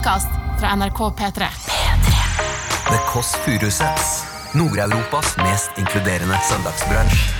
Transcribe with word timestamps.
podkast 0.00 0.28
fra 0.60 0.76
NRK 0.76 0.98
P3. 0.98 1.46
The 2.90 2.98
Kåss 3.12 3.36
Furuseths. 3.44 4.24
Nord-Europas 4.52 5.36
mest 5.36 5.70
inkluderende 5.78 6.38
søndagsbransj. 6.48 7.34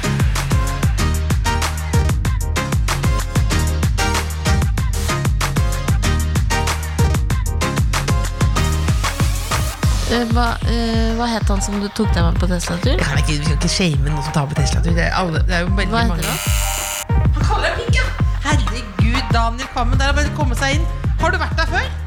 Eh, 10.10 10.24
Hva, 10.34 10.46
uh, 10.66 11.10
hva 11.16 11.26
het 11.30 11.46
han 11.48 11.60
som 11.62 11.76
du 11.80 11.86
tok 11.94 12.10
deg 12.12 12.24
med 12.26 12.40
på 12.42 12.48
Tesla-tur? 12.50 12.96
Vi 12.98 13.04
kan 13.06 13.20
ikke, 13.22 13.38
ikke 13.54 13.70
shame 13.70 14.02
noen 14.10 14.24
som 14.26 14.34
tar 14.34 14.48
på 14.50 14.58
Tesla-tur. 14.58 14.92
Det, 14.98 15.06
det 15.06 15.56
er 15.56 15.64
jo 15.64 15.72
veldig 15.78 15.94
Hva 15.94 16.04
mange. 16.10 16.26
heter 16.26 16.34
han? 16.34 17.32
Han 17.38 17.46
kaller 17.46 17.70
deg 17.70 17.80
pink, 17.84 18.00
ja! 18.02 18.28
Herregud, 18.44 19.24
Daniel 19.32 19.70
Kvammen. 19.72 20.00
Der 20.02 20.10
er 20.12 20.18
bare 20.20 20.34
å 20.34 20.38
komme 20.38 20.58
seg 20.58 20.80
inn. 20.80 20.88
Har 21.22 21.32
du 21.32 21.40
vært 21.40 21.56
der 21.62 21.70
før? 21.70 21.99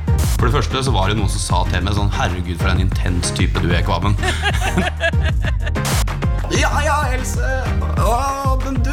For 0.43 0.49
det 0.51 0.57
første 0.57 0.79
så 0.83 0.91
var 0.91 1.07
det 1.07 1.15
noen 1.15 1.29
som 1.31 1.39
sa 1.39 1.59
til 1.71 1.85
meg 1.85 1.93
sånn 1.95 2.09
Herregud, 2.11 2.57
for 2.59 2.67
en 2.73 2.81
intens 2.84 3.29
type 3.31 3.61
du 3.63 3.70
er, 3.71 3.79
Kvaben. 3.88 4.11
ja, 6.63 6.71
ja, 6.84 6.97
Else. 7.15 7.51
Å, 8.03 8.57
men 8.65 8.81
du 8.84 8.91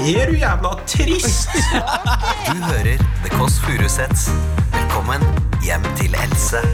Er 0.00 0.32
du 0.32 0.38
jævla 0.40 0.72
trist? 0.88 1.52
Du 2.48 2.56
hører 2.56 3.04
The 3.20 3.34
Kåss 3.36 3.60
Furuseths. 3.66 4.30
Velkommen 4.78 5.28
hjem 5.60 5.84
til 6.00 6.16
Else. 6.24 6.64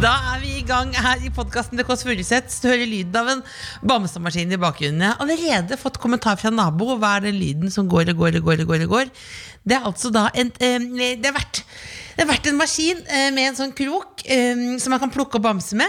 Da 0.00 0.16
er 0.32 0.40
vi 0.40 0.47
gang 0.68 0.90
her 0.92 1.22
i 1.24 1.30
podkasten 1.32 1.78
til 1.78 1.86
Kåss 1.88 2.02
Furuseth. 2.04 2.58
Hører 2.68 2.88
lyden 2.88 3.16
av 3.16 3.30
en 3.32 3.40
bamsemaskin 3.88 4.52
i 4.52 4.58
bakgrunnen. 4.60 5.00
Jeg 5.00 5.14
har 5.14 5.22
allerede 5.24 5.78
fått 5.80 5.96
kommentar 6.02 6.36
fra 6.40 6.52
nabo. 6.52 6.90
Hva 7.00 7.14
er 7.16 7.28
den 7.28 7.38
lyden 7.40 7.72
som 7.72 7.88
går 7.88 8.12
og 8.12 8.20
går 8.20 8.36
og 8.40 8.50
går? 8.50 8.64
og 8.64 8.72
går 8.72 8.84
og 8.84 8.92
går? 8.92 9.12
Det 9.64 9.78
er 9.78 9.86
altså 9.88 10.12
da 10.12 10.26
en, 10.34 10.52
eh, 10.60 10.76
det, 11.16 11.30
har 11.30 11.38
vært, 11.38 11.62
det 12.18 12.52
en 12.52 12.60
maskin 12.60 13.00
eh, 13.06 13.30
med 13.32 13.50
en 13.50 13.58
sånn 13.62 13.72
krok 13.76 14.24
eh, 14.26 14.76
som 14.82 14.92
man 14.92 15.00
kan 15.00 15.12
plukke 15.14 15.40
opp 15.40 15.46
bamse 15.48 15.78
med. 15.78 15.88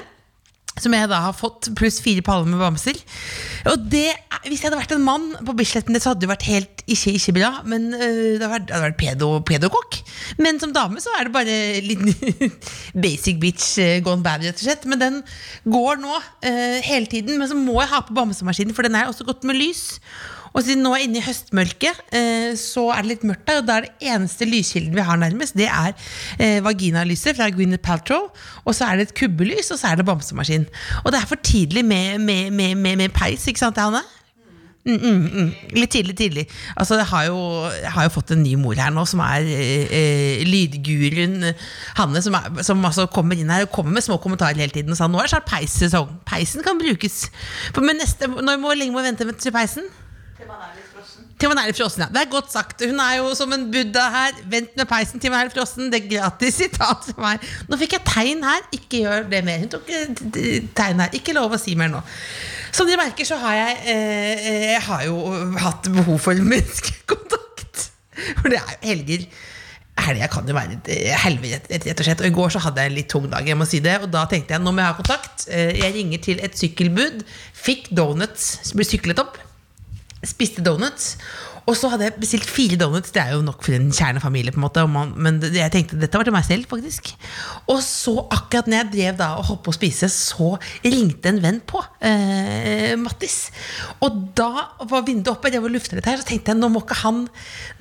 Som 0.79 0.95
jeg 0.95 1.09
da 1.11 1.21
har 1.27 1.35
fått, 1.35 1.71
pluss 1.77 1.99
fire 2.03 2.23
paller 2.25 2.49
med 2.49 2.61
bamser. 2.61 2.97
Og 3.69 3.85
det, 3.91 4.07
Hvis 4.45 4.61
jeg 4.61 4.69
hadde 4.69 4.79
vært 4.79 4.95
en 4.95 5.03
mann 5.03 5.27
på 5.45 5.55
Bisletten, 5.57 5.97
så 5.99 6.13
hadde 6.13 6.23
det 6.23 6.31
vært 6.31 6.47
helt 6.47 6.83
ikke, 6.87 7.13
ikke 7.17 7.35
bra. 7.39 7.51
Men 7.69 7.89
øh, 7.93 8.39
det 8.39 8.45
hadde 8.45 8.53
vært, 8.53 8.73
hadde 8.73 8.85
vært 8.87 8.99
pedo. 8.99 9.31
Men 10.39 10.61
som 10.61 10.73
dame 10.75 11.01
så 11.03 11.13
er 11.17 11.27
det 11.27 11.35
bare 11.35 11.57
litt 11.85 12.03
basic 13.05 13.39
bitch 13.41 13.77
øh, 13.83 13.99
gone 14.05 14.23
bad, 14.25 14.45
rett 14.45 14.59
og 14.59 14.65
slett. 14.65 14.87
Men 14.89 15.03
den 15.03 15.21
går 15.67 15.99
nå 16.01 16.15
øh, 16.15 16.79
hele 16.87 17.05
tiden. 17.11 17.39
Men 17.39 17.51
så 17.51 17.57
må 17.59 17.79
jeg 17.81 17.91
ha 17.93 18.03
på 18.07 18.15
bamsemaskinen, 18.17 18.75
for 18.75 18.87
den 18.87 18.97
er 18.97 19.11
også 19.11 19.27
godt 19.27 19.47
med 19.47 19.59
lys. 19.59 19.99
Og 20.53 20.65
siden 20.65 20.83
nå 20.85 20.93
er 20.95 21.05
inne 21.05 21.21
i 21.21 21.25
høstmørket, 21.25 22.03
eh, 22.15 22.51
så 22.59 22.89
er 22.93 23.03
det 23.03 23.13
litt 23.13 23.25
mørkt 23.29 23.47
der. 23.47 23.61
Og 23.61 23.67
da 23.67 23.77
er 23.77 23.87
det 23.87 24.11
eneste 24.13 24.47
lyskilden 24.49 24.95
vi 24.97 25.05
har 25.05 25.19
nærmest, 25.21 25.57
det 25.59 25.69
er 25.69 25.95
eh, 26.39 26.59
vaginalyset 26.65 27.37
fra 27.37 27.49
Gwyneth 27.53 27.83
Paltrow. 27.85 28.29
Og 28.65 28.77
så 28.77 28.89
er 28.89 28.99
det 28.99 29.09
et 29.09 29.17
kubbelys, 29.19 29.71
og 29.73 29.81
så 29.81 29.91
er 29.91 29.99
det 29.99 30.07
bamsemaskin. 30.09 30.69
Og 31.03 31.11
det 31.13 31.21
er 31.21 31.29
for 31.29 31.41
tidlig 31.43 31.85
med, 31.85 32.19
med, 32.19 32.51
med, 32.51 32.95
med, 32.95 33.09
peis, 33.15 33.47
ikke 33.47 33.65
sant, 33.65 33.77
Hanne? 33.81 34.03
Mm, 34.87 34.95
mm, 34.95 35.25
mm. 35.33 35.49
Litt 35.75 35.91
tidlig, 35.91 36.15
tidlig. 36.17 36.43
Altså, 36.79 36.95
jeg 36.97 37.05
har, 37.11 37.25
jo, 37.27 37.39
jeg 37.75 37.91
har 37.93 38.05
jo 38.07 38.13
fått 38.13 38.31
en 38.33 38.41
ny 38.41 38.55
mor 38.57 38.79
her 38.79 38.93
nå, 38.95 39.03
som 39.09 39.21
er 39.21 39.45
eh, 39.45 39.91
eh, 39.93 40.43
lydguruen 40.47 41.51
Hanne, 41.99 42.23
som, 42.25 42.37
er, 42.39 42.63
som 42.65 42.85
altså 42.87 43.05
kommer 43.11 43.37
inn 43.37 43.51
her 43.51 43.67
og 43.67 43.73
kommer 43.75 43.99
med 43.99 44.07
små 44.07 44.17
kommentarer 44.23 44.57
hele 44.57 44.73
tiden. 44.73 44.95
Og 44.95 44.97
sa 44.97 45.09
nå 45.11 45.19
er 45.19 45.27
det 45.27 45.35
snart 45.35 45.49
peissesong. 45.51 46.15
Peisen 46.29 46.65
kan 46.65 46.79
brukes. 46.79 47.25
For, 47.75 47.85
men 47.85 47.99
må, 48.63 48.73
lenge 48.73 48.95
må 48.95 49.03
vi 49.03 49.11
vente 49.11 49.27
til 49.35 49.53
peisen? 49.53 49.91
Til 51.39 51.47
man 51.47 51.59
er 51.61 51.69
litt 51.69 51.77
frossen, 51.79 52.03
ja. 52.03 52.09
Det 52.11 52.19
er 52.19 52.31
godt 52.31 52.51
sagt. 52.51 52.81
Hun 52.83 52.99
er 52.99 53.13
jo 53.21 53.29
som 53.37 53.53
en 53.55 53.65
buddha 53.71 54.05
her. 54.11 54.39
Vent 54.51 54.73
med 54.75 54.87
peisen 54.89 55.21
til 55.23 55.31
man 55.31 55.41
er 55.43 55.47
litt 55.47 55.55
frossen. 55.55 55.87
Det 55.91 56.01
er 56.01 56.09
gratis 56.11 56.57
sitat 56.59 57.07
fra 57.13 57.21
meg. 57.23 57.45
Nå 57.71 57.79
fikk 57.79 57.95
jeg 57.95 58.05
tegn 58.09 58.43
her. 58.43 58.65
Ikke 58.75 59.03
gjør 59.05 59.29
det 59.31 59.43
mer. 59.47 59.61
Hun 59.63 59.71
tok 59.71 59.91
eh, 59.95 60.57
tegn 60.75 61.05
her. 61.05 61.15
Ikke 61.15 61.35
lov 61.37 61.55
å 61.55 61.61
si 61.61 61.77
mer 61.79 61.93
nå. 61.93 62.03
Som 62.75 62.89
dere 62.89 62.99
merker, 63.01 63.27
så 63.27 63.39
har 63.41 63.55
jeg 63.55 63.77
eh, 63.87 64.49
eh, 64.51 64.65
Jeg 64.73 64.83
har 64.89 65.05
jo 65.07 65.21
hatt 65.63 65.89
behov 65.95 66.19
for 66.27 66.43
menneskekontakt. 66.51 67.87
For 68.41 68.51
det 68.51 68.59
er 68.59 68.75
jo 68.75 68.91
helger. 68.91 69.27
Helga 69.99 70.29
kan 70.31 70.47
jo 70.47 70.55
være 70.55 70.77
et 70.77 70.93
eh, 70.95 71.17
helvete, 71.23 71.79
rett 71.87 72.03
og 72.03 72.07
slett. 72.07 72.23
Og 72.23 72.33
i 72.33 72.35
går 72.35 72.55
så 72.55 72.67
hadde 72.67 72.83
jeg 72.83 72.91
en 72.91 72.99
litt 72.99 73.11
tung 73.15 73.31
dag, 73.31 73.47
jeg 73.47 73.59
må 73.59 73.67
si 73.69 73.79
det. 73.83 73.95
Og 74.03 74.11
da 74.11 74.27
tenkte 74.27 74.57
jeg 74.57 74.65
nå 74.65 74.75
må 74.75 74.83
jeg 74.83 74.91
ha 74.91 74.99
kontakt. 74.99 75.47
Jeg 75.47 75.95
ringer 75.95 76.25
til 76.27 76.43
et 76.43 76.59
sykkelbud. 76.59 77.23
Fikk 77.67 77.93
donuts. 77.95 78.73
Ble 78.75 78.87
syklet 78.87 79.23
opp 79.23 79.39
spiste 80.25 80.63
donuts. 80.65 81.15
Og 81.69 81.75
så 81.77 81.89
hadde 81.91 82.07
jeg 82.07 82.17
bestilt 82.17 82.47
fire 82.49 82.77
donuts. 82.81 83.11
Det 83.13 83.21
er 83.21 83.35
jo 83.35 83.43
nok 83.45 83.61
for 83.61 83.75
en 83.75 83.91
kjernefamilie. 83.93 84.51
på 84.51 84.57
en 84.57 84.65
måte 84.65 84.85
Men 85.15 85.39
jeg 85.41 85.71
tenkte 85.71 85.99
dette 85.99 86.17
var 86.17 86.25
til 86.25 86.33
meg 86.33 86.45
selv, 86.45 86.65
faktisk. 86.65 87.11
Og 87.67 87.81
så, 87.85 88.15
akkurat 88.31 88.67
når 88.67 88.77
jeg 88.77 88.91
drev 88.93 89.17
da 89.19 89.29
og 89.37 89.45
holdt 89.45 89.63
på 89.67 89.73
å 89.73 89.77
spise, 89.77 90.09
så 90.09 90.57
ringte 90.83 91.29
en 91.29 91.41
venn 91.43 91.59
på. 91.61 91.83
Eh, 92.01 92.95
Mattis. 92.97 93.51
Og 94.01 94.33
da 94.37 94.69
var 94.89 95.05
vinduet 95.05 95.35
oppe, 95.35 95.53
jeg 95.53 95.61
var 95.61 95.69
luftet 95.73 96.05
her, 96.05 96.17
så 96.17 96.25
tenkte 96.25 96.53
jeg 96.53 96.59
nå 96.59 96.71
må 96.73 96.81
ikke 96.81 97.01
han, 97.03 97.27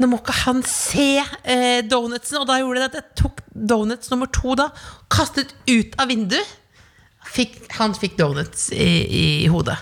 må 0.05 0.20
ikke 0.20 0.37
han 0.44 0.62
se 0.69 1.22
eh, 1.44 1.81
donutsen. 1.88 2.43
Og 2.43 2.49
da 2.50 2.59
gjorde 2.60 2.82
det 2.82 2.91
at 2.91 3.00
jeg 3.00 3.25
tok 3.25 3.41
donuts 3.55 4.12
nummer 4.12 4.28
to 4.28 4.59
da, 4.59 4.69
kastet 5.09 5.56
ut 5.70 5.97
av 5.97 6.12
vinduet. 6.12 6.56
Fikk, 7.28 7.59
han 7.76 7.97
fikk 7.97 8.16
donuts 8.20 8.69
i, 8.72 8.93
i 9.44 9.49
hodet. 9.53 9.76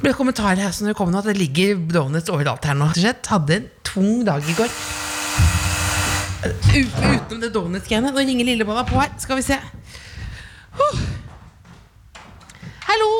Ble 0.00 0.14
kommentarer 0.16 0.62
her 0.64 0.72
som 0.72 0.88
det 0.88 0.96
kom 0.96 1.10
nå 1.12 1.20
at 1.20 1.28
det 1.28 1.36
ligger 1.36 1.76
donuts 1.92 2.30
overalt 2.32 2.64
her 2.64 2.76
nå. 2.78 2.88
Jeg. 2.96 3.18
Hadde 3.28 3.58
en 3.58 3.66
tung 3.84 4.24
dag 4.24 4.44
i 4.48 4.56
går. 4.56 4.72
U 6.40 6.80
utenom 6.80 7.40
det 7.42 7.50
donuts-greiene. 7.52 8.12
Nå 8.14 8.24
ringer 8.24 8.48
lillebolla 8.48 8.86
på 8.88 8.96
her. 8.96 9.12
Skal 9.20 9.36
vi 9.36 9.44
se. 9.44 9.58
Huh. 10.78 11.02
Hallo! 12.88 13.10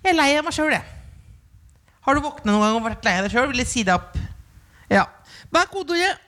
Jeg 0.00 0.12
er 0.14 0.16
lei 0.16 0.30
av 0.38 0.46
meg 0.46 0.56
sjøl, 0.56 0.72
jeg. 0.72 0.84
Har 2.04 2.16
du 2.16 2.24
våkna 2.24 2.52
noen 2.52 2.64
gang 2.64 2.78
og 2.78 2.86
vært 2.88 3.04
lei 3.04 3.14
av 3.18 3.26
deg 3.26 3.34
sjøl? 3.36 3.52
Du 3.52 3.68
si 3.68 3.84
det 3.84 3.92
opp? 3.92 4.16
Ja. 4.92 5.04
Hva 5.52 5.64
er 5.64 5.70
kodeordet? 5.72 6.20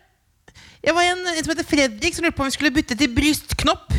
Jeg 0.85 0.95
var 0.95 1.09
en, 1.09 1.25
en 1.33 1.41
som 1.41 1.53
heter 1.53 1.67
Fredrik, 1.67 2.15
som 2.15 2.25
lurte 2.25 2.37
på 2.37 2.45
om 2.45 2.51
vi 2.51 2.55
skulle 2.55 2.75
bytte 2.77 2.97
til 2.99 3.11
brystknopp. 3.17 3.97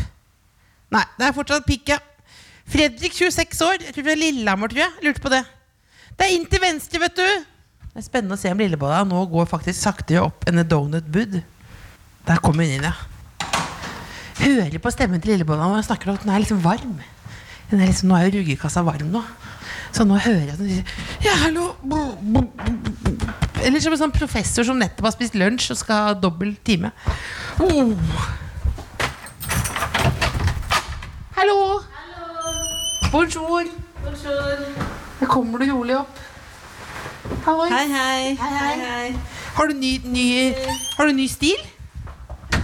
Nei, 0.94 1.04
det 1.18 1.26
er 1.26 1.34
fortsatt 1.36 1.66
pikk, 1.68 1.90
ja. 1.92 1.98
Fredrik, 2.68 3.14
26 3.16 3.62
år. 3.64 3.84
Jeg 3.86 3.94
tror 3.96 4.10
er 4.12 4.20
Lillehammer, 4.20 4.68
tror 4.68 4.84
jeg. 4.84 5.04
Lurte 5.06 5.24
på 5.24 5.32
det. 5.32 5.44
Det 6.18 6.26
er 6.26 6.34
inn 6.34 6.48
til 6.50 6.60
venstre, 6.62 7.00
vet 7.00 7.16
du. 7.16 7.28
Det 7.88 8.02
er 8.02 8.06
spennende 8.06 8.36
å 8.36 8.40
se 8.40 8.50
om 8.52 8.60
Lillebolla 8.60 9.00
nå 9.08 9.24
går 9.30 9.48
faktisk 9.50 9.80
saktere 9.80 10.26
opp 10.26 10.44
enn 10.46 10.60
et 10.60 10.68
donut-bud. 10.70 11.38
Der 12.28 12.42
kommer 12.44 12.66
hun 12.66 12.76
inn, 12.76 12.84
ja. 12.84 12.94
Hører 14.38 14.78
på 14.82 14.92
stemmen 14.94 15.22
til 15.22 15.32
Lillebolla 15.32 15.66
når 15.66 15.80
hun 15.80 15.86
snakker 15.88 16.10
om 16.10 16.18
at 16.18 16.26
den 16.26 16.34
er 16.34 16.44
liksom 16.44 16.60
varm. 16.62 16.98
Den 17.70 17.80
er 17.80 17.90
liksom, 17.90 18.10
nå 18.10 18.18
er 18.18 18.28
jo 18.28 18.38
ruggekassa 18.38 18.84
varm 18.86 19.10
nå. 19.14 19.22
Så 19.94 20.04
nå 20.04 20.18
hører 20.20 20.44
jeg 20.44 20.52
at 20.52 20.60
hun 20.60 20.68
sier 20.68 20.84
Ja, 21.24 21.32
hallo 21.40 21.70
Eller 23.64 23.80
som 23.80 23.94
en 23.94 24.02
sånn 24.02 24.12
professor 24.12 24.66
som 24.68 24.76
nettopp 24.78 25.08
har 25.08 25.14
spist 25.16 25.38
lunsj 25.38 25.72
og 25.72 25.80
skal 25.80 26.10
ha 26.10 26.16
dobbel 26.18 26.52
time. 26.68 26.92
Oh. 27.64 27.94
Hallo! 31.38 31.77
Bonjour. 33.12 33.64
Bonjour. 34.04 34.58
Her 35.20 35.26
kommer 35.26 35.58
du 35.58 35.72
rolig 35.72 35.96
opp. 35.96 36.18
Halloi. 37.46 37.68
Hei, 37.70 37.86
hei. 37.88 38.36
Hei, 38.36 38.74
hei. 38.80 39.14
Har 39.54 39.66
du 39.66 39.74
ny, 39.74 39.92
ny, 40.04 40.24
har 40.98 41.08
du 41.08 41.14
ny 41.16 41.24
stil? 41.28 41.62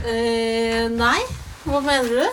Uh, 0.04 0.90
nei, 0.92 1.20
hva 1.64 1.80
mener 1.80 2.10
du? 2.12 2.26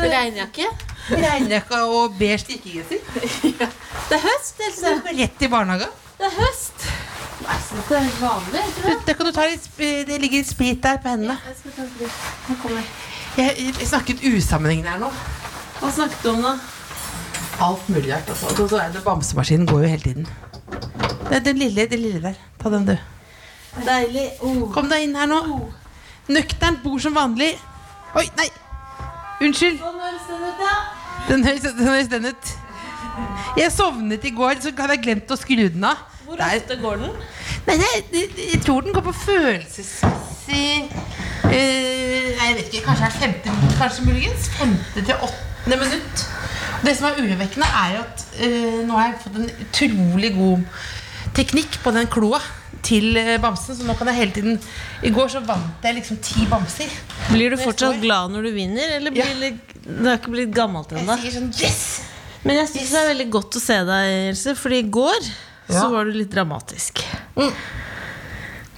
Regnjakke? 0.00 0.70
Regnjakka 1.10 1.82
og 1.84 2.16
beige 2.16 2.38
strikkegenser. 2.46 3.04
Det 3.44 4.16
er 4.16 4.24
høst, 4.24 4.64
Else. 4.70 4.94
Rett 5.20 5.44
i 5.44 5.50
barnehagen. 5.52 5.92
Det 6.16 6.30
er 6.30 6.38
høst. 6.38 6.86
Det 7.40 7.98
er 7.98 8.06
helt 8.06 8.22
vanlig. 8.22 8.64
det? 8.86 8.96
Det 9.04 9.18
kan 9.18 9.28
du 9.28 9.34
ta 9.36 9.44
litt, 9.52 9.68
det 9.76 10.16
ligger 10.24 10.48
sprit 10.48 10.80
der 10.82 10.96
på 11.04 11.12
hendene. 11.12 11.36
Litt. 12.00 12.18
Kommer 12.48 12.80
jeg. 12.80 12.88
Jeg, 13.36 13.68
jeg 13.68 13.92
snakket 13.92 14.24
usammenhengende 14.32 14.96
her 14.96 15.04
nå. 15.04 15.12
Hva 15.80 15.90
snakket 15.96 16.22
du 16.22 16.30
om 16.34 16.42
da? 16.44 16.54
Alt 17.60 17.88
mulig 17.88 18.12
rart. 18.12 18.28
Altså. 18.28 18.68
Så 18.68 18.80
er 18.80 18.92
det 18.92 19.02
Bamsemaskinen 19.04 19.66
går 19.68 19.84
jo 19.84 19.88
hele 19.88 20.02
tiden. 20.02 20.28
Det 21.28 21.36
er 21.38 21.44
den 21.44 21.60
lille, 21.60 21.86
den 21.90 22.02
lille 22.02 22.22
der. 22.22 22.38
Ta 22.60 22.72
den, 22.72 22.86
du. 22.86 22.96
Deilig. 23.86 24.26
Oh. 24.40 24.66
Kom 24.74 24.90
deg 24.90 25.06
inn 25.06 25.16
her 25.16 25.28
nå. 25.30 25.40
Nøkternt 26.30 26.82
bor 26.84 26.98
som 27.02 27.16
vanlig. 27.16 27.52
Oi, 28.18 28.26
nei! 28.38 28.48
Unnskyld. 29.40 29.78
Sånn 29.80 30.00
høres 30.04 30.26
den 30.28 30.44
ut, 30.44 30.64
ja. 30.66 30.74
Den 31.28 31.44
høres, 31.46 31.62
den 31.64 31.88
høres 31.88 32.10
den 32.12 32.30
ut. 32.32 32.52
Jeg 33.56 33.72
sovnet 33.74 34.24
i 34.24 34.32
går, 34.36 34.60
så 34.60 34.72
hadde 34.76 34.96
jeg 34.98 35.04
glemt 35.06 35.32
å 35.32 35.38
skru 35.38 35.64
den 35.68 35.84
av. 35.86 36.04
Hvor 36.26 36.38
Det 36.38 36.50
ofte 36.60 36.76
går 36.80 37.00
den? 37.02 37.16
Nei, 37.66 37.76
jeg, 37.80 38.04
jeg, 38.14 38.28
jeg 38.52 38.60
tror 38.64 38.84
den 38.86 38.94
går 38.94 39.02
på 39.04 39.12
følelsesmessig 39.24 40.68
Nei, 41.50 41.64
jeg 42.50 42.58
vet 42.60 42.70
ikke. 42.74 42.84
Kanskje 42.90 43.08
er 43.08 43.16
femte 43.22 43.56
kanskje 43.80 44.06
muligens. 44.08 44.48
Femte 44.58 45.04
til 45.06 45.14
åttende 45.26 45.80
minutt. 45.84 46.24
Det 46.84 46.94
som 46.96 47.10
er 47.10 47.18
urovekkende, 47.20 47.66
er 47.66 47.98
at 48.00 48.22
uh, 48.40 48.80
nå 48.88 48.96
har 48.96 49.10
jeg 49.10 49.20
fått 49.26 49.36
en 49.42 49.50
utrolig 49.66 50.30
god 50.36 50.64
teknikk 51.36 51.80
på 51.84 51.92
den 51.96 52.08
kloa. 52.10 52.40
til 52.82 53.12
eh, 53.20 53.34
bamsen, 53.42 53.76
så 53.76 53.84
nå 53.84 53.92
kan 53.98 54.08
jeg 54.08 54.16
hele 54.16 54.32
tiden 54.32 54.54
I 55.04 55.10
går 55.12 55.26
så 55.28 55.40
vant 55.44 55.82
jeg 55.84 55.98
liksom 55.98 56.16
ti 56.24 56.46
bamser. 56.48 56.88
Blir 57.28 57.52
du 57.52 57.58
fortsatt 57.60 57.98
glad 58.00 58.32
når 58.32 58.46
du 58.48 58.50
vinner, 58.54 58.94
eller 58.96 59.12
blir 59.12 59.34
det, 59.42 59.50
du 59.84 60.06
har 60.08 60.16
ikke 60.16 60.32
blitt 60.32 60.54
gammelt 60.56 60.94
Jeg 60.96 61.02
ennå? 61.02 61.16
sier 61.20 61.34
sånn 61.34 61.50
yes! 61.60 61.82
Men 62.42 62.56
jeg 62.62 62.70
syns 62.70 62.94
det 62.94 63.02
er 63.02 63.10
veldig 63.10 63.26
godt 63.36 63.58
å 63.58 63.60
se 63.60 63.76
deg, 63.84 64.14
Else, 64.30 64.54
Fordi 64.56 64.78
i 64.80 64.88
går 64.96 65.18
Ja. 65.20 65.74
så 65.82 65.90
var 65.92 66.08
du 66.08 66.16
litt 66.16 66.32
dramatisk. 66.32 67.02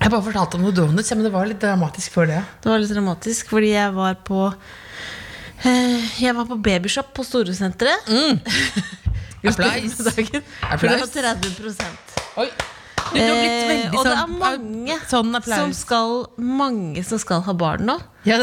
Jeg 0.02 0.10
bare 0.10 0.24
fortalte 0.26 0.58
om 0.58 0.64
noen 0.64 0.74
donuts, 0.74 1.10
ja, 1.12 1.16
men 1.18 1.26
det 1.28 1.30
var 1.34 1.46
litt 1.46 1.60
dramatisk 1.62 2.14
før 2.16 2.26
det. 2.30 2.40
ja. 2.40 2.44
Det 2.64 2.70
var 2.72 2.80
litt 2.82 2.90
dramatisk 2.90 3.52
fordi 3.54 3.70
jeg 3.70 3.94
var 3.94 4.16
på 4.26 4.40
eh, 5.62 6.08
Jeg 6.18 6.34
var 6.34 6.48
på 6.50 6.58
babyshop 6.58 7.12
på 7.14 7.24
Storosenteret. 7.26 8.10
Mm. 8.10 8.40
Applaus. 9.52 9.98
Applaus. 10.62 11.10
det 11.14 11.24
var 11.24 11.38
30 11.38 11.86
Oi. 12.42 12.48
Du, 13.12 13.18
du 13.18 13.22
Eh, 13.22 13.90
og 13.92 14.06
det 14.06 14.12
sånn, 14.14 14.20
er 14.22 14.30
mange 14.40 14.94
sånn 15.10 15.34
som 15.44 15.72
skal, 15.76 16.12
mange 16.40 17.02
som 17.04 17.20
skal 17.20 17.42
ha 17.44 17.52
barn 17.52 17.84
nå. 17.90 17.98
Ja, 18.24 18.38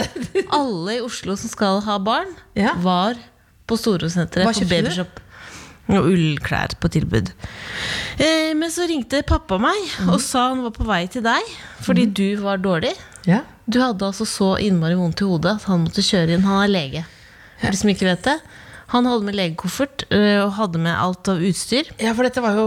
Alle 0.53 0.99
i 0.99 1.01
Oslo 1.01 1.33
som 1.39 1.49
skal 1.49 1.81
ha 1.87 1.95
barn, 2.03 2.35
Ja. 2.59 2.75
var 2.83 3.17
på 3.65 3.77
Storosenteret 3.79 4.45
på 4.45 4.67
babyshop. 4.69 5.15
du? 5.15 5.28
Og 5.89 6.11
ullklær 6.11 6.75
på 6.81 6.91
tilbud. 6.93 7.31
Eh, 8.21 8.51
men 8.57 8.69
så 8.73 8.85
ringte 8.89 9.23
pappa 9.25 9.57
meg 9.61 9.77
mm. 10.03 10.11
og 10.13 10.19
sa 10.21 10.49
han 10.51 10.61
var 10.67 10.75
på 10.75 10.85
vei 10.85 11.05
til 11.09 11.25
deg 11.25 11.55
fordi 11.85 12.05
du 12.05 12.27
var 12.43 12.61
dårlig. 12.61 12.93
ja. 13.29 13.45
Du 13.69 13.77
hadde 13.77 14.01
altså 14.01 14.25
så 14.25 14.55
innmari 14.65 14.95
vondt 14.97 15.21
i 15.21 15.27
hodet 15.29 15.51
at 15.59 15.65
han 15.69 15.83
måtte 15.83 16.01
kjøre 16.01 16.33
inn. 16.33 16.45
Han 16.47 16.63
er 16.63 16.71
lege. 16.71 17.03
For 17.59 17.75
de 17.75 17.77
som 17.77 17.91
ikke 17.91 18.07
vet 18.07 18.23
det. 18.25 18.37
Han 18.89 19.05
hadde 19.05 19.25
med 19.27 19.35
legekoffert 19.37 20.03
øh, 20.09 20.39
og 20.47 20.53
hadde 20.57 20.79
med 20.81 20.95
alt 20.97 21.27
av 21.29 21.41
utstyr. 21.45 21.91
Ja, 22.01 22.09
for 22.17 22.25
dette 22.25 22.41
var 22.41 22.55
jo 22.57 22.63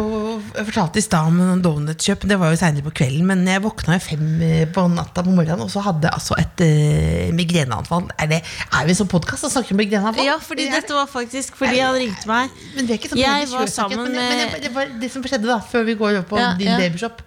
Jeg 0.55 0.67
fortalte 0.69 1.01
i 1.01 1.03
stad 1.03 1.27
om 1.33 1.41
noen 1.41 1.63
donutkjøp. 1.65 2.27
Det 2.31 2.37
var 2.39 2.53
jo 2.53 2.59
seinere 2.61 2.85
på 2.87 2.93
kvelden, 3.01 3.27
men 3.27 3.43
jeg 3.51 3.63
våkna 3.65 3.97
jo 3.99 4.05
fem 4.05 4.29
eh, 4.47 4.63
på 4.71 4.85
natta 4.93 5.25
på 5.27 5.35
morgenen, 5.35 5.65
og 5.67 5.73
så 5.73 5.83
hadde 5.83 6.07
jeg 6.07 6.15
altså 6.15 6.39
et 6.39 6.63
uh, 6.63 7.35
migreneanfall. 7.35 8.07
Er, 8.23 8.31
det, 8.31 8.41
er 8.79 8.87
vi 8.87 8.97
som 9.01 9.11
podkast 9.11 9.49
og 9.49 9.55
snakker 9.57 9.75
om 9.75 9.83
migreneanfall? 9.83 10.29
Ja, 10.31 10.39
fordi 10.43 10.69
Det 10.71 10.79
dette 10.79 10.95
var 11.01 11.11
faktisk 11.11 11.59
fordi 11.59 11.83
han 11.83 11.99
ringte 11.99 12.31
meg. 12.31 12.55
Men 12.77 12.87
vi 12.87 12.95
er 12.95 13.03
ikke 13.03 13.13
sånn 13.17 13.23
Jeg 13.25 13.51
var 13.51 13.75
sammen 13.75 14.05
men, 14.07 14.15
med- 14.15 14.31
men 14.31 14.43
det, 14.55 14.63
det, 14.69 14.75
var 14.79 14.97
det 15.03 15.11
som 15.13 15.27
skjedde 15.27 15.51
da 15.51 15.59
Før 15.75 15.87
vi 15.91 15.99
går 15.99 16.11
over 16.21 16.27
på 16.31 16.39
Ja, 16.39 16.53
din 16.59 16.71
ja. 16.71 16.79
babyshop, 16.81 17.23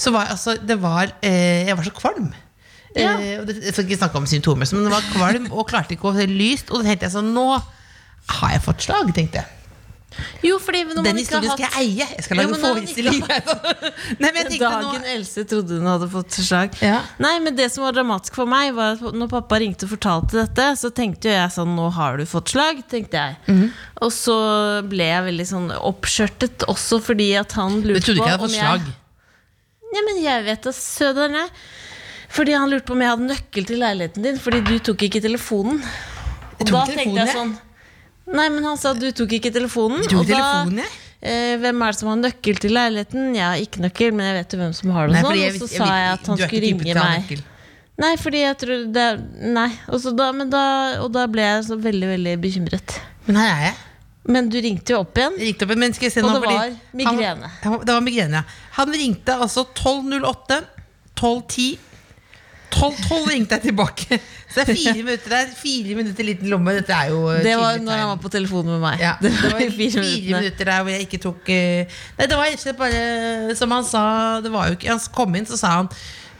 så 0.00 0.10
var 0.14 0.30
altså 0.34 0.56
Det 0.58 0.76
var 0.82 1.12
eh, 1.22 1.68
Jeg 1.70 1.76
var 1.78 1.86
så 1.86 1.94
kvalm. 1.94 2.32
Ja. 2.98 3.14
Eh, 3.14 3.44
det, 3.46 3.60
jeg 3.62 3.74
skal 3.76 3.86
ikke 3.86 4.00
snakke 4.02 4.18
om 4.18 4.26
symptomer, 4.26 4.66
men 4.74 4.88
det 4.88 4.92
var 4.98 5.06
kvalm 5.14 5.46
og 5.54 5.68
klarte 5.70 5.94
ikke 5.94 6.10
å 6.10 6.16
se 6.18 6.26
lyst. 6.26 6.72
Og 6.74 6.82
da 6.82 6.90
tenkte 6.90 7.06
jeg 7.06 7.14
sånn 7.14 7.30
Nå 7.36 7.46
har 8.38 8.54
jeg 8.56 8.62
fått 8.68 8.86
slag, 8.88 9.14
tenkte 9.16 9.42
jeg. 9.42 9.56
Jo, 10.42 10.56
fordi 10.58 10.80
når 10.88 11.04
Den 11.06 11.18
historien 11.20 11.52
skal 11.52 11.62
jeg 11.62 11.70
hatt- 11.70 11.80
eie. 11.80 12.06
Jeg 12.16 12.24
skal 12.26 12.40
lage 12.40 12.56
forestilling. 12.60 13.20
Jeg 14.20 14.58
Dagen 14.60 15.04
Else 15.14 15.44
trodde 15.48 15.78
hun 15.78 15.86
hadde 15.86 16.08
fått 16.10 16.34
slag. 16.44 16.74
Ja. 16.82 16.98
Nei, 17.22 17.36
men 17.44 17.54
det 17.56 17.68
som 17.72 17.84
var 17.86 17.94
dramatisk 17.96 18.34
for 18.40 18.50
meg, 18.50 18.72
var 18.76 18.96
at 18.98 19.16
når 19.16 19.30
pappa 19.30 19.60
ringte 19.62 19.86
og 19.86 19.92
fortalte 19.94 20.40
dette, 20.42 20.66
så 20.80 20.90
tenkte 20.92 21.30
jeg 21.30 21.54
sånn 21.54 21.72
Nå 21.78 21.86
har 21.94 22.18
du 22.20 22.24
fått 22.28 22.52
slag, 22.52 22.82
tenkte 22.90 23.22
jeg. 23.22 23.38
Mhm. 23.46 23.70
Og 24.02 24.12
så 24.16 24.36
ble 24.90 25.06
jeg 25.12 25.26
veldig 25.30 25.46
sånn 25.54 25.70
oppskjørtet 25.78 26.66
også 26.72 27.00
fordi 27.04 27.30
at 27.38 27.54
han 27.60 27.78
lurte 27.86 27.86
på 27.86 27.92
om 27.92 27.94
jeg 27.94 28.04
trodde 28.08 28.18
ikke 28.18 28.26
jeg 28.26 28.36
hadde 28.36 28.48
fått 28.48 28.58
jeg 28.58 28.66
slag? 28.66 28.92
Ja, 29.94 30.04
men 30.06 30.20
jeg 30.24 30.44
vet 30.50 30.66
da 30.68 30.74
søderen, 30.76 31.38
jeg. 31.44 31.50
Fordi 32.30 32.52
han 32.54 32.70
lurte 32.70 32.86
på 32.90 32.94
om 32.98 33.00
jeg 33.02 33.10
hadde 33.14 33.30
nøkkel 33.30 33.66
til 33.66 33.80
leiligheten 33.82 34.26
din, 34.26 34.38
fordi 34.42 34.60
du 34.66 34.76
tok 34.90 35.02
ikke 35.06 35.22
telefonen. 35.24 35.80
Og 36.60 36.66
da 36.66 36.84
telefonen, 36.84 36.96
tenkte 36.98 37.18
jeg 37.18 37.26
jeg. 37.30 37.36
sånn 37.38 37.56
Nei, 38.32 38.48
men 38.48 38.64
han 38.64 38.76
sa 38.78 38.92
du 38.94 39.08
tok 39.16 39.32
ikke 39.38 39.50
telefonen. 39.54 40.02
Tok 40.06 40.20
og 40.22 40.26
da 40.28 40.34
telefonen, 40.36 40.84
eh, 41.22 41.56
Hvem 41.60 41.82
er 41.82 41.92
det 41.94 41.98
som 42.00 42.08
har 42.12 42.16
nøkkel 42.22 42.60
til 42.62 42.74
leiligheten? 42.76 43.34
Jeg 43.34 43.44
har 43.46 43.56
ikke 43.64 43.82
nøkkel, 43.84 44.12
men 44.14 44.26
jeg 44.30 44.36
vet 44.40 44.52
jo 44.54 44.60
hvem 44.62 44.74
som 44.80 44.90
har 44.94 45.08
det. 45.10 45.16
Og 45.24 45.30
sånn, 45.30 45.40
og 45.48 45.60
så 45.60 45.68
sa 45.74 45.90
jeg 45.98 46.10
at 46.14 46.26
han 46.32 46.38
skulle 46.44 46.62
ringe 46.66 46.94
meg. 47.00 47.44
Nei, 48.00 48.14
fordi 48.16 48.40
jeg 48.40 48.56
tror 48.62 48.84
det 48.94 49.02
er 49.04 49.18
Nei. 49.58 49.68
Da, 50.16 50.32
men 50.32 50.48
da, 50.48 50.62
og 51.04 51.12
da 51.12 51.26
ble 51.28 51.42
jeg 51.44 51.64
så 51.68 51.76
veldig, 51.76 52.08
veldig 52.14 52.36
bekymret. 52.40 53.00
Men 53.26 53.36
her 53.42 53.50
er 53.52 53.64
jeg. 53.66 53.74
Men 54.30 54.48
du 54.52 54.56
ringte 54.60 54.92
jo 54.94 55.00
opp 55.02 55.16
igjen. 55.18 55.36
Ringte 55.40 55.66
opp, 55.66 55.74
men 55.80 55.92
skal 55.96 56.06
jeg 56.08 56.12
se 56.14 56.22
Og 56.24 56.32
det 56.36 56.40
var 56.46 56.72
migrene. 56.94 57.50
Han- 57.64 57.80
det 57.84 57.92
var 57.92 58.00
migrene, 58.00 58.40
ja. 58.40 58.42
Han 58.78 58.92
ringte 58.92 59.36
altså 59.36 59.66
12.08, 59.74 60.62
12.10 61.16 61.78
12.12 62.74 63.26
ringte 63.30 63.56
jeg 63.58 63.70
tilbake. 63.70 64.20
Så 64.50 64.64
det 64.64 64.74
er 64.74 64.78
fire 64.78 65.02
minutter 65.02 65.34
der. 65.34 65.50
Fire 65.56 65.96
minutter 65.98 66.26
liten 66.26 66.50
lomme. 66.50 66.74
Dette 66.78 66.94
er 66.94 67.10
jo 67.12 67.20
eh, 67.30 67.42
Det 67.44 67.56
var 67.58 67.78
når 67.82 68.02
han 68.02 68.08
var 68.12 68.20
på 68.22 68.32
telefonen 68.32 68.72
med 68.76 68.82
meg. 68.84 69.02
ja, 69.02 69.12
det 69.22 69.32
var 69.44 69.60
fire, 69.60 69.90
fire, 70.04 70.40
minutter 70.40 70.70
der 70.72 70.82
hvor 70.82 70.94
jeg 70.94 71.06
ikke 71.06 71.22
tok 71.22 71.52
eh, 71.54 72.00
Nei, 72.18 72.26
det 72.30 72.38
var 72.40 72.50
ikke 72.54 72.74
bare 72.78 73.54
Som 73.58 73.74
han 73.74 73.86
sa 73.86 74.02
det 74.44 74.52
var 74.52 74.70
jo 74.70 74.78
ikke, 74.78 74.90
Han 74.90 75.00
kom 75.14 75.38
inn, 75.38 75.46
så 75.46 75.58
sa 75.60 75.72
han 75.78 75.90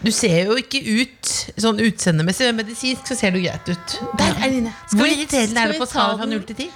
Du 0.02 0.10
ser 0.14 0.50
jo 0.50 0.58
ikke 0.58 0.80
ut 0.80 1.32
sånn 1.60 1.82
utseendemessig, 1.84 2.50
men 2.50 2.62
medisinsk 2.64 3.10
så 3.10 3.18
ser 3.18 3.34
du 3.34 3.42
greit 3.42 3.66
ut. 3.68 3.98
Der 4.18 4.38
er 4.38 4.54
Line. 4.54 4.72
Skal 4.88 5.04
vi 5.04 5.26
skal 5.28 5.74
vi 5.74 5.82
på 5.82 5.88
ta 5.90 6.06
den 6.08 6.22
fra 6.22 6.30
den? 6.30 6.38
0 6.38 6.46
til 6.48 6.62
10? 6.66 6.70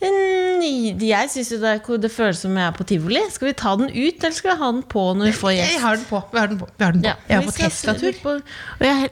Jeg 0.00 1.30
syns 1.32 1.48
det, 1.58 1.72
det 2.02 2.10
føles 2.14 2.38
som 2.44 2.54
jeg 2.56 2.66
er 2.70 2.74
på 2.76 2.84
tivoli. 2.86 3.22
Skal 3.34 3.48
vi 3.50 3.54
ta 3.58 3.72
den 3.80 3.88
ut, 3.90 4.18
eller 4.22 4.36
skal 4.36 4.52
vi 4.52 4.58
ha 4.62 4.68
den 4.72 4.82
på 4.86 5.04
når 5.18 5.30
vi 5.30 5.36
får 5.40 5.52
Jeg 5.56 5.68
gjest? 5.72 5.80
har 5.82 5.96
den 5.96 6.04
på. 6.08 6.20
Vi 6.32 6.38
har 6.38 6.46
den 6.52 6.58
på. 6.60 6.68
Vi 6.78 6.84
har 6.84 6.92
den 6.92 7.02
på. 7.02 7.08
Ja, 7.08 7.14
jeg 7.28 7.38
var 7.38 7.46
på 7.50 7.56
Tesla-tur. 7.58 8.42
jeg- 8.80 9.10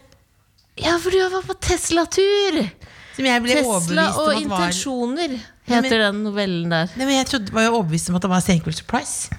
Ja, 0.79 0.99
for 0.99 1.11
du 1.11 1.19
var 1.31 1.43
på 1.43 1.55
Tesla-tur! 1.61 2.71
Jeg 3.17 3.43
Tesla 3.43 4.11
og 4.21 4.27
var 4.27 4.35
intensjoner 4.35 5.29
men- 5.29 5.41
heter 5.67 5.99
den 5.99 6.23
novellen 6.23 6.69
der. 6.71 6.91
Nei, 6.97 7.05
men 7.07 7.15
Jeg 7.17 7.27
trodde, 7.27 7.51
var 7.53 7.63
jo 7.63 7.73
overbevist 7.81 8.11
om 8.11 8.17
at 8.17 8.23
det 8.23 8.31
var 8.31 8.41
Senkveld 8.41 8.77
Surprise. 8.77 9.31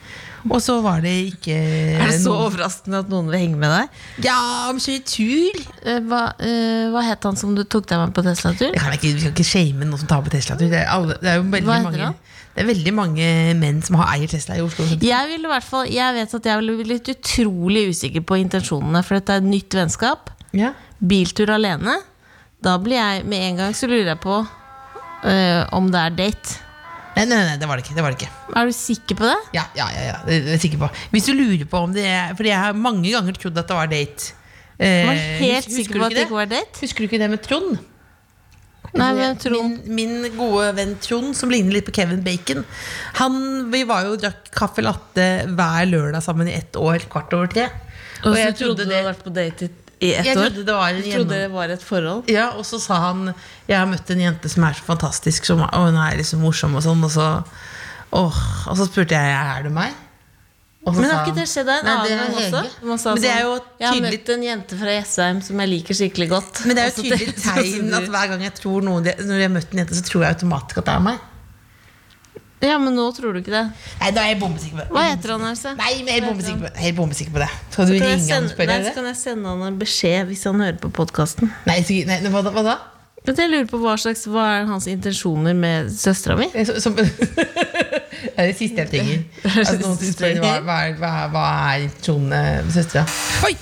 Og 0.53 0.61
så 0.63 0.77
var 0.83 1.01
det 1.03 1.13
ikke 1.33 1.55
Er 1.57 2.07
det 2.11 2.19
så 2.21 2.31
noe- 2.31 2.47
overraskende 2.47 3.01
at 3.03 3.09
noen 3.11 3.27
vil 3.31 3.39
henge 3.39 3.57
med 3.59 3.73
deg? 3.73 4.01
Ja, 4.25 4.37
om 4.69 4.79
så 4.79 4.95
tur! 5.03 5.59
Eh, 5.83 5.99
Hva, 6.07 6.21
uh, 6.39 6.85
hva 6.93 7.03
het 7.07 7.23
han 7.27 7.35
som 7.39 7.55
du 7.57 7.63
tok 7.63 7.87
deg 7.89 7.99
med 8.05 8.13
på 8.15 8.23
Tesla-tur? 8.25 8.71
Vi 8.73 8.79
kan 8.79 8.95
ikke, 8.97 9.43
shame 9.47 9.85
noen 9.85 9.99
som 10.01 10.07
tar 10.09 10.23
på 10.25 10.31
Tesla-tur. 10.33 10.69
Det, 10.71 10.83
det 11.21 11.31
er 11.31 11.41
jo 11.41 11.47
veldig 11.51 11.67
Hva 11.67 11.79
mange 11.83 12.03
han? 12.05 12.17
Det 12.57 12.63
er 12.63 12.69
veldig 12.71 12.93
mange 12.97 13.25
menn 13.59 13.81
som 13.85 13.99
har 14.01 14.15
eier 14.15 14.31
Tesla 14.31 14.55
i 14.57 14.63
Oslo. 14.65 14.85
Jeg, 14.89 15.27
vil 15.29 15.43
i 15.45 15.49
hvert 15.51 15.65
fall, 15.67 15.85
jeg 15.93 16.15
vet 16.15 16.31
at 16.39 16.47
jeg 16.49 16.57
ville 16.63 16.77
blitt 16.81 17.11
utrolig 17.13 17.83
usikker 17.93 18.23
på 18.25 18.39
intensjonene, 18.41 19.03
for 19.05 19.19
dette 19.19 19.35
er 19.35 19.43
et 19.43 19.49
nytt 19.51 19.77
vennskap. 19.77 20.31
Ja. 20.57 20.71
Biltur 20.97 21.51
alene. 21.53 21.99
Da 22.65 22.79
blir 22.81 22.97
jeg 22.97 23.27
med 23.29 23.43
en 23.51 23.59
gang 23.61 23.75
så 23.77 23.85
lurer 23.85 24.15
jeg 24.15 24.21
på 24.23 24.39
uh, 24.41 25.61
om 25.77 25.91
det 25.93 26.01
er 26.01 26.15
date. 26.17 26.57
Nei, 27.17 27.25
nei, 27.25 27.39
nei, 27.49 27.57
det 27.57 27.67
var 27.69 27.79
det 27.79 27.85
ikke. 27.87 27.95
Det 27.97 28.03
var 28.05 28.13
det 28.13 28.19
ikke. 28.21 28.31
Er 28.61 28.69
du 28.69 28.75
sikker 28.77 29.17
på 29.19 29.25
det? 29.27 29.37
Ja, 29.57 29.63
ja, 29.75 29.87
ja, 29.95 30.03
ja, 30.11 30.17
det 30.27 30.35
er 30.37 30.49
jeg 30.53 30.63
sikker 30.67 30.81
på. 30.85 30.89
Hvis 31.15 31.25
du 31.29 31.33
lurer 31.33 31.65
på 31.71 31.81
om 31.87 31.93
det 31.95 32.05
er 32.05 32.33
Fordi 32.37 32.51
jeg 32.53 32.59
har 32.61 32.77
mange 32.77 33.09
ganger 33.13 33.33
trodd 33.41 33.57
at 33.57 33.67
det 33.71 33.77
var 33.79 33.89
date. 33.91 34.33
Eh, 34.77 34.87
Jeg 34.87 35.05
var 35.07 35.21
helt 35.41 35.65
husker- 35.65 35.77
sikker 35.81 35.99
på 35.99 36.05
at 36.05 36.13
det 36.15 36.25
ikke 36.27 36.37
var 36.37 36.51
date. 36.51 36.81
Husker 36.85 36.97
du 37.03 37.07
ikke 37.09 37.21
det 37.23 37.29
med 37.33 37.41
Trond? 37.43 37.79
Nei, 38.97 39.09
men 39.17 39.35
Trond 39.41 39.83
Min, 39.85 40.21
min 40.21 40.37
gode 40.37 40.69
venn 40.77 40.93
Trond, 41.03 41.33
som 41.35 41.49
ligner 41.51 41.73
litt 41.75 41.85
på 41.89 41.93
Kevin 41.93 42.21
Bacon 42.23 42.63
Han, 43.19 43.35
Vi 43.73 43.81
var 43.89 44.05
jo 44.05 44.13
og 44.15 44.21
drakk 44.21 44.47
kaffe 44.55 44.81
latte 44.85 45.25
hver 45.49 45.89
lørdag 45.89 46.23
sammen 46.23 46.47
i 46.47 46.53
ett 46.55 46.77
år, 46.79 47.03
kvart 47.11 47.33
over 47.35 47.47
tre. 47.51 47.65
Og 48.23 48.31
så 48.33 48.37
jeg 48.45 48.55
trodde 48.61 48.77
du 48.77 48.85
det- 48.85 48.95
hadde 48.95 49.09
vært 49.11 49.25
på 49.25 49.33
date 49.35 49.69
i- 50.01 50.13
ett 50.13 50.25
Jeg 50.25 50.37
år? 50.37 50.49
trodde 50.49 50.65
det 50.65 50.73
var 50.75 50.89
en 50.89 51.03
trodde 51.11 51.29
det 51.41 51.51
var 51.51 51.69
et 51.69 51.81
forhold? 51.83 52.27
Ja, 52.29 52.49
og 52.57 52.65
så 52.65 52.79
sa 52.79 52.99
han 53.09 53.33
Jeg 53.67 53.77
har 53.79 53.85
møtt 53.89 54.09
en 54.11 54.19
jente 54.19 54.49
som 54.49 54.63
er 54.63 54.73
så 54.73 54.83
fantastisk 54.85 55.45
som, 55.45 55.61
Og 55.61 55.73
hun 55.87 55.95
er 55.97 56.17
liksom 56.17 56.39
morsom 56.41 56.75
og 56.75 56.83
sånn 56.83 57.03
Og 57.03 57.11
så, 57.11 57.43
åh, 58.13 58.37
og 58.67 58.77
så 58.77 58.85
spurte 58.85 59.15
jeg 59.17 59.33
Er 59.57 59.63
det 59.63 59.71
meg? 59.71 59.93
Men 60.87 61.03
har 61.03 61.25
ikke 61.25 61.33
han, 61.33 61.35
det 61.35 61.47
skjedd 61.51 61.67
en 61.67 61.87
annen 61.91 62.19
gang 62.21 62.35
også? 62.39 62.59
Man 62.87 62.97
sa 63.01 63.13
Men 63.13 63.21
det 63.21 63.31
er 63.31 63.41
sånn, 63.41 63.47
jo 63.47 63.55
Jeg 63.81 63.87
har 63.89 64.01
møtt 64.05 64.29
en 64.29 64.43
jente 64.43 64.77
fra 64.79 64.93
Jessheim 64.95 65.41
som 65.43 65.59
jeg 65.59 65.69
liker 65.69 65.93
skikkelig 65.99 66.29
godt. 66.29 66.61
Men 66.65 66.75
det 66.77 66.83
er 66.83 66.91
jo 66.91 66.95
så 66.95 67.03
tydelig 67.09 67.33
tegn 67.47 67.93
at 67.97 68.07
hver 68.13 68.27
gang 68.31 68.41
jeg 68.45 68.53
tror 68.55 68.85
noen 68.85 69.03
Når 69.03 69.35
jeg 69.41 69.49
har 69.49 69.55
møtt 69.57 69.73
en 69.73 69.81
jente, 69.83 69.97
så 69.97 70.05
tror 70.07 70.23
jeg 70.23 70.37
automatisk 70.37 70.77
at 70.77 70.85
det 70.85 70.93
er 70.95 71.03
meg 71.09 71.19
Ja, 72.63 72.79
men 72.81 72.95
nå 72.97 73.05
tror 73.13 73.35
du 73.35 73.43
ikke 73.43 73.53
det. 73.53 73.63
Nei, 74.01 74.09
da 74.15 74.23
er 74.25 74.31
jeg 74.31 74.39
bombesikker 74.41 74.79
på 74.79 74.85
det 74.87 74.93
Hva 74.95 75.01
heter 75.11 75.33
han, 75.35 75.43
Else? 75.51 75.73
Nei, 75.77 75.91
men 76.01 76.09
jeg 76.09 76.23
er 76.23 76.25
bombesikker 76.25 76.63
på, 76.63 76.71
helt 76.81 76.97
bombesikker 76.97 77.33
på 77.35 77.41
det 77.43 77.49
Skal 77.69 77.85
du 77.85 77.91
ringe 77.93 78.07
sende, 78.17 78.33
han 78.33 78.47
og 78.47 78.53
spørre 78.55 78.71
nei, 78.71 78.85
så 78.87 78.93
kan 78.95 79.09
jeg 79.11 79.17
sende 79.19 79.51
han 79.51 79.65
en 79.67 79.77
beskjed 79.81 80.29
hvis 80.31 80.45
han 80.49 80.63
hører 80.65 80.79
på 80.81 80.89
podkasten. 80.97 81.51
Nei, 81.69 81.81
nei, 82.09 82.17
hva 82.33 82.41
da? 82.47 82.53
Hva 82.55 82.63
da? 82.65 82.77
Jeg 83.27 83.51
lurer 83.51 83.67
på 83.67 83.81
hva 83.81 83.93
slags 83.99 84.23
Hva 84.31 84.45
er 84.55 84.65
hans 84.69 84.87
intensjoner 84.89 85.53
med 85.57 85.91
søstera 85.93 86.37
mi? 86.39 86.47
Som, 86.81 86.95
det 86.97 87.05
er 88.33 88.49
det 88.49 88.55
siste 88.57 88.81
jeg 88.85 88.89
trenger. 88.93 89.21
Altså, 89.59 89.77
noen 89.83 90.01
spør 90.01 90.41
hva, 90.41 90.53
hva, 90.65 90.79
hva, 90.97 91.13
hva 91.35 91.45
er 91.75 91.85
intensjonene 91.85 92.41
med 92.65 92.73
søstera. 92.73 93.05
Oi! 93.45 93.53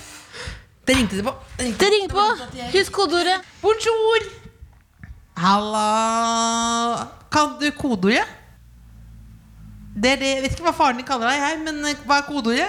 Det 0.85 0.95
ringte 0.99 1.17
det 1.17 1.25
på. 1.25 1.33
Det 1.57 1.65
ringte. 1.65 1.81
Det 1.81 1.91
ringer 1.97 2.15
på! 2.15 2.25
Husk 2.77 2.95
kodeordet. 2.95 3.39
Bonjour! 3.65 4.27
Halla 5.35 7.07
Kan 7.33 7.57
du 7.59 7.71
kodeordet? 7.75 8.44
Det 9.95 10.11
er 10.11 10.19
det, 10.19 10.29
jeg 10.33 10.43
vet 10.43 10.55
ikke 10.57 10.67
hva 10.67 10.75
faren 10.75 10.99
din 10.99 11.07
kaller 11.07 11.31
deg 11.31 11.39
her, 11.39 11.59
men 11.63 11.79
eh, 11.87 11.99
hva 12.03 12.19
er 12.19 12.27
kodeordet? 12.27 12.67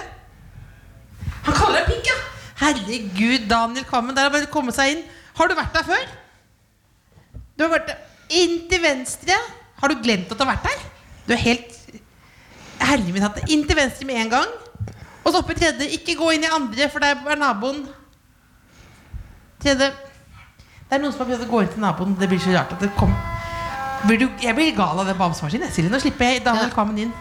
Han 1.47 1.57
kaller 1.57 1.81
deg 1.81 1.89
pikk, 1.91 2.11
ja! 2.11 2.17
Herregud, 2.57 3.47
Daniel 3.49 3.85
Kvammen. 3.85 4.15
Der 4.15 4.27
er 4.27 4.33
bare 4.33 4.47
å 4.47 4.53
komme 4.53 4.73
seg 4.73 4.95
inn. 4.95 5.03
Har 5.37 5.49
du 5.49 5.57
vært 5.57 5.75
der 5.75 5.85
før? 5.85 6.07
Du 7.57 7.65
har 7.65 7.73
vært 7.75 7.91
der 7.91 8.39
inn 8.41 8.63
til 8.71 8.81
venstre. 8.81 9.35
Har 9.77 9.91
du 9.91 9.99
glemt 10.01 10.31
at 10.31 10.39
du 10.39 10.43
har 10.45 10.55
vært 10.55 10.65
der? 10.65 10.87
Du 11.27 11.35
er 11.35 11.43
helt 11.43 11.75
Herre 12.77 13.13
min 13.13 13.25
hatt. 13.25 13.43
Inn 13.51 13.63
til 13.67 13.77
venstre 13.77 14.07
med 14.07 14.21
en 14.23 14.33
gang. 14.37 14.51
Og 15.23 15.31
så 15.31 15.41
oppe 15.41 15.53
i 15.53 15.59
tredje. 15.59 15.91
Ikke 15.99 16.17
gå 16.17 16.31
inn 16.33 16.47
i 16.47 16.51
andre, 16.51 16.89
for 16.93 17.03
der 17.03 17.19
er 17.19 17.39
naboen. 17.39 17.83
Tredje. 19.61 19.91
Det 20.87 20.95
er 20.95 21.03
noen 21.03 21.11
som 21.11 21.25
har 21.25 21.33
prøvd 21.33 21.47
å 21.49 21.51
gå 21.51 21.63
inn 21.63 21.73
til 21.75 21.83
naboen. 21.83 22.15
Det 22.17 22.31
blir 22.31 22.41
så 22.41 22.55
rart 22.55 22.73
at 22.73 22.85
det 22.85 22.95
kom 22.97 23.13
blir 24.05 24.19
du, 24.21 24.27
Jeg 24.43 24.55
blir 24.57 24.75
gal 24.77 24.99
av 25.01 25.07
den 25.09 25.17
bamsemaskinen. 25.17 25.71
Silje. 25.73 25.91
Nå 25.91 25.99
slipper 26.03 26.33
jeg 26.33 26.43
Daniel. 26.45 26.69
Kvammen 26.73 26.99
inn. 27.07 27.13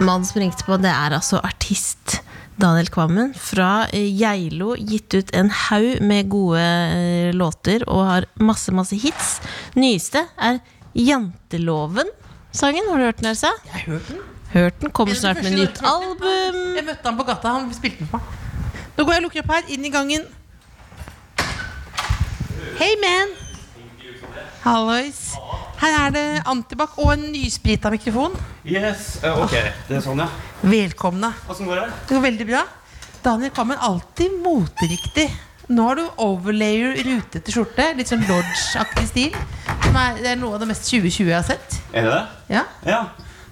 Mannen 0.00 0.24
som 0.24 0.40
ringte 0.40 0.64
på, 0.64 0.78
det 0.80 0.88
er 0.92 1.12
altså 1.16 1.40
artist 1.44 2.20
Daniel 2.60 2.88
Kvammen 2.92 3.34
fra 3.36 3.86
Geilo. 3.92 4.74
Gitt 4.78 5.16
ut 5.16 5.32
en 5.36 5.50
haug 5.66 6.00
med 6.04 6.28
gode 6.32 6.60
eh, 6.62 7.30
låter 7.36 7.84
og 7.88 8.04
har 8.08 8.28
masse, 8.40 8.72
masse 8.76 8.96
hits. 9.00 9.38
Nyeste 9.76 10.24
er 10.38 10.60
Janteloven-sangen. 10.96 12.88
Har 12.90 13.00
du 13.00 13.08
hørt 13.08 13.20
den, 13.20 13.30
Elsa? 13.32 13.52
Jeg 13.66 13.74
har 13.74 13.86
hørt 13.94 14.08
den. 14.12 14.22
Hørt 14.54 14.80
den. 14.80 14.90
Kommer 14.96 15.14
snart 15.14 15.42
med 15.42 15.56
nytt 15.58 15.82
album. 15.86 16.60
Jeg 16.76 16.86
møtte 16.86 17.06
han 17.06 17.20
på 17.20 17.28
gata. 17.28 17.56
Han 17.58 17.70
spilte 17.76 18.04
den 18.04 18.10
for 18.10 18.20
meg. 18.20 18.80
Nå 18.96 19.04
går 19.06 19.16
jeg 19.16 19.22
og 19.22 19.28
lukker 19.28 19.44
opp 19.44 19.54
her. 19.56 19.70
Inn 19.76 19.86
i 19.86 19.92
gangen. 19.94 20.26
Hey, 22.80 22.96
man. 23.00 23.39
Hallois. 24.60 25.20
Her 25.80 25.94
er 26.02 26.10
det 26.12 26.24
antibac 26.50 26.98
og 27.00 27.14
en 27.14 27.22
nysprita 27.32 27.88
mikrofon. 27.92 28.34
Yes, 28.68 29.14
uh, 29.24 29.40
ok. 29.46 29.54
Det 29.88 29.96
er 29.96 30.04
sånn, 30.04 30.20
ja. 30.20 30.26
Velkomne. 30.60 31.32
Åssen 31.48 31.70
går 31.70 31.80
det? 31.80 31.86
Det 32.08 32.18
går 32.18 32.26
veldig 32.26 32.46
bra. 32.50 32.66
Daniel 33.24 33.54
Kvammen, 33.56 33.80
alltid 33.80 34.36
moteriktig. 34.44 35.26
Nå 35.70 35.86
har 35.86 35.96
du 35.96 36.04
overlayer 36.20 37.00
rutete 37.06 37.54
skjorte. 37.54 37.88
Litt 37.96 38.12
sånn 38.12 38.26
Lodge-aktig 38.28 39.08
stil. 39.08 39.40
Er, 39.90 40.20
det 40.20 40.34
er 40.34 40.38
noe 40.40 40.58
av 40.58 40.62
det 40.62 40.70
mest 40.70 40.88
2020 40.90 41.30
jeg 41.30 41.36
har 41.36 41.46
sett. 41.46 41.80
Er 41.94 42.06
det 42.06 42.14
det? 42.14 42.22
Ja. 42.58 42.64
Ja. 42.88 43.02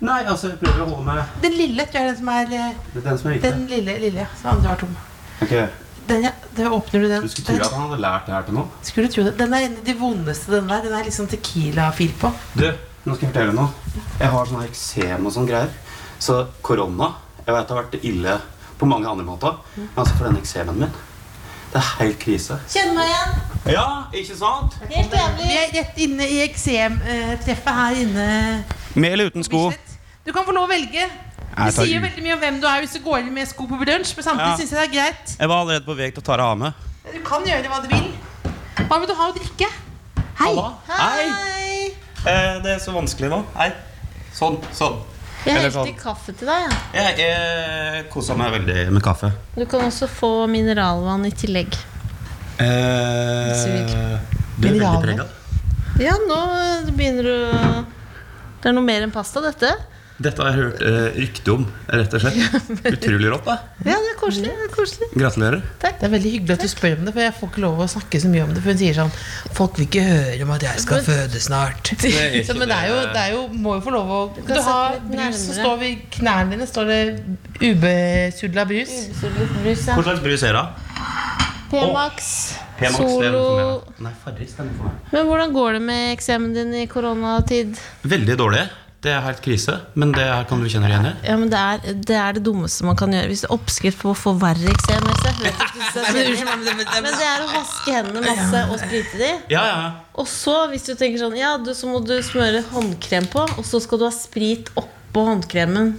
Nei, 0.05 0.21
altså, 0.29 0.53
jeg 0.53 0.61
prøver 0.61 0.85
å 0.85 0.93
holde 0.93 1.05
meg 1.09 1.43
Den 1.43 1.57
lille 1.59 1.83
tror 1.89 1.99
jeg 1.99 2.05
er 2.05 2.13
den 2.13 2.19
som 2.21 2.29
er 2.31 2.53
eh, 2.55 2.77
Det 2.93 3.01
er 3.01 3.07
den 3.09 3.17
som 3.19 3.31
er 3.31 3.33
riktig? 3.35 3.51
Den 3.51 3.65
lille, 3.73 3.97
lille. 4.05 4.27
Så 4.39 4.53
andre 4.53 4.71
var 4.71 4.83
tom. 4.85 4.93
Ok. 5.43 5.55
Den, 6.09 6.23
ja. 6.25 6.31
Da 6.57 6.71
åpner 6.73 7.01
du 7.05 7.09
den. 7.11 7.23
Du 7.23 7.29
skulle 7.33 7.47
tro 7.59 7.65
at 7.67 7.75
han 7.75 7.89
hadde 7.89 8.01
lært 8.03 8.27
det 8.29 8.35
her 8.35 8.47
til 8.49 8.57
noen. 8.57 8.71
Skulle 8.87 9.09
du 9.09 9.15
tro 9.15 9.25
det? 9.27 9.35
Den 9.39 9.55
er 9.55 9.67
en 9.67 9.75
av 9.79 9.85
de 9.87 9.95
vondeste, 9.99 10.53
den 10.55 10.71
der. 10.71 10.85
Den 10.87 10.95
er 10.99 11.05
liksom 11.09 11.29
tequila-fil 11.31 12.15
på. 12.21 12.31
Du, 12.59 12.65
nå 13.05 13.17
skal 13.17 13.27
jeg 13.27 13.33
fortelle 13.35 13.57
noe. 13.57 13.69
Jeg 14.23 14.33
har 14.35 14.49
sånn 14.53 14.65
eksem 14.65 15.29
og 15.29 15.35
sånn 15.37 15.49
greier. 15.51 15.75
Så 16.19 16.41
korona 16.67 17.13
Jeg 17.47 17.55
vet 17.55 17.69
det 17.69 17.75
har 17.77 17.85
vært 17.85 18.09
ille 18.09 18.33
på 18.81 18.89
mange 18.91 19.07
andre 19.11 19.27
måter. 19.27 19.61
Men 19.77 20.03
altså 20.03 20.17
for 20.19 20.27
den 20.29 20.41
eksemen 20.41 20.81
min 20.83 20.91
Det 21.73 21.79
er 21.83 21.87
helt 22.01 22.19
krise. 22.23 22.57
Kjenn 22.73 22.95
meg 22.97 23.13
igjen. 23.13 23.39
Ja, 23.75 23.87
ikke 24.17 24.37
sant? 24.39 24.77
Helt 24.89 25.13
jævlig. 25.15 25.47
Vi 25.47 25.57
er 25.61 25.73
rett 25.77 25.99
inne 26.05 26.27
i 26.29 26.41
eksemtreffet 26.47 27.75
her 27.83 28.03
inne. 28.03 28.29
Med 28.97 29.13
eller 29.13 29.29
uten 29.31 29.45
sko? 29.45 29.69
Du 30.25 30.33
kan 30.33 30.47
få 30.49 30.53
lov 30.57 30.67
å 30.67 30.73
velge. 30.73 31.05
Du 31.59 31.73
sier 31.75 31.95
jo 31.97 32.01
veldig 32.05 32.23
mye 32.23 32.35
om 32.37 32.41
hvem 32.45 32.61
du 32.63 32.67
er 32.71 32.81
hvis 32.85 32.93
du 32.95 33.01
går 33.03 33.19
inn 33.25 33.33
med 33.35 33.49
sko 33.51 33.67
på 33.67 33.79
brunsj, 33.81 34.15
men 34.17 34.25
samtidig 34.25 34.53
Ja. 34.53 34.57
synes 34.61 34.71
jeg 34.71 34.79
det 34.79 34.87
er 34.89 34.95
greit. 34.95 35.35
Jeg 35.41 35.49
var 35.49 35.61
allerede 35.65 35.85
på 35.85 35.97
vei 35.99 36.11
til 36.15 36.23
å 36.23 36.27
ta 36.29 36.37
det 36.39 36.45
av 36.47 36.59
med. 36.59 36.73
Du 37.13 37.21
kan 37.27 37.45
gjøre 37.45 37.69
hva 37.73 37.83
du 37.83 37.89
vil. 37.89 38.09
Hva 38.89 38.99
vil 39.01 39.09
du 39.11 39.15
ha 39.15 39.29
å 39.29 39.35
drikke? 39.35 39.69
Hei. 40.39 40.55
Hei. 40.89 41.29
Hei. 41.29 41.85
Eh, 42.27 42.59
det 42.63 42.71
er 42.77 42.79
så 42.83 42.93
vanskelig 42.95 43.31
nå. 43.31 43.43
Hei. 43.57 43.73
Sånn. 44.35 44.61
Sånn. 44.73 45.01
Jeg 45.47 45.55
helte 45.55 45.73
sånn. 45.73 45.93
kaffe 45.99 46.33
til 46.37 46.47
deg. 46.51 46.71
Ja. 46.95 47.03
Jeg, 47.03 47.19
jeg 47.19 48.09
kosa 48.13 48.35
meg 48.37 48.53
veldig 48.53 48.91
med 48.93 49.03
kaffe. 49.03 49.33
Du 49.57 49.65
kan 49.67 49.81
også 49.87 50.09
få 50.11 50.33
mineralvann 50.51 51.25
i 51.27 51.31
tillegg. 51.31 51.75
Eh, 52.59 54.19
du 54.59 54.67
er 54.69 54.75
veldig 54.79 55.03
prega. 55.03 55.27
Ja, 56.03 56.15
nå 56.29 56.39
begynner 56.95 57.23
du 57.27 57.85
Det 58.63 58.71
er 58.71 58.75
noe 58.75 58.83
mer 58.87 59.03
enn 59.07 59.13
pasta, 59.15 59.41
dette. 59.43 59.71
Dette 60.19 60.43
har 60.43 60.49
jeg 60.51 60.59
hørt 60.59 60.81
eh, 60.83 61.05
rykte 61.15 61.53
om, 61.55 61.65
rett 61.95 62.15
og 62.17 62.23
slett. 62.25 62.71
Utrolig 62.91 63.29
rått, 63.31 63.45
da. 63.47 63.55
Ja, 63.87 63.95
det 64.03 64.09
er 64.11 64.17
koselig. 64.19 64.51
Det 64.51 64.65
er 64.67 64.73
koselig. 64.75 65.09
Gratulerer. 65.15 65.61
Det 65.85 65.93
er 66.09 66.11
veldig 66.11 66.33
hyggelig 66.33 66.57
at 66.57 66.65
du 66.65 66.71
spør 66.73 66.97
om 66.99 67.05
det, 67.07 67.13
for 67.15 67.23
jeg 67.23 67.35
får 67.39 67.53
ikke 67.53 67.63
lov 67.63 67.83
å 67.85 67.87
snakke 67.93 68.21
så 68.25 68.31
mye 68.33 68.47
om 68.49 68.51
det. 68.57 68.63
For 68.65 68.75
hun 68.75 68.81
sier 68.81 68.97
sånn 68.99 69.13
Folk 69.55 69.79
vil 69.79 69.87
ikke 69.87 70.03
høre 70.09 70.41
om 70.49 70.51
at 70.57 70.65
jeg 70.67 70.83
skal 70.83 71.05
føde 71.07 71.43
snart. 71.45 71.93
er 72.09 72.35
ikke 72.41 72.49
Så, 72.51 72.57
men 72.59 72.67
det 72.73 72.79
er 72.81 72.89
jo, 72.91 72.97
det- 72.99 73.13
det 73.15 73.23
er 73.23 73.37
jo 73.37 73.45
må 73.69 73.77
jo 73.79 73.85
få 73.87 73.95
lov 73.95 74.11
å 74.11 74.19
Du, 74.35 74.43
Du 74.51 74.59
har 74.67 74.99
brus, 75.07 75.39
så 75.45 75.55
står 75.61 75.79
vi 75.85 75.93
knærne 76.19 76.51
dine 76.57 76.67
står 76.67 76.91
det 76.91 77.01
ubesudla 77.63 78.67
brus. 78.73 78.97
Brus, 79.23 79.87
ja. 79.87 79.95
Hva 79.95 80.03
slags 80.09 80.25
brus 80.27 80.43
er 80.51 80.59
det? 80.59 80.67
P-Max, 81.71 82.27
det 82.81 82.91
Solo. 82.97 83.85
Nei, 84.03 84.13
Farris, 84.25 84.55
det 84.57 84.65
noe 84.67 84.77
for 84.79 84.89
meg. 84.89 85.09
Men 85.13 85.27
hvordan 85.29 85.55
går 85.55 85.73
det 85.79 85.81
med 85.85 86.13
eksamen 86.17 86.55
din 86.57 86.75
i 86.81 86.85
koronatid? 86.91 87.79
Veldig 88.09 88.37
dårlig. 88.41 88.67
Det 88.99 89.13
er 89.15 89.21
helt 89.23 89.39
krise, 89.45 89.77
men 89.95 90.11
det 90.11 90.25
her 90.27 90.43
kan 90.51 90.59
du 90.59 90.67
kjenne 90.67 90.89
deg 90.89 90.97
igjen 90.97 91.05
i. 91.07 91.11
Ja, 91.29 91.37
men 91.39 91.51
det 91.53 91.59
er, 91.59 91.79
det 92.11 92.17
er 92.19 92.33
det 92.35 92.41
dummeste 92.49 92.83
man 92.83 92.97
kan 92.99 93.13
gjøre. 93.15 93.29
Hvis 93.31 93.45
det 93.45 93.47
er 93.47 93.55
oppskrift 93.55 94.01
på 94.03 94.11
å 94.11 94.15
få 94.19 94.33
verre 94.41 94.73
eksem? 94.73 95.05
Men 95.07 95.15
det 97.07 97.29
er 97.29 97.45
å 97.45 97.47
vaske 97.53 97.95
hendene 97.95 98.25
masse 98.27 98.63
og 98.67 98.75
sprite 98.83 99.21
de. 99.21 99.29
Ja, 99.55 99.63
ja, 99.63 99.77
ja. 99.85 99.93
Og 100.19 100.27
så, 100.27 100.67
hvis 100.73 100.83
du 100.89 100.97
tenker 100.99 101.15
sånn, 101.23 101.39
ja, 101.39 101.55
du, 101.63 101.71
så 101.79 101.87
må 101.87 102.03
du 102.03 102.17
smøre 102.27 102.65
håndkrem 102.73 103.31
på, 103.31 103.47
og 103.55 103.63
så 103.71 103.79
skal 103.85 104.03
du 104.03 104.09
ha 104.09 104.15
sprit 104.15 104.67
oppå 104.75 105.23
håndkremen. 105.31 105.95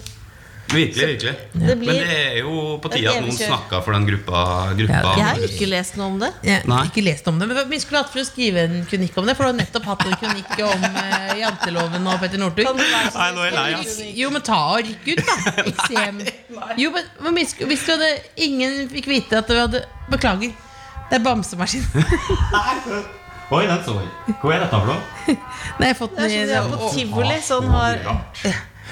Virkelig, 0.69 1.05
virkelig. 1.07 1.33
Det 1.53 1.75
blir- 1.79 1.87
Men 1.89 1.95
det 1.95 2.17
er 2.17 2.37
jo 2.39 2.77
på 2.81 2.91
tide 2.93 3.09
at 3.09 3.23
noen 3.23 3.37
snakker 3.37 3.81
for 3.83 3.91
den 3.93 4.05
gruppa. 4.05 4.41
gruppa. 4.77 5.13
Jeg 5.17 5.25
har 5.25 5.41
ikke 5.47 5.69
lest 5.69 5.97
noe 5.97 6.07
om 6.07 6.19
det. 6.19 6.31
Jeg 6.43 6.63
ikke 6.63 7.03
lest 7.03 7.27
om 7.27 7.39
det, 7.39 7.47
men 7.47 7.69
vi 7.69 7.79
skulle 7.79 8.03
hatt 8.03 8.11
for 8.13 8.19
å 8.19 8.25
skrive 8.27 8.63
en 8.67 8.85
kronikk 8.85 9.17
om 9.17 9.25
det. 9.25 9.35
For 9.37 9.43
du 9.43 9.51
har 9.51 9.59
nettopp 9.59 9.85
hatt 9.85 10.05
en 10.05 10.17
kronikk 10.21 10.53
om 10.67 10.83
uh, 10.83 11.33
janteloven 11.39 12.07
og 12.07 12.19
Petter 12.19 12.37
Northug. 12.37 12.65
Nei, 12.75 13.31
nå 13.33 13.41
er 13.41 13.49
jeg 13.49 13.53
lei, 13.57 13.73
ass. 13.79 13.99
Jo, 14.21 14.29
men 14.29 14.41
ta 14.41 14.59
og 14.75 14.83
rykk 14.85 15.07
ut, 15.13 15.25
da. 15.25 15.53
Eksem. 15.71 16.21
Jo, 16.77 16.91
men 16.91 17.03
men 17.19 17.35
hvis, 17.39 17.55
hvis 17.59 17.85
du 17.85 17.91
hadde 17.95 18.09
Ingen 18.37 18.89
fikk 18.89 19.07
vite 19.07 19.37
at 19.37 19.47
du 19.47 19.55
hadde 19.57 19.83
Beklager. 20.09 20.53
Det 21.09 21.17
er 21.17 21.23
bamsemaskin. 21.25 21.83
Oi, 23.49 23.63
den 23.65 23.79
så 23.81 23.95
jeg. 23.97 24.35
Hva 24.43 24.51
er 24.53 24.59
dette 24.61 24.77
for 24.77 24.85
noe? 24.91 25.35
Nei, 25.79 25.87
jeg 25.87 25.95
har 25.95 25.97
fått 25.97 26.17
den 26.19 26.29
i, 26.29 26.41
de 26.45 26.53
har 26.53 26.67
på 26.69 26.89
tivoli. 26.93 27.37
Sånn 27.41 27.65
har 27.73 27.97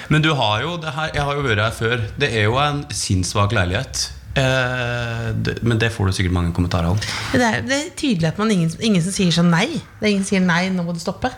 Men 0.08 0.22
du 0.24 0.30
har 0.38 0.62
jo 0.62 0.76
det 0.80 0.94
her, 0.94 1.10
Jeg 1.14 1.26
har 1.26 1.34
jo 1.34 1.42
vært 1.46 1.64
her 1.64 1.74
før. 1.74 2.06
Det 2.20 2.30
er 2.30 2.46
jo 2.48 2.56
en 2.62 2.84
sinnssvak 2.94 3.52
leilighet. 3.56 4.12
Eh, 4.38 5.28
det, 5.34 5.58
men 5.66 5.80
det 5.80 5.90
får 5.92 6.06
du 6.06 6.12
sikkert 6.18 6.36
mange 6.36 6.52
kommentarer 6.54 6.92
om. 6.94 7.00
Det 7.32 7.42
er, 7.42 7.60
det 7.66 7.76
er 7.78 7.90
tydelig 7.98 8.28
at 8.30 8.38
man 8.38 8.50
ingen, 8.54 8.70
ingen 8.80 9.02
som 9.02 9.14
sier 9.14 9.34
sånn 9.34 9.50
nei. 9.52 9.66
Det 9.98 10.06
er 10.06 10.12
ingen 10.14 10.24
som 10.26 10.36
sier 10.36 10.44
nei, 10.44 10.62
nå 10.74 10.84
må 10.86 10.94
du 10.94 11.02
stoppe. 11.02 11.32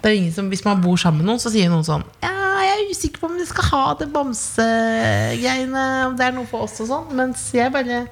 Det 0.00 0.10
er 0.10 0.16
ingen 0.18 0.32
som, 0.34 0.48
Hvis 0.52 0.64
man 0.66 0.82
bor 0.82 0.98
sammen 1.00 1.22
med 1.22 1.30
noen, 1.30 1.42
så 1.42 1.52
sier 1.52 1.70
noen 1.72 1.84
sånn 1.86 2.04
Ja, 2.22 2.32
jeg 2.64 2.74
er 2.74 2.90
usikker 2.90 3.22
på 3.22 3.28
om 3.30 3.38
vi 3.38 3.46
skal 3.48 3.66
ha 3.70 3.84
det 4.00 4.06
bamsegreiene, 4.14 5.86
om 6.08 6.18
det 6.18 6.28
er 6.28 6.36
noe 6.36 6.48
for 6.48 6.66
oss 6.66 6.78
og 6.84 6.90
sånn. 6.90 7.08
Mens 7.18 7.46
jeg 7.54 7.72
bare 7.74 8.04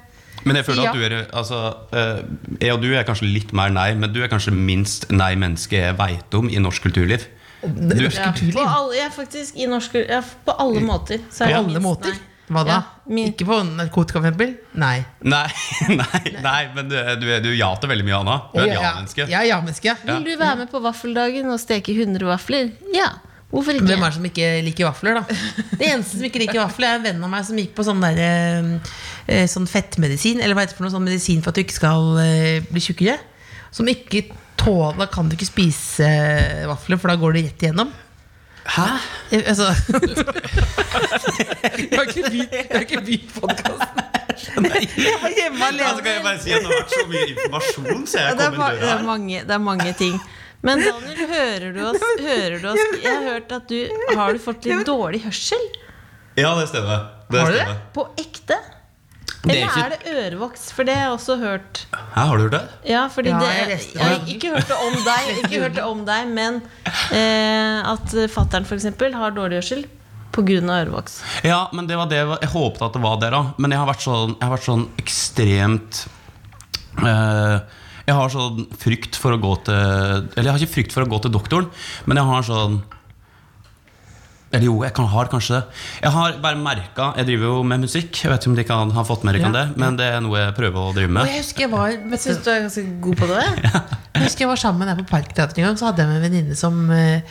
Men 0.45 0.59
jeg 0.59 0.67
føler 0.67 0.91
at 0.91 0.99
du 0.99 1.05
er 1.07 1.17
altså, 1.31 1.61
eh, 1.95 2.23
Jeg 2.61 2.75
og 2.75 2.83
du 2.83 2.91
er 2.93 3.07
kanskje 3.09 3.31
litt 3.31 3.55
mer 3.57 3.73
nei, 3.75 3.93
men 3.99 4.13
du 4.13 4.23
er 4.23 4.33
kanskje 4.33 4.55
minst 4.55 5.09
nei-menneske 5.13 5.79
jeg 5.79 5.99
veit 5.99 6.39
om 6.39 6.51
i 6.51 6.61
norsk 6.63 6.89
kulturliv. 6.89 7.27
Du, 7.63 7.95
ja, 8.03 8.33
på 8.35 8.63
alle, 8.67 8.97
jeg 8.99 9.07
er 9.07 9.13
faktisk 9.15 9.57
i 9.63 9.67
norsk 9.71 9.95
ja, 10.03 10.19
På 10.47 10.55
alle 10.59 10.81
måter. 10.83 11.21
Så 11.31 11.45
er 11.47 11.53
På 11.55 11.59
alle 11.63 11.69
minst 11.79 11.85
måter. 11.87 12.15
nei. 12.17 12.29
Hva 12.53 12.65
da? 12.67 12.73
Ja, 12.75 13.13
min- 13.15 13.29
Ikke 13.31 13.47
på 13.49 13.57
narkotika, 13.65 14.19
for 14.21 14.27
eksempel? 14.29 14.57
Nei. 14.77 15.05
nei, 15.23 15.47
nei, 16.01 16.33
nei, 16.43 16.63
men 16.75 16.89
du, 16.91 16.97
du, 17.23 17.29
du 17.47 17.51
ja 17.57 17.71
til 17.81 17.89
veldig 17.93 18.05
mye 18.09 18.19
Anna. 18.19 18.35
Du 18.53 18.59
er 18.61 18.67
et 18.67 18.75
Ja, 18.75 18.83
ja-menneske. 18.83 19.29
Ja. 19.31 19.95
Ja. 20.03 20.17
Vil 20.19 20.27
du 20.27 20.35
være 20.41 20.57
med 20.65 20.73
på 20.73 20.83
vaffeldagen 20.85 21.49
og 21.55 21.61
steke 21.63 21.95
100 21.95 22.27
vafler? 22.29 22.73
Ja. 22.93 23.13
Hvorfor 23.53 23.77
ikke? 23.79 23.87
Hvem 23.93 24.03
er 24.03 24.11
det 24.11 24.17
som 24.19 24.27
ikke 24.27 24.51
liker 24.67 24.89
vafler, 24.91 25.21
da? 25.21 25.39
Det 25.79 25.87
eneste 25.93 26.19
som 26.19 26.27
ikke 26.29 26.41
liker 26.43 26.61
vafler, 26.65 26.89
er 26.91 27.01
en 27.01 27.07
venn 27.07 27.25
av 27.25 27.33
meg 27.33 27.47
som 27.49 27.59
gikk 27.63 27.75
på 27.79 27.85
sånn, 27.87 28.01
der, 28.05 28.21
eh, 28.27 28.95
eh, 29.29 29.47
sånn 29.53 29.69
fettmedisin. 29.71 30.41
Eller 30.43 30.57
hva 30.59 30.65
heter 30.67 30.75
det 30.75 30.81
for 30.81 30.89
noe 30.89 30.95
sånn 30.99 31.05
medisin 31.07 31.43
for 31.45 31.53
at 31.55 31.61
du 31.61 31.65
ikke 31.65 31.79
skal 31.79 32.17
eh, 32.27 32.65
bli 32.69 32.81
tjukkere. 32.85 33.19
Som 33.73 33.89
ikke 33.89 34.27
tåler 34.61 34.99
Da 34.99 35.07
kan 35.11 35.29
du 35.29 35.37
ikke 35.37 35.49
spise 35.49 36.07
eh, 36.07 36.67
vafler, 36.71 36.99
for 37.01 37.09
da 37.13 37.17
går 37.21 37.33
det 37.39 37.45
rett 37.49 37.63
igjennom. 37.67 37.93
Hæ? 38.63 38.89
Jeg, 39.33 39.43
Altså 39.51 39.67
Jeg 40.63 41.99
har 41.99 42.07
ikke 42.07 42.23
begynt, 42.29 42.53
jeg 42.53 42.67
har 42.71 42.85
ikke 42.87 43.01
begynt 43.03 43.33
podkasten. 43.35 44.03
Jeg 45.03 45.17
var 45.23 45.35
hjemme 45.37 45.67
Altså, 45.69 46.03
kan 46.05 46.13
jeg 46.15 46.23
bare 46.25 46.39
si 46.43 46.53
at 46.55 46.63
Det 46.63 46.69
har 46.69 46.79
vært 46.79 46.95
så 46.95 47.03
mye 47.11 47.25
informasjon 47.33 48.07
Så 48.09 48.19
Ja, 48.19 48.29
jeg 48.31 48.39
det, 48.39 48.45
er 48.47 48.55
kom 48.55 48.63
det, 48.63 48.79
er 48.79 48.87
her. 48.97 49.03
mange, 49.07 49.43
det 49.49 49.55
er 49.57 49.63
mange 49.63 49.93
ting. 49.99 50.17
Men 50.63 50.79
Daniel, 50.85 51.23
hører 51.33 51.73
du 51.75 51.81
oss? 51.91 52.05
Hører 52.23 52.57
du 52.63 52.69
oss? 52.71 52.83
Jeg 53.03 53.13
har 53.17 53.25
hørt 53.33 53.53
at 53.59 53.67
du 53.73 53.79
Har 54.17 54.33
du 54.33 54.39
fått 54.43 54.69
litt 54.71 54.87
dårlig 54.89 55.21
hørsel? 55.27 55.65
Ja, 56.39 56.55
det 56.61 56.69
stemmer. 56.71 57.03
Det 57.29 57.41
Har 57.43 57.51
du 57.51 57.57
det? 57.59 57.65
stemmer. 57.67 57.81
På 57.99 58.07
ekte? 58.23 58.57
Det 59.43 59.57
er 59.57 59.57
Eller 59.57 59.67
ikke- 59.67 59.83
er 59.83 59.91
det 59.91 60.13
ørevoks? 60.33 60.69
For 60.73 60.85
det 60.87 60.95
har 60.95 61.09
jeg 61.09 61.15
også 61.17 61.37
hørt. 61.41 61.87
Hæ, 62.15 62.27
har 62.29 62.37
du 62.37 62.43
hørt 62.45 62.53
det? 62.53 62.61
Ja, 62.93 63.09
fordi 63.11 63.29
Ja, 63.33 63.39
det, 63.41 63.49
jeg 63.49 63.81
jeg, 63.95 64.03
har 64.03 64.29
ikke 64.35 64.53
hørt 64.55 64.69
det 64.69 64.77
om 64.87 64.95
deg, 65.05 65.31
ikke 65.45 65.61
hørt 65.65 65.75
det 65.75 65.85
om 65.85 66.05
deg 66.07 66.29
men 66.29 66.61
eh, 67.11 67.91
at 67.93 68.15
fattern 68.31 68.65
f.eks. 68.65 68.85
har 69.15 69.35
dårlig 69.35 69.59
hørsel 69.59 69.85
pga. 70.33 70.63
ørevoks. 70.63 71.21
Ja, 71.45 71.69
men 71.73 71.87
det 71.87 71.97
var 71.99 72.07
det 72.07 72.17
jeg 72.23 72.49
håpet 72.55 72.83
at 72.87 72.93
det 72.95 73.03
var 73.03 73.19
det, 73.21 73.33
òg. 73.33 73.55
Men 73.59 73.71
jeg 73.75 73.79
har 73.83 73.87
vært 73.91 74.07
sånn, 74.07 74.37
jeg 74.39 74.49
har 74.49 74.57
vært 74.57 74.69
sånn 74.71 74.87
ekstremt 75.03 76.07
eh, 77.03 77.59
Jeg 78.07 78.15
har 78.19 78.29
sånn 78.33 78.67
frykt 78.79 79.17
for 79.17 79.33
å 79.35 79.41
gå 79.43 79.53
til 79.65 79.75
Eller 79.75 80.49
jeg 80.49 80.53
har 80.53 80.59
ikke 80.63 80.75
frykt 80.75 80.93
for 80.95 81.03
å 81.05 81.11
gå 81.11 81.21
til 81.23 81.35
doktoren, 81.35 81.69
men 82.07 82.17
jeg 82.17 82.27
har 82.27 82.43
sånn 82.47 82.83
Eller 84.53 84.67
jo, 84.69 84.75
jeg 84.85 84.93
kan, 84.93 85.07
har 85.09 85.29
kanskje 85.33 85.55
det. 85.57 85.63
Jeg 86.03 86.11
har 86.13 86.35
bare 86.45 86.59
merka 86.61 87.07
Jeg 87.17 87.25
driver 87.31 87.47
jo 87.55 87.63
med 87.65 87.81
musikk. 87.87 88.19
Jeg 88.25 88.31
vet 88.33 88.43
ikke 88.45 88.51
om 88.53 88.57
de 88.59 88.65
kan 88.69 88.91
ha 88.99 89.05
fått 89.09 89.25
med 89.25 89.35
dere 89.39 89.49
Ja. 89.49 89.53
det, 89.57 89.77
men 89.81 89.97
det 89.97 90.11
er 90.13 90.21
noe 90.21 90.37
jeg 90.43 90.55
prøver 90.59 90.77
å 90.77 90.93
drive 90.93 91.09
Og 91.09 91.15
med. 91.17 91.27
jeg 91.33 91.41
husker 91.41 91.65
jeg 91.65 91.71
var 91.73 91.89
Jeg 91.95 92.21
syns 92.21 92.43
du 92.45 92.51
er 92.53 92.61
ganske 92.67 92.85
god 93.01 93.17
på 93.23 93.27
det. 93.33 93.45
Jeg 94.13 94.27
husker 94.29 94.45
jeg 94.45 94.49
var 94.53 94.61
sammen 94.61 94.87
der 94.87 94.99
på 95.01 95.09
Parkteatret 95.09 95.59
en 95.59 95.65
gang, 95.65 95.77
så 95.81 95.87
hadde 95.89 96.03
jeg 96.05 96.09
med 96.13 96.17
en 96.21 96.23
venninne 96.29 96.55
som 96.55 96.91
eh, 96.95 97.23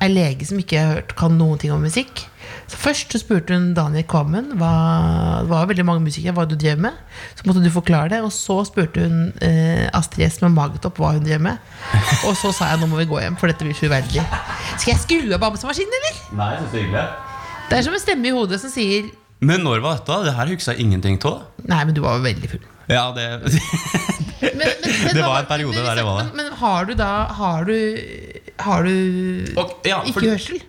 er 0.00 0.08
lege 0.10 0.46
som 0.48 0.58
ikke 0.58 0.80
har 0.80 0.94
hørt, 0.96 1.12
kan 1.14 1.36
noen 1.38 1.60
ting 1.60 1.70
om 1.70 1.84
musikk. 1.84 2.24
Så 2.70 2.78
Først 2.78 3.10
så 3.10 3.18
spurte 3.18 3.56
hun 3.56 3.72
Daniel 3.74 4.04
Kvammen 4.06 4.52
hva, 4.58 4.70
Det 5.42 5.50
var 5.50 5.66
veldig 5.70 5.84
mange 5.88 6.04
musikere, 6.04 6.34
hva 6.36 6.46
du 6.46 6.54
drev 6.54 6.78
med. 6.78 6.98
Så 7.34 7.46
måtte 7.48 7.62
du 7.64 7.70
forklare 7.74 8.12
det. 8.12 8.20
Og 8.22 8.30
så 8.34 8.60
spurte 8.68 9.06
hun 9.06 9.32
eh, 9.42 9.88
Astrid 9.96 10.28
S 10.28 10.38
med 10.44 10.54
Magetopp 10.54 11.00
hva 11.02 11.16
hun 11.16 11.26
drev 11.26 11.42
med. 11.48 11.58
Og 12.28 12.36
så 12.38 12.52
sa 12.54 12.70
jeg 12.70 12.82
nå 12.82 12.90
må 12.92 13.00
vi 13.00 13.08
gå 13.10 13.18
hjem, 13.24 13.38
for 13.40 13.50
dette 13.50 13.66
blir 13.66 13.74
så 13.74 13.90
uverdig. 13.90 14.22
Skal 14.76 14.94
jeg 14.94 15.02
skru 15.02 15.34
av 15.34 15.42
bamsemaskinen, 15.42 15.98
eller? 15.98 16.22
Nei, 16.38 16.52
det 16.60 16.68
er 16.68 16.84
hyggelig 16.84 17.06
Det 17.70 17.78
er 17.78 17.86
som 17.88 17.98
en 17.98 18.04
stemme 18.04 18.30
i 18.30 18.34
hodet 18.36 18.60
som 18.62 18.72
sier 18.72 19.10
Men 19.42 19.64
når 19.66 19.82
var 19.82 19.98
dette? 19.98 20.22
Det 20.28 20.36
her 20.38 20.54
husker 20.54 20.76
jeg 20.76 20.86
ingenting 20.86 21.18
av. 21.26 21.42
Nei, 21.66 21.82
men 21.88 21.96
du 21.96 22.04
var 22.06 22.20
jo 22.20 22.26
veldig 22.28 22.54
full. 22.54 22.66
Ja, 22.90 23.10
det 23.16 23.26
Men, 24.40 24.54
men, 24.56 24.68
men, 25.04 25.14
Det 25.14 25.20
var 25.20 25.42
en 25.42 25.48
periode 25.50 25.76
men, 25.76 25.84
der 25.84 25.98
jeg 26.00 26.06
var 26.06 26.22
det. 26.22 26.30
Men, 26.30 26.46
men 26.46 26.58
har 26.62 26.86
du 26.88 26.94
da 26.96 27.10
Har 27.36 27.66
du 27.68 27.76
Har 28.58 28.86
du 28.88 28.94
okay, 29.60 29.90
ja, 29.92 30.00
ikke 30.08 30.62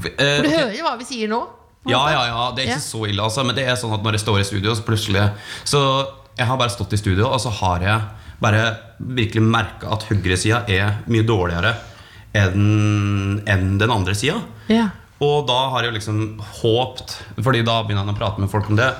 for- 0.00 0.10
Eh, 0.18 0.36
For 0.36 0.42
du 0.42 0.50
hører 0.50 0.76
jo 0.76 0.84
hva 0.84 0.96
vi 0.98 1.04
sier 1.04 1.28
nå? 1.28 1.40
Ja, 1.86 2.00
ja, 2.10 2.22
ja, 2.26 2.50
det 2.56 2.64
er 2.64 2.68
Ja. 2.70 2.76
ikke 2.76 2.82
så 2.82 3.08
ille 3.08 3.22
altså, 3.22 3.44
Men 3.46 3.54
det 3.54 3.64
er 3.68 3.76
sånn 3.76 3.92
at 3.94 4.02
når 4.02 4.12
jeg 4.16 4.20
står 4.20 4.40
i 4.40 4.44
studio 4.44 4.74
Så 4.74 4.82
plutselig 4.82 5.30
Så 5.64 6.06
jeg 6.36 6.46
har 6.46 6.56
bare 6.58 6.68
stått 6.74 6.92
i 6.92 6.96
studio 6.98 7.28
Og 7.30 7.38
så 7.40 7.50
har 7.60 7.78
jeg 7.80 8.00
bare 8.42 8.76
virkelig 9.00 9.42
merket 9.42 9.86
at 9.92 10.02
høyre 10.10 10.36
sida 10.36 10.64
er 10.68 10.98
mye 11.06 11.22
dårligere 11.24 11.76
enn 12.34 13.42
en 13.46 13.78
den 13.78 13.90
andre 13.90 14.14
sida 14.14 14.40
Ja. 14.68 14.88
Og 15.22 15.46
da 15.48 15.70
har 15.70 15.82
jeg 15.86 15.94
liksom 15.94 16.40
håpt 16.62 17.14
Fordi 17.40 17.62
da 17.64 17.82
begynner 17.84 18.04
jeg 18.10 18.16
å 18.16 18.18
prate 18.18 18.38
med 18.42 18.50
folk 18.50 18.68
om 18.68 18.76
det 18.76 18.90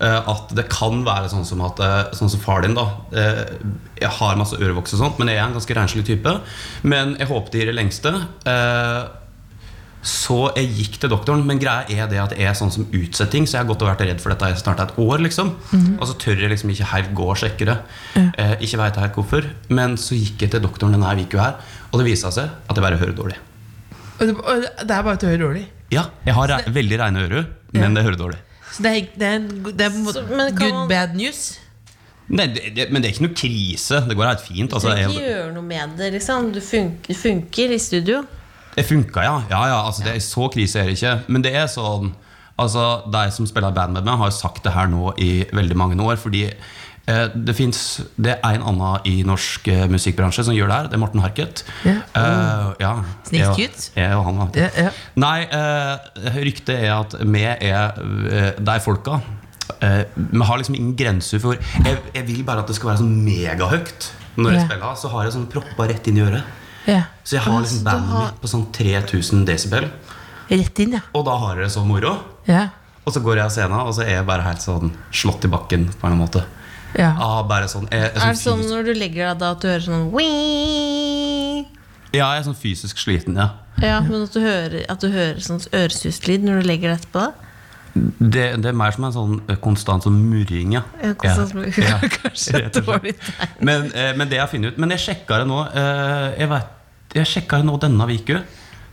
eh, 0.00 0.20
At 0.30 0.52
det 0.54 0.68
kan 0.68 1.02
være 1.02 1.30
sånn 1.32 1.44
som 1.48 1.64
at 1.66 1.80
eh, 1.80 2.12
Sånn 2.12 2.30
som 2.30 2.40
far 2.44 2.60
din 2.62 2.74
da 2.76 2.86
Jeg 3.14 4.10
har 4.20 4.36
masse 4.36 4.54
ørevoks 4.60 4.94
og 4.94 4.98
sånt 5.00 5.18
Men 5.18 5.28
jeg 5.32 5.38
er 5.40 5.48
en 5.48 5.56
ganske 5.56 5.74
renslig 5.80 6.04
type 6.06 6.36
Men 6.84 7.16
jeg 7.18 7.26
håpte 7.32 7.54
i 7.62 7.64
det 7.70 7.74
lengste 7.74 8.12
så 10.04 10.50
jeg 10.56 10.68
gikk 10.76 10.98
til 11.00 11.08
doktoren, 11.08 11.46
men 11.48 11.56
greia 11.62 11.86
er 11.88 12.08
det 12.10 12.18
at 12.20 12.32
jeg 12.36 12.44
er 12.50 12.56
sånn 12.58 12.70
som 12.74 12.84
utsetter 12.92 13.30
ting. 13.32 13.46
Så 13.48 13.56
jeg 13.56 13.62
har 13.64 13.68
gått 13.70 13.80
og 13.82 13.88
vært 13.88 14.02
redd 14.04 14.20
for 14.20 14.34
dette 14.34 14.50
i 14.52 14.58
snart 14.60 14.82
et 14.84 14.92
år. 15.00 15.22
liksom 15.24 15.54
Og 15.98 16.04
så 16.10 16.14
tør 16.20 16.42
jeg 16.44 16.50
liksom 16.52 16.70
ikke 16.74 16.88
helt 16.92 17.14
gå 17.16 17.24
og 17.32 17.38
sjekke 17.40 17.64
det. 17.70 17.76
Eh, 18.36 18.52
ikke 18.60 18.78
vet 18.82 18.96
helt 19.00 19.14
hvorfor 19.16 19.48
Men 19.72 19.96
så 19.96 20.12
gikk 20.18 20.42
jeg 20.44 20.50
til 20.52 20.60
doktoren 20.60 20.92
denne 20.92 21.14
uka 21.24 21.40
her, 21.40 21.54
og 21.90 21.98
det 22.02 22.06
viste 22.10 22.30
seg 22.36 22.50
at 22.68 22.76
jeg 22.76 22.84
bare 22.84 23.00
hører 23.00 23.16
dårlig. 23.16 23.38
Og 24.20 24.26
det, 24.28 24.36
og 24.36 24.60
det 24.86 24.90
er 24.90 25.02
bare 25.02 25.14
at 25.16 25.20
du 25.20 25.26
hører 25.26 25.44
dårlig. 25.48 25.64
Ja, 25.90 26.04
jeg 26.26 26.34
har 26.34 26.48
re 26.52 26.60
veldig 26.68 26.98
reine 27.00 27.24
ører, 27.24 27.46
men 27.72 27.94
det 27.96 28.04
hører 28.04 28.16
dårlig. 28.20 28.38
Så 28.74 28.82
det 28.82 28.90
er, 28.92 29.08
det 29.18 29.26
er, 29.26 29.34
en, 29.40 29.48
det 29.72 29.80
er 29.88 29.90
Så- 30.12 30.22
men 30.28 30.48
kan 30.56 30.68
good 30.68 30.72
man- 30.74 30.88
bad 30.88 31.16
news. 31.16 31.58
Nei, 32.28 32.46
det, 32.46 32.74
det, 32.76 32.90
men 32.90 33.02
det 33.02 33.08
er 33.10 33.14
ikke 33.14 33.26
noe 33.26 33.34
krise. 33.36 33.98
Det 34.08 34.16
går 34.16 34.26
helt 34.30 34.40
fint. 34.40 34.70
Du 34.70 34.76
Altså, 34.76 34.88
trenger 34.88 35.08
ikke 35.10 35.20
jeg, 35.20 35.34
gjøre 35.34 35.52
noe 35.54 35.62
med 35.62 35.96
det. 35.98 36.12
liksom 36.14 36.52
Du 36.52 36.60
funker, 36.60 37.14
funker 37.14 37.70
i 37.74 37.78
studio. 37.78 38.22
Det 38.74 38.86
funka, 38.88 39.24
ja. 39.24 39.34
ja, 39.50 39.64
ja 39.70 39.80
altså, 39.86 40.04
det 40.06 40.16
er 40.16 40.22
Så 40.24 40.48
krise 40.52 40.80
er 40.80 40.90
det 40.90 40.98
ikke. 40.98 41.16
Men 41.28 41.44
det 41.46 41.54
er 41.56 41.66
sånn 41.70 42.12
Altså, 42.60 43.02
De 43.10 43.26
som 43.34 43.46
spiller 43.50 43.72
i 43.72 43.74
band 43.74 43.96
med 43.96 44.06
meg, 44.06 44.18
har 44.20 44.30
sagt 44.34 44.62
det 44.62 44.74
her 44.76 44.86
nå 44.86 45.10
i 45.18 45.44
veldig 45.50 45.76
mange 45.78 45.98
år. 45.98 46.14
Fordi 46.22 46.44
eh, 46.46 47.24
det 47.34 47.56
finnes 47.58 47.80
Det 48.14 48.36
er 48.36 48.58
en 48.58 48.66
annen 48.70 49.08
i 49.10 49.16
norsk 49.26 49.66
eh, 49.72 49.86
musikkbransje 49.90 50.46
som 50.46 50.54
gjør 50.54 50.70
det 50.70 50.76
her. 50.76 50.90
Det 50.92 50.98
er 50.98 51.02
Morten 51.02 51.24
Harket. 51.24 51.64
Ja. 51.82 51.96
Uh, 52.14 52.70
ja. 52.78 52.92
Snikskryt. 53.26 53.88
Ja, 53.98 54.70
ja. 54.86 54.92
Nei, 55.18 55.38
eh, 55.50 56.36
ryktet 56.46 56.76
er 56.78 56.92
at 57.00 57.18
vi 57.20 57.42
er 57.42 57.98
eh, 57.98 58.52
de 58.58 58.78
folka. 58.84 59.18
Eh, 59.80 60.02
vi 60.14 60.44
har 60.44 60.60
liksom 60.60 60.74
ingen 60.76 60.96
grenser 60.96 61.40
for 61.40 61.56
jeg, 61.56 61.96
jeg 62.14 62.26
vil 62.28 62.42
bare 62.44 62.62
at 62.62 62.68
det 62.68 62.76
skal 62.76 62.92
være 62.92 63.02
sånn 63.02 63.16
megahøyt. 63.24 64.12
Når 64.34 64.50
jeg 64.50 64.66
spiller, 64.66 64.94
så 64.98 65.10
har 65.12 65.26
jeg 65.26 65.34
sånn 65.36 65.50
propper 65.50 65.90
rett 65.92 66.08
inn 66.10 66.18
i 66.18 66.24
øret. 66.24 66.62
Ja. 66.86 67.02
Så 67.24 67.36
jeg 67.38 67.42
har 67.46 67.60
liksom 67.62 67.84
bandet 67.84 68.10
har- 68.10 68.26
mitt 68.32 68.40
på 68.42 68.48
sånn 68.50 68.66
3000 68.72 69.44
desibel. 69.46 69.90
Rett 70.50 70.78
inn, 70.84 70.92
ja. 70.92 71.00
Og 71.14 71.24
da 71.24 71.36
har 71.40 71.54
dere 71.56 71.64
det 71.64 71.72
så 71.72 71.84
moro. 71.86 72.18
Ja. 72.46 72.68
Og 73.06 73.12
så 73.12 73.20
går 73.24 73.36
jeg 73.36 73.44
av 73.44 73.50
scenen, 73.50 73.80
og 73.80 73.94
så 73.94 74.02
er 74.04 74.16
jeg 74.18 74.26
bare 74.26 74.42
helt 74.42 74.60
sånn 74.64 74.90
slått 75.12 75.44
i 75.44 75.48
bakken 75.48 75.88
på 76.00 76.06
en 76.10 76.18
måte. 76.18 76.44
ja. 76.96 77.14
Ah, 77.18 77.42
bare 77.42 77.64
sånn, 77.66 77.88
jeg, 77.90 78.00
jeg, 78.00 78.22
Er 78.22 78.32
det 78.32 78.38
sånn 78.38 78.58
fysisk, 78.60 78.70
når 78.70 78.84
du 78.84 78.92
legger 78.94 79.28
deg 79.32 79.38
da 79.38 79.50
at 79.50 79.60
du 79.60 79.68
hører 79.68 79.82
sånn 79.82 80.10
«Wii». 80.12 81.66
Ja, 82.14 82.28
jeg 82.34 82.44
er 82.44 82.46
sånn 82.46 82.56
fysisk 82.60 82.96
sliten, 83.02 83.34
ja. 83.36 83.48
Ja, 83.82 84.00
men 84.00 84.22
at 84.22 84.32
du 84.32 84.40
hører, 84.40 84.84
at 84.88 85.00
du 85.02 85.08
hører 85.10 85.40
sånn 85.42 85.58
øresustlyd 85.74 86.44
når 86.46 86.62
du 86.62 86.68
legger 86.68 86.92
deg 86.94 87.00
etterpå? 87.00 87.32
Det, 87.94 88.44
det 88.58 88.66
er 88.72 88.74
mer 88.74 88.90
som 88.96 89.04
en 89.06 89.12
sånn 89.14 89.34
eh, 89.46 89.58
konstant 89.62 90.02
sånn 90.02 90.16
murring, 90.26 90.72
ja. 90.74 90.80
Ja, 90.98 91.12
konstant 91.14 91.54
murring. 91.54 91.76
Ja. 91.78 92.00
Kanskje 92.18 92.64
et 92.66 92.80
dårlig 92.82 93.14
tegn. 93.22 93.54
Men, 93.68 93.86
eh, 93.94 94.10
men 94.18 94.28
det 94.32 94.40
jeg 94.40 94.50
finner 94.50 94.74
ut 94.74 94.80
Men 94.82 94.90
jeg 94.96 95.02
sjekka 95.04 95.38
det 95.44 95.46
nå 95.46 95.60
eh, 95.70 96.34
Jeg 96.40 96.50
vet 96.50 97.14
Jeg 97.20 97.30
sjekka 97.36 97.60
det 97.62 97.68
nå 97.70 97.76
denne 97.84 98.08
uka. 98.10 98.40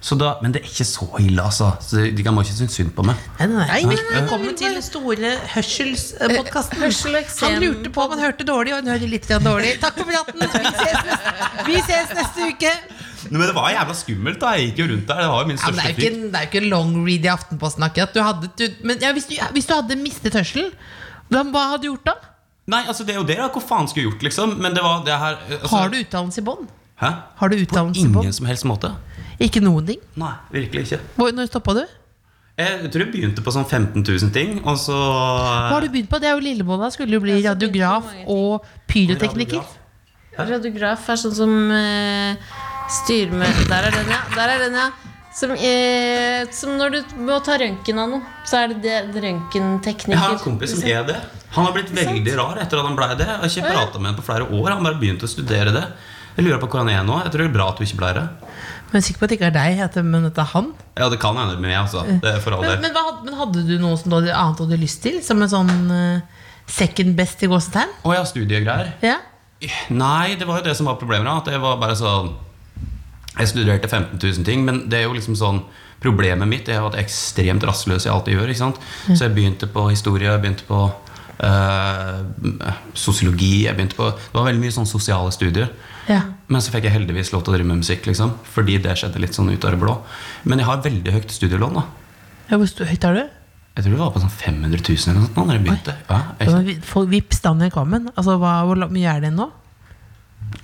Så 0.02 0.16
da, 0.18 0.32
men 0.42 0.50
det 0.54 0.64
er 0.64 0.70
ikke 0.70 0.86
så 0.90 1.06
ille, 1.22 1.44
altså. 1.46 1.68
Så 1.86 2.08
de 2.10 2.24
kan 2.26 2.34
må 2.34 2.42
ikke 2.42 2.56
synes 2.58 2.74
synd 2.74 2.90
på 2.98 3.04
meg. 3.06 3.20
Nei, 3.38 3.46
nei, 3.52 3.66
nei. 3.70 3.82
Nei, 3.86 3.98
Velkommen 4.16 4.56
til 4.58 4.74
den 4.74 4.82
store 4.82 5.36
hørselspodkasten. 5.54 6.82
Hørsel- 6.82 7.20
Han 7.44 7.60
lurte 7.62 7.92
på 7.94 8.02
om 8.08 8.16
han 8.16 8.24
hørte 8.26 8.48
dårlig, 8.50 8.74
og 8.74 8.80
han 8.82 8.90
hører 8.96 9.12
litt 9.12 9.30
dårlig. 9.30 9.76
Takk 9.84 10.00
for 10.02 10.10
praten! 10.10 10.42
Vi 10.42 10.50
ses 10.58 11.06
neste, 11.06 11.68
vi 11.70 11.78
ses 11.86 12.16
neste 12.18 12.50
uke! 12.50 12.74
Men 13.32 13.48
det 13.48 13.56
var 13.56 13.70
jævla 13.72 13.94
skummelt. 13.96 14.40
da 14.42 14.52
Jeg 14.58 14.66
gikk 14.72 14.80
jo 14.84 14.88
rundt 14.92 15.08
der. 15.08 15.22
Det 15.24 15.30
var 15.32 15.42
jo 15.42 15.48
min 15.48 15.58
Ja, 15.58 15.66
det, 15.72 15.76
største 15.76 15.82
er 15.82 15.92
jo 15.92 15.96
ikke, 15.96 16.02
frykt. 16.12 16.32
det 16.32 16.36
er 16.36 16.44
jo 16.44 16.50
ikke 16.52 16.62
en 16.64 16.70
long 16.70 16.92
read 17.08 17.26
i 17.26 17.32
Aftenposten. 17.32 17.84
akkurat 17.88 18.14
du 18.14 18.22
hadde, 18.22 18.50
du, 18.58 18.66
Men 18.84 19.00
ja, 19.02 19.12
hvis, 19.14 19.26
du, 19.30 19.36
hvis 19.56 19.66
du 19.70 19.74
hadde 19.74 19.96
mistet 20.02 20.34
hørselen, 20.34 20.72
hva 21.32 21.44
hva 21.52 21.64
hadde 21.72 21.82
du 21.86 21.88
gjort 21.94 22.06
da? 22.06 22.16
Nei, 22.68 22.84
altså 22.88 23.04
det 23.08 23.16
er 23.16 23.20
jo 23.20 23.24
det. 23.26 23.38
da 23.38 23.48
Hva 23.50 23.62
faen 23.64 23.88
skulle 23.88 24.04
jeg 24.06 24.12
gjort, 24.12 24.24
liksom? 24.28 24.58
Men 24.62 24.74
det 24.76 24.84
var 24.84 25.02
det 25.06 25.18
her 25.18 25.40
eh, 25.50 25.58
altså, 25.62 25.72
Har 25.76 25.90
du 25.90 25.98
utdannelse 26.04 26.42
i 26.42 26.46
bånn? 26.46 26.68
Hæ? 27.02 27.10
Har 27.40 27.50
du 27.50 27.56
På 27.56 27.62
utdannelse 27.66 27.98
i 27.98 28.04
ingen 28.04 28.14
bånn? 28.20 28.34
som 28.34 28.46
helst 28.46 28.66
måte. 28.70 28.92
Ikke 29.42 29.62
noen 29.64 29.88
ting? 29.88 30.00
Nei, 30.16 30.34
virkelig 30.52 30.84
ikke. 30.92 31.00
Hvor- 31.18 31.32
Når 31.34 31.48
stoppa 31.50 31.74
du? 31.74 31.86
Jeg 32.60 32.92
tror 32.92 33.02
jeg 33.06 33.12
begynte 33.14 33.42
på 33.42 33.52
sånn 33.56 33.66
15 33.66 34.04
000 34.06 34.32
ting, 34.36 34.60
og 34.68 34.76
så 34.78 34.94
Hva 34.94 35.72
har 35.72 35.82
du 35.82 35.88
begynt 35.90 36.10
på? 36.12 36.20
Det 36.20 36.28
er 36.30 36.36
jo 36.36 36.44
Lillebolla. 36.46 36.92
Skulle 36.92 37.16
jo 37.16 37.22
bli 37.24 37.40
radiograf 37.42 38.06
på 38.28 38.36
og 38.36 38.66
pyrotekniker. 38.92 39.64
Radiograf 40.38 41.10
er 41.10 41.16
sånn 41.20 41.34
som 41.36 41.72
eh, 41.72 42.36
styrer 42.92 43.34
med 43.40 43.64
Der 43.70 43.88
er 43.88 43.96
den, 43.96 44.12
ja. 44.12 44.22
Der 44.36 44.54
er 44.56 44.66
den, 44.66 44.78
ja. 44.80 44.90
Som, 45.32 45.54
eh, 45.56 46.44
som 46.52 46.74
når 46.76 46.92
du 46.92 47.20
må 47.24 47.38
ta 47.44 47.56
røntgen 47.62 48.00
av 48.04 48.10
noe, 48.12 48.22
så 48.44 48.66
er 48.66 48.74
det, 48.74 48.96
det 49.16 49.22
Jeg 49.24 50.18
har 50.20 50.34
en 50.34 50.42
kompis 50.44 50.74
som 50.76 50.84
er 50.84 51.06
det. 51.08 51.20
Han 51.56 51.68
har 51.68 51.76
blitt 51.76 51.92
veldig 51.96 52.34
rar 52.40 52.60
etter 52.60 52.80
at 52.82 52.88
han 52.88 52.98
ble 53.00 53.08
det. 53.16 53.28
Jeg 53.28 53.40
har 53.40 53.48
ikke 53.54 53.72
prata 53.72 54.00
med 54.00 54.12
ham 54.12 54.18
på 54.20 54.26
flere 54.28 54.48
år. 54.48 54.68
Han 54.76 54.84
bare 54.84 55.00
begynte 55.00 55.28
å 55.28 55.32
studere 55.32 55.72
det. 55.76 55.86
Jeg 56.36 56.46
lurer 56.46 56.60
på 56.60 56.68
hvor 56.72 56.84
han 56.84 56.92
er 56.92 57.04
nå. 57.08 57.18
Jeg 57.24 57.32
tror 57.32 57.44
det 57.44 57.48
er 57.50 57.56
bra 57.56 57.70
at 57.72 57.80
du 57.80 57.86
ikke 57.88 58.00
ble 58.04 58.12
det. 58.20 58.26
Men 58.92 59.00
jeg 59.00 59.02
er 59.02 59.08
sikker 59.08 59.22
på 59.22 59.28
at 59.28 59.32
det 59.32 59.38
ikke 59.40 59.50
er 59.50 59.56
deg, 59.56 59.98
men 60.04 60.28
at 60.28 60.36
det 60.36 60.44
er 60.44 60.52
han. 60.52 60.70
Ja, 61.00 61.08
det 61.12 61.20
kan 61.24 61.40
hende 61.40 61.56
med 61.58 61.70
meg, 61.70 61.78
altså. 61.80 62.04
Det 62.24 62.28
er 62.36 62.44
for 62.44 62.56
all 62.58 62.64
Men, 62.68 62.72
del. 62.76 62.86
men, 62.86 63.00
hadde- 63.00 63.26
men 63.28 63.40
hadde 63.40 63.66
du 63.68 63.74
noe 63.80 63.98
som 64.00 64.12
du 64.12 64.18
hadde, 64.20 64.36
annet 64.36 64.60
du 64.60 64.64
hadde 64.68 64.80
lyst 64.84 65.02
til? 65.04 65.20
Som 65.24 65.44
en 65.44 65.52
sånn 65.52 65.74
uh, 65.92 66.46
second 66.68 67.16
best 67.16 67.44
i 67.44 67.52
gåsetegn? 67.52 67.96
Å 68.04 68.16
ja, 68.20 68.24
studiegreier. 68.28 68.94
Ja? 69.04 69.18
Nei, 69.96 70.36
det 70.36 70.48
var 70.50 70.60
jo 70.60 70.68
det 70.68 70.76
som 70.76 70.88
var 70.92 71.00
problemet. 71.00 71.32
At 71.32 71.52
det 71.52 71.60
var 71.64 71.80
bare 71.80 71.96
sånn 72.00 72.34
Jeg 73.38 73.48
studerte 73.54 73.88
15 73.88 74.18
000 74.20 74.44
ting, 74.48 74.66
men 74.68 74.84
det 74.92 75.00
er 75.02 75.08
jo 75.08 75.16
liksom 75.18 75.38
sånn 75.40 75.64
Problemet 76.02 76.50
mitt 76.50 76.66
er 76.66 76.80
at 76.82 76.96
jeg 76.96 77.04
er 77.04 77.06
ekstremt 77.06 77.64
rastløs 77.70 78.08
i 78.08 78.10
alt 78.10 78.26
jeg 78.26 78.34
gjør. 78.40 78.50
ikke 78.50 78.58
sant? 78.58 78.80
Så 79.06 79.28
jeg 79.28 79.36
begynte 79.36 79.68
på 79.70 79.84
historie, 79.92 80.32
jeg 80.32 80.42
begynte 80.42 80.66
på 80.66 80.80
øh, 81.46 82.24
sosiologi 82.98 83.68
jeg 83.68 83.76
begynte 83.78 84.00
på, 84.00 84.08
Det 84.10 84.34
var 84.34 84.48
veldig 84.48 84.64
mye 84.64 84.74
sånn 84.74 84.90
sosiale 84.90 85.30
studier. 85.36 85.70
ja. 86.10 86.24
Men 86.50 86.66
så 86.66 86.74
fikk 86.74 86.88
jeg 86.90 86.96
heldigvis 86.98 87.30
lov 87.32 87.44
til 87.46 87.54
å 87.54 87.56
drive 87.60 87.70
med 87.70 87.84
musikk, 87.84 88.10
liksom. 88.10 88.34
Fordi 88.50 88.80
det 88.82 88.98
skjedde 88.98 89.22
litt 89.22 89.38
sånn 89.38 89.54
ut 89.54 89.64
av 89.64 89.72
det 89.72 89.80
blå. 89.80 89.94
Men 90.44 90.60
jeg 90.60 90.68
har 90.68 90.82
veldig 90.90 91.14
høyt 91.20 91.38
studielån, 91.38 91.78
da. 91.78 91.86
ja 92.50 92.58
hvor 92.58 92.90
høyt 92.90 93.08
er 93.08 93.14
du? 93.14 93.24
Jeg 93.78 93.86
tror 93.86 93.94
det 93.94 94.02
var 94.02 94.12
på 94.12 94.26
sånn 94.26 94.34
500 94.42 94.82
000 94.84 95.06
eller 95.06 95.22
noe 95.22 95.30
sånt 95.30 95.48
da 95.48 95.56
jeg 95.56 95.64
begynte. 95.64 95.94
Ja, 96.10 96.20
jeg, 96.42 96.82
Vips 97.14 97.40
Daniel 97.46 97.72
Kammen. 97.72 98.10
Altså, 98.18 98.36
hva, 98.42 98.58
hvor 98.68 98.90
mye 98.90 99.14
er 99.14 99.22
det 99.24 99.32
nå? 99.38 99.52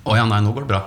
Å 0.02 0.18
ja, 0.18 0.26
nei, 0.28 0.42
nå 0.42 0.52
går 0.52 0.66
det 0.66 0.74
bra. 0.74 0.82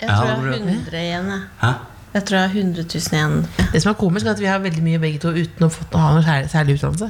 Jeg 0.00 0.08
tror 0.08 0.26
jeg 0.26 0.36
har 0.36 0.42
blir 0.42 0.60
100 0.60 1.02
igjen. 1.02 1.32
Jeg. 1.32 1.42
Hæ? 1.62 1.72
jeg 2.12 2.24
tror 2.28 2.36
jeg 2.36 2.48
har 2.48 2.56
100 2.60 2.82
000 2.82 3.16
igjen. 3.16 3.36
Ja. 3.58 3.64
Det 3.72 3.80
som 3.82 3.90
er 3.90 3.96
komisk, 3.96 4.26
er 4.26 4.34
at 4.34 4.40
vi 4.40 4.48
har 4.50 4.58
veldig 4.60 4.82
mye 4.84 4.98
begge 5.00 5.20
to 5.22 5.32
uten 5.32 5.64
å 5.64 5.68
få 5.72 5.86
ha 5.96 6.10
noe 6.12 6.24
særlig, 6.26 6.50
særlig 6.52 6.74
utdannelse. 6.76 7.08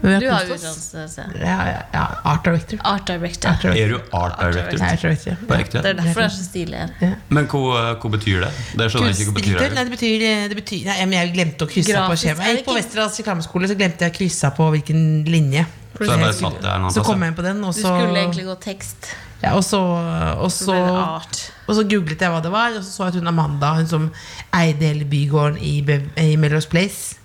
Men 0.00 0.08
vi 0.10 0.18
Du 0.24 0.30
har 0.32 0.48
utdannelse. 0.50 1.26
Ja, 1.38 1.58
ja, 1.68 1.82
ja, 1.94 2.02
art 2.32 2.44
director. 2.44 2.80
Art 2.82 3.06
director. 3.06 3.50
Art 3.52 3.62
director. 3.62 3.84
Er 3.84 3.92
du 3.92 4.16
art 4.18 4.34
director? 4.40 4.78
Ja, 4.78 4.90
art 4.90 5.04
director. 5.04 5.36
På 5.46 5.58
ekte? 5.60 5.82
Det 5.84 5.92
er 5.92 6.00
derfor 6.00 6.24
det 6.24 6.26
er 6.26 6.34
så 6.34 6.46
stilig 6.48 6.82
her. 7.04 7.14
Men 7.28 7.46
hva, 7.52 7.84
hva 8.02 8.12
betyr 8.16 8.42
det? 8.42 8.50
Det 8.80 8.90
skjønner 8.90 9.12
jeg 9.12 9.20
ikke 9.20 9.30
hva 9.30 9.38
betyr. 9.38 9.62
Nei, 9.62 9.84
det 9.84 9.94
betyr, 9.94 10.26
det 10.50 10.58
betyr 10.58 10.90
nei, 10.90 10.98
men 11.06 11.18
Jeg 11.20 11.34
glemte 11.38 11.68
å 11.68 11.70
krysse 11.70 11.94
Grafisk. 11.94 12.10
på 12.10 12.20
skjemaet. 12.24 12.48
Jeg 12.48 12.58
gikk 12.58 12.70
på 12.72 12.76
Westerdals 12.80 13.22
reklameskole, 13.22 13.70
så 13.70 13.78
glemte 13.78 14.08
jeg 14.08 14.14
å 14.14 14.18
krysse 14.18 14.52
på 14.58 14.70
hvilken 14.74 15.06
linje. 15.30 15.66
Så 15.92 16.08
jeg 16.08 16.18
bare 16.18 16.34
satt 16.34 16.62
der 16.64 16.88
Så 16.90 17.04
kom 17.06 17.22
jeg 17.22 17.30
inn 17.30 17.38
på 17.38 17.44
den, 17.46 17.62
og 17.62 17.74
Du 17.76 17.78
skulle 17.78 18.18
egentlig 18.18 18.48
gå 18.48 18.58
tekst. 18.58 19.14
ja, 19.42 19.54
og 19.54 19.62
så, 19.62 19.78
og 19.78 20.50
Så 20.50 20.64
så, 20.64 20.72
ble 20.72 20.82
det 20.82 21.02
art. 21.06 21.52
Og 21.72 21.78
så 21.80 21.86
googlet 21.88 22.20
jeg 22.20 22.32
hva 22.34 22.42
det 22.44 22.52
var, 22.52 22.76
og 22.76 22.84
så 22.84 22.90
så 22.92 23.08
jeg 23.08 23.14
at 23.14 23.18
hun 23.22 23.32
Amanda, 23.32 23.72
hun 23.78 23.88
som 23.88 24.08
eide 24.54 24.90
hele 24.92 25.08
bygården 25.08 25.58
i, 25.64 25.74
i 26.20 26.36
Melrose 26.36 26.68
Place, 26.68 27.18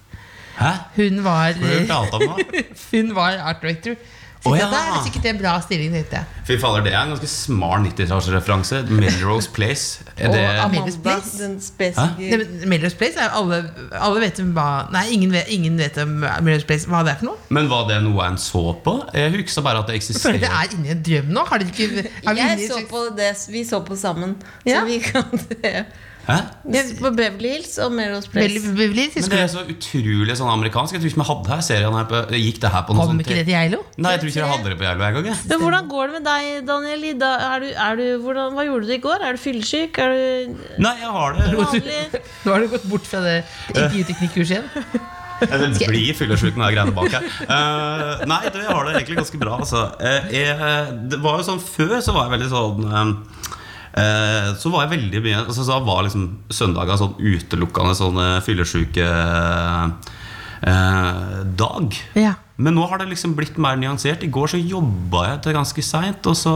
Hæ? 0.58 0.72
Hun 0.96 1.24
var? 1.24 1.54
Hun 2.92 3.16
var 3.16 3.38
art 3.38 3.62
director. 3.62 3.94
Så 4.38 4.52
oh, 4.52 4.58
ja. 4.60 4.68
Det 4.70 4.80
er 4.80 5.00
sikkert 5.08 5.26
en 5.32 5.38
bra 5.42 5.54
stilling. 5.66 5.96
Fy 6.48 6.56
faller, 6.62 6.84
det 6.86 6.92
er 6.94 7.00
en 7.02 7.10
ganske 7.16 7.28
smart 7.32 7.82
90-tallsreferanse. 7.88 8.84
Melrose 8.94 9.50
Place. 9.52 10.04
Er 10.16 10.30
det, 10.32 10.44
Og 10.46 10.60
Amelie 10.68 10.94
Place? 11.04 11.50
Melrose 12.70 12.96
Place 13.00 13.18
er 13.20 13.34
alle, 13.36 13.60
alle 13.98 14.22
vet 14.22 14.40
om 14.44 14.52
hva 14.56 14.68
Nei, 14.94 15.06
ingen 15.18 15.34
vet, 15.34 15.50
ingen 15.54 15.78
vet 15.82 15.98
om 16.04 16.14
Melrose 16.22 16.68
Place 16.70 16.90
hva 16.90 17.02
det 17.08 17.16
er 17.16 17.22
for 17.22 17.32
noe. 17.32 17.38
men 17.58 17.70
var 17.72 17.88
det 17.90 17.98
noe 18.06 18.28
en 18.30 18.38
så 18.42 18.64
på? 18.86 18.96
Jeg 19.18 19.34
husker 19.36 19.66
bare 19.66 19.82
at 19.84 19.90
det 19.92 20.00
Jeg 20.00 20.22
føler 20.22 20.44
det 20.46 20.52
er 20.52 20.76
inni 20.78 20.94
en 20.94 21.04
drøm 21.10 21.32
nå. 21.34 21.46
Har 21.50 21.64
dere 21.64 21.74
ikke 21.74 22.10
har 22.28 22.38
vi 22.38 22.44
Jeg 22.44 22.70
så 22.72 22.82
på 22.90 23.04
det, 23.18 23.32
vi 23.52 23.64
så 23.68 23.82
på 23.86 23.98
sammen. 24.00 24.38
Ja. 24.68 24.82
Så 24.82 24.86
vi 24.92 25.00
kan 25.04 25.26
det. 25.64 25.86
Hæ? 26.28 26.38
På 27.00 27.10
Beverly 27.16 27.54
Hills 27.56 27.78
og 27.80 27.94
Melrose 27.96 28.28
Place. 28.28 28.60
Place. 28.60 28.74
veldig, 28.76 29.06
Men 29.16 29.30
det 29.32 29.40
er 29.40 29.52
så 29.52 29.62
utrolig 29.64 30.36
sånn 30.36 30.50
amerikansk. 30.52 30.98
Jeg 30.98 31.04
tror 31.04 31.12
ikke 31.14 31.22
vi 31.22 31.28
hadde 31.30 31.52
her 31.54 31.62
serien 31.64 31.96
her 31.96 32.08
på, 32.10 32.22
Gikk 32.36 32.60
det 32.64 32.72
her 32.74 32.84
på 32.88 32.98
noe 32.98 33.06
Kom 33.08 33.14
sånt 33.14 33.24
ikke 33.24 33.38
det 33.38 33.46
til 33.48 33.56
Geilo? 33.56 33.80
Nei, 33.96 34.12
jeg 34.16 34.22
tror 34.24 34.32
ikke 34.34 34.42
jeg 34.42 34.52
hadde 34.52 34.72
det 34.74 34.78
på 34.82 34.88
Geilo 34.90 35.08
engang. 35.08 35.30
jeg. 35.32 35.38
Men 35.52 35.64
hvordan 35.64 35.92
går 35.94 36.10
det 36.12 36.16
med 36.18 36.26
deg, 36.28 36.50
Daniel? 36.68 37.06
Da. 37.22 37.32
Er 37.48 37.64
du, 37.64 37.68
er 37.88 38.02
du, 38.02 38.06
hvordan, 38.26 38.58
hva 38.58 38.66
gjorde 38.68 38.90
du 38.90 38.96
i 38.98 39.02
går? 39.08 39.24
Er 39.24 39.38
du 39.38 39.44
fyllesyk? 39.46 40.02
Er 40.04 40.16
du 40.18 40.58
Nei, 40.84 40.96
jeg 41.00 41.14
har 41.16 41.38
det. 41.38 41.48
vanlig? 41.62 42.02
Nå 42.44 42.52
har 42.58 42.66
du 42.66 42.74
gått 42.76 42.90
bort 42.92 43.08
fra 43.08 43.24
det 43.24 43.38
intervjuteknikkurset 43.72 44.58
igjen. 44.58 45.06
Jeg 45.38 45.86
blir 45.86 46.16
fyllesyk 46.18 46.56
med 46.58 46.66
de 46.66 46.74
greiene 46.74 46.94
bak 46.98 47.14
her. 47.14 47.26
Uh, 47.46 48.24
nei, 48.26 48.40
jeg 48.48 48.64
har 48.66 48.88
det 48.88 48.96
egentlig 48.96 49.20
ganske 49.20 49.38
bra. 49.38 49.60
Altså. 49.62 49.84
Eh, 50.02 50.32
jeg, 50.34 50.96
det 51.12 51.20
var 51.22 51.38
jo 51.38 51.46
sånn 51.46 51.60
Før 51.62 52.00
så 52.02 52.16
var 52.16 52.26
jeg 52.26 52.34
veldig 52.40 52.48
sånn 52.50 52.88
eh, 52.90 53.52
eh, 53.98 54.50
Så 54.62 54.72
var 54.74 54.86
jeg 54.86 54.94
veldig 54.96 55.22
mye 55.26 55.40
altså, 55.44 55.66
Så 55.68 55.80
var 55.86 56.06
liksom 56.06 56.28
søndager 56.54 57.00
sånn 57.00 57.18
utelukkende 57.20 57.96
sånn 57.98 58.20
uh, 58.22 58.38
fyllesyke 58.46 59.08
eh, 60.62 61.44
dag. 61.58 61.98
Ja. 62.18 62.34
Men 62.58 62.78
nå 62.78 62.88
har 62.90 63.02
det 63.02 63.12
liksom 63.12 63.36
blitt 63.38 63.60
mer 63.62 63.78
nyansert. 63.80 64.24
I 64.26 64.32
går 64.34 64.56
så 64.56 64.62
jobba 64.62 65.28
jeg 65.32 65.44
til 65.46 65.58
ganske 65.58 65.84
seint, 65.86 66.30
og 66.30 66.38
så 66.38 66.56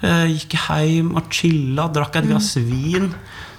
eh, 0.00 0.30
gikk 0.32 0.56
jeg 0.56 0.94
hjem 0.94 1.12
og 1.18 1.28
chilla, 1.34 1.88
drakk 1.92 2.20
et 2.20 2.30
glass 2.30 2.54
vin. 2.56 3.10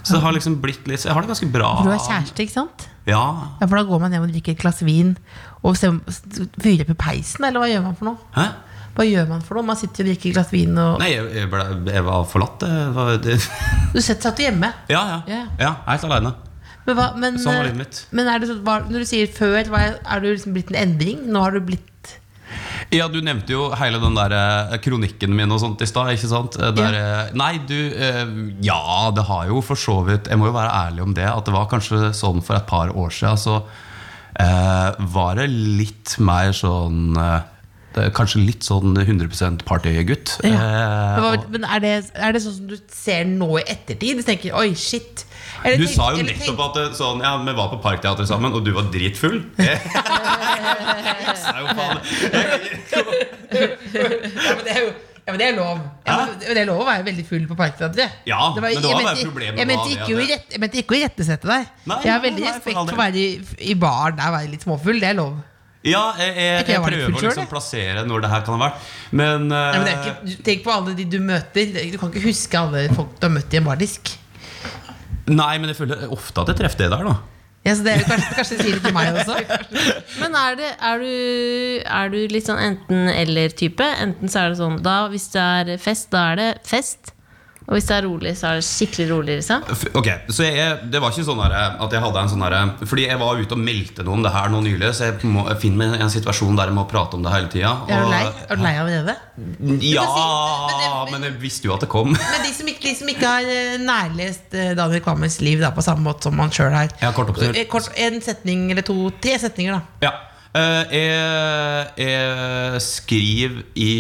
Så 0.01 0.17
det 0.17 0.23
har 0.23 0.33
liksom 0.33 0.55
blitt 0.63 0.87
litt 0.89 1.03
Jeg 1.05 1.13
har 1.13 1.21
det 1.21 1.29
ganske 1.29 1.51
bra. 1.53 1.75
Du 1.85 1.91
har 1.91 2.01
kjæreste, 2.01 2.41
ikke 2.41 2.55
sant? 2.55 2.87
Ja, 3.05 3.21
Ja, 3.59 3.67
For 3.67 3.77
da 3.77 3.85
går 3.85 4.01
man 4.01 4.13
hjem 4.13 4.25
og 4.25 4.33
drikker 4.33 4.55
et 4.55 4.61
glass 4.61 4.81
vin 4.85 5.15
og 5.61 5.77
fyrer 5.77 6.85
på 6.89 6.97
peisen, 6.97 7.45
eller 7.45 7.61
hva 7.61 7.69
gjør 7.69 7.85
man 7.85 7.97
for 7.97 8.09
noe? 8.09 8.29
Hæ? 8.33 8.47
Hva 8.95 9.05
gjør 9.07 9.27
man 9.29 9.41
for 9.45 9.55
noe? 9.55 9.63
Man 9.71 9.77
sitter 9.79 10.03
og 10.03 10.09
drikker 10.11 10.29
et 10.31 10.35
glass 10.35 10.49
vin 10.51 10.77
og 10.81 10.97
Nei, 10.99 11.11
jeg, 11.13 11.27
jeg, 11.37 11.49
ble, 11.51 11.65
jeg 11.93 12.03
var 12.07 12.25
forlatt. 12.27 12.65
Jeg 12.67 12.93
var, 12.97 13.11
det, 13.25 13.37
Du 13.93 13.99
setter 14.03 14.29
satt 14.29 14.41
hjemme. 14.43 14.71
ja, 14.91 15.03
ja, 15.15 15.19
Ja. 15.31 15.43
ja. 15.61 15.75
Helt 15.87 16.07
aleine. 16.09 16.33
Men, 16.87 16.95
hva, 16.97 17.11
men, 17.15 17.35
Sånn 17.37 17.53
var 17.53 17.61
eh, 17.61 17.69
livet 17.69 17.77
mitt. 17.83 17.97
men 18.17 18.27
er 18.27 18.41
det 18.41 18.55
hva, 18.65 18.79
når 18.89 19.03
du 19.03 19.07
sier 19.07 19.29
før, 19.31 19.59
er, 19.61 20.23
du 20.23 20.31
liksom 20.31 20.55
blitt 20.55 20.71
en 20.73 20.79
endring? 20.81 21.19
Nå 21.29 21.43
har 21.45 21.53
du 21.53 21.61
blitt 21.61 22.15
Ja, 22.91 23.05
du 23.07 23.19
nevnte 23.23 23.53
jo 23.53 23.67
hele 23.79 23.99
den 24.01 24.17
der 24.17 24.33
eh, 24.35 24.73
kronikken 24.83 25.31
min 25.37 25.53
og 25.53 25.61
sånt 25.61 25.79
i 25.85 25.87
stad. 25.87 26.09
ikke 26.15 26.27
sant? 26.31 26.57
Eh, 26.59 26.73
Der, 26.75 26.97
eh, 26.97 27.29
Nei, 27.37 27.53
du 27.69 27.77
eh, 27.93 28.25
Ja, 28.65 28.81
det 29.15 29.27
har 29.29 29.45
jo 29.53 29.61
for 29.63 29.79
så 29.79 29.99
vidt 30.09 30.27
Jeg 30.27 30.41
må 30.41 30.49
jo 30.49 30.55
være 30.57 30.73
ærlig 30.89 31.05
om 31.05 31.13
det. 31.15 31.29
At 31.29 31.45
det 31.47 31.53
var 31.55 31.69
kanskje 31.71 32.09
sånn 32.17 32.41
for 32.43 32.57
et 32.57 32.67
par 32.67 32.91
år 32.91 33.13
siden. 33.13 33.39
Så 33.39 33.61
eh, 34.41 34.89
var 35.15 35.37
det 35.39 35.47
litt 35.53 36.17
mer 36.19 36.51
sånn 36.57 37.13
eh, 37.15 37.39
Kanskje 37.93 38.39
litt 38.45 38.63
sånn 38.63 38.93
100 38.95 39.65
partygutt. 39.67 40.37
Ja. 40.47 40.51
Eh, 40.55 41.43
Men, 41.51 41.65
er, 41.67 41.79
det, 41.83 41.93
er 42.15 42.31
det 42.31 42.41
sånn 42.43 42.55
som 42.61 42.67
du 42.71 42.77
ser 42.87 43.25
nå 43.27 43.49
i 43.59 43.63
ettertid? 43.67 44.17
Du 44.21 44.23
tenker 44.23 44.55
'oi, 44.55 44.71
shit'? 44.75 45.25
Eller 45.63 45.77
Du 45.77 45.85
tenk- 45.85 45.95
sa 45.95 46.11
jo 46.15 46.23
nettopp 46.23 46.59
at 46.69 46.73
det, 46.79 46.85
sånn, 46.97 47.19
ja, 47.21 47.35
vi 47.43 47.53
var 47.53 47.67
på 47.69 47.81
Parkteatret 47.83 48.27
sammen, 48.27 48.53
og 48.55 48.63
du 48.65 48.71
var 48.73 48.83
dritfull. 48.93 49.43
Sa 51.41 51.53
jo 51.59 51.67
faen 51.77 51.99
ja, 53.51 54.55
men 54.55 54.65
det 54.65 54.71
er 54.75 54.81
jo 54.85 54.91
ja, 55.21 55.33
men 55.35 55.37
det 55.37 55.45
er 55.51 55.53
lov. 55.53 55.77
Ja, 56.07 56.15
men 56.25 56.39
det 56.41 56.61
er 56.63 56.65
lov 56.65 56.79
å 56.81 56.85
være 56.87 57.03
veldig 57.05 57.23
full 57.29 57.43
på 57.45 57.53
Parkteatret. 57.59 58.15
Ja, 58.25 58.39
men 58.55 58.55
det 58.57 58.63
var 58.65 58.71
jeg 58.73 59.05
mente- 59.05 59.27
problemet 59.27 59.59
Jeg 59.61 59.67
mente 59.69 59.89
ikke, 59.93 60.15
å 60.15 60.23
at- 60.23 60.31
rett, 60.31 60.47
jeg 60.55 60.59
mente 60.63 60.77
ikke 60.81 60.95
å 60.95 60.97
irettesette 60.97 61.47
deg. 61.51 61.67
Nei, 61.85 61.97
jeg 62.03 62.11
har 62.11 62.21
veldig 62.23 62.41
nei, 62.41 62.49
respekt 62.55 62.79
for 62.79 62.95
å 62.95 62.97
være 62.97 63.21
i, 63.21 63.27
i 63.69 63.75
baren 63.75 64.17
der 64.17 64.31
være 64.33 64.49
litt 64.49 64.65
småfull. 64.65 64.97
Det 64.99 65.09
er 65.11 65.13
lov. 65.21 65.37
Ja, 65.81 66.11
jeg, 66.19 66.35
jeg, 66.35 66.45
jeg 66.45 66.75
jeg 66.75 66.81
prøver 66.85 67.07
å 67.09 67.21
liksom 67.25 67.47
plassere 67.49 68.03
når 68.05 68.25
det 68.25 68.29
her 68.29 68.43
kan 68.45 68.57
ha 68.59 68.67
vært. 68.67 68.89
Men, 69.09 69.47
Nei, 69.49 69.79
men 69.79 69.87
det 69.87 69.95
ikke, 69.97 70.43
tenk 70.45 70.63
på 70.67 70.73
alle 70.75 70.93
de 70.97 71.07
du 71.09 71.17
møter. 71.25 71.73
Du 71.73 71.97
kan 71.97 72.11
ikke 72.11 72.27
huske 72.27 72.59
alle 72.59 72.85
folk 72.93 73.15
du 73.17 73.25
har 73.25 73.33
møtt 73.33 73.55
i 73.55 73.59
en 73.61 73.65
bardisk. 73.65 74.13
Nei, 75.31 75.55
men 75.57 75.71
jeg 75.71 75.79
føler 75.79 76.07
ofte 76.13 76.43
at 76.43 76.51
jeg 76.53 76.61
treffer 76.61 76.85
det 76.85 76.91
der, 76.93 77.07
da. 77.09 77.17
Ja, 77.61 77.75
så 77.77 77.85
det 77.85 77.93
er, 77.93 78.05
kanskje, 78.09 78.35
kanskje 78.37 78.55
det 78.57 78.63
sier 78.65 78.77
det 78.77 78.83
til 78.87 78.93
meg 78.95 79.17
også. 79.21 79.35
Men 80.21 80.37
er, 80.39 80.55
det, 80.57 80.69
er, 80.81 81.03
du, 81.03 81.83
er 81.99 82.07
du 82.09 82.17
litt 82.33 82.47
sånn 82.47 82.61
enten-eller-type? 82.61 83.89
Enten 84.01 84.31
så 84.33 84.41
er 84.41 84.53
det 84.53 84.57
sånn 84.57 84.79
da 84.81 84.95
Hvis 85.13 85.27
det 85.35 85.43
er 85.45 85.69
fest, 85.81 86.09
da 86.13 86.23
er 86.31 86.39
det 86.39 86.47
fest. 86.65 87.13
Og 87.69 87.75
hvis 87.77 87.85
det 87.87 87.93
er 87.95 88.03
rolig, 88.07 88.31
så 88.35 88.47
er 88.49 88.57
det 88.57 88.65
skikkelig 88.65 89.05
rolig. 89.11 89.35
Liksom. 89.37 89.61
Ok, 89.95 90.07
så 90.33 90.43
jeg, 90.47 90.79
Det 90.91 90.99
var 90.99 91.11
ikke 91.13 91.23
sånn 91.27 91.39
at 91.45 91.93
jeg 91.93 92.01
hadde 92.03 92.19
en 92.23 92.31
sånn 92.31 92.41
der, 92.43 92.71
Fordi 92.89 93.05
jeg 93.05 93.19
var 93.21 93.37
ute 93.39 93.53
og 93.55 93.61
meldte 93.61 94.03
noe 94.03 94.17
om 94.17 94.23
det 94.25 94.31
her 94.33 94.49
nå 94.49 94.61
nylig, 94.65 94.89
så 94.97 95.05
jeg, 95.11 95.19
må, 95.29 95.45
jeg 95.47 95.59
finner 95.61 95.77
meg 95.93 95.99
i 95.99 96.03
en 96.03 96.09
situasjon 96.11 96.57
der 96.57 96.71
jeg 96.71 96.75
må 96.75 96.87
prate 96.89 97.15
om 97.19 97.23
det 97.23 97.31
hele 97.35 97.51
tida. 97.53 97.71
Er 97.87 98.01
du 98.01 98.09
lei, 98.09 98.23
er 98.49 98.55
du 98.55 98.63
lei 98.65 98.73
det? 99.11 99.15
Ja, 99.93 100.07
men 100.07 100.81
det- 100.81 101.11
men 101.11 101.23
jeg 101.29 101.37
visste 101.41 101.67
jo 101.69 101.73
at 101.75 101.81
det 101.85 101.89
kom. 101.91 102.11
Men 102.33 102.43
de 102.45 102.51
som 102.55 102.67
ikke, 102.67 102.81
de 102.89 102.95
som 102.95 103.07
ikke 103.13 103.27
har 103.27 103.47
eh, 103.51 103.77
nærlest 103.81 104.53
eh, 104.57 104.73
Daniel 104.77 105.01
Kvammers 105.05 105.39
liv 105.41 105.59
da, 105.61 105.71
på 105.75 105.83
samme 105.85 106.03
måte 106.05 106.23
som 106.29 106.35
man 106.37 106.49
sjøl 106.53 106.71
har 106.73 106.89
Ja, 107.01 107.11
kort 107.15 107.29
oppsummert. 107.33 107.57
Eh, 107.57 107.67
kort, 107.71 107.89
En 107.97 108.21
setning 108.21 108.69
eller 108.71 108.85
to, 108.87 108.95
tre 109.21 109.37
setninger, 109.41 109.77
da. 109.77 109.81
Ja. 110.07 110.11
Eh, 110.51 110.93
jeg, 110.97 111.91
jeg 112.03 112.81
skriver 112.83 113.61
i 113.79 113.91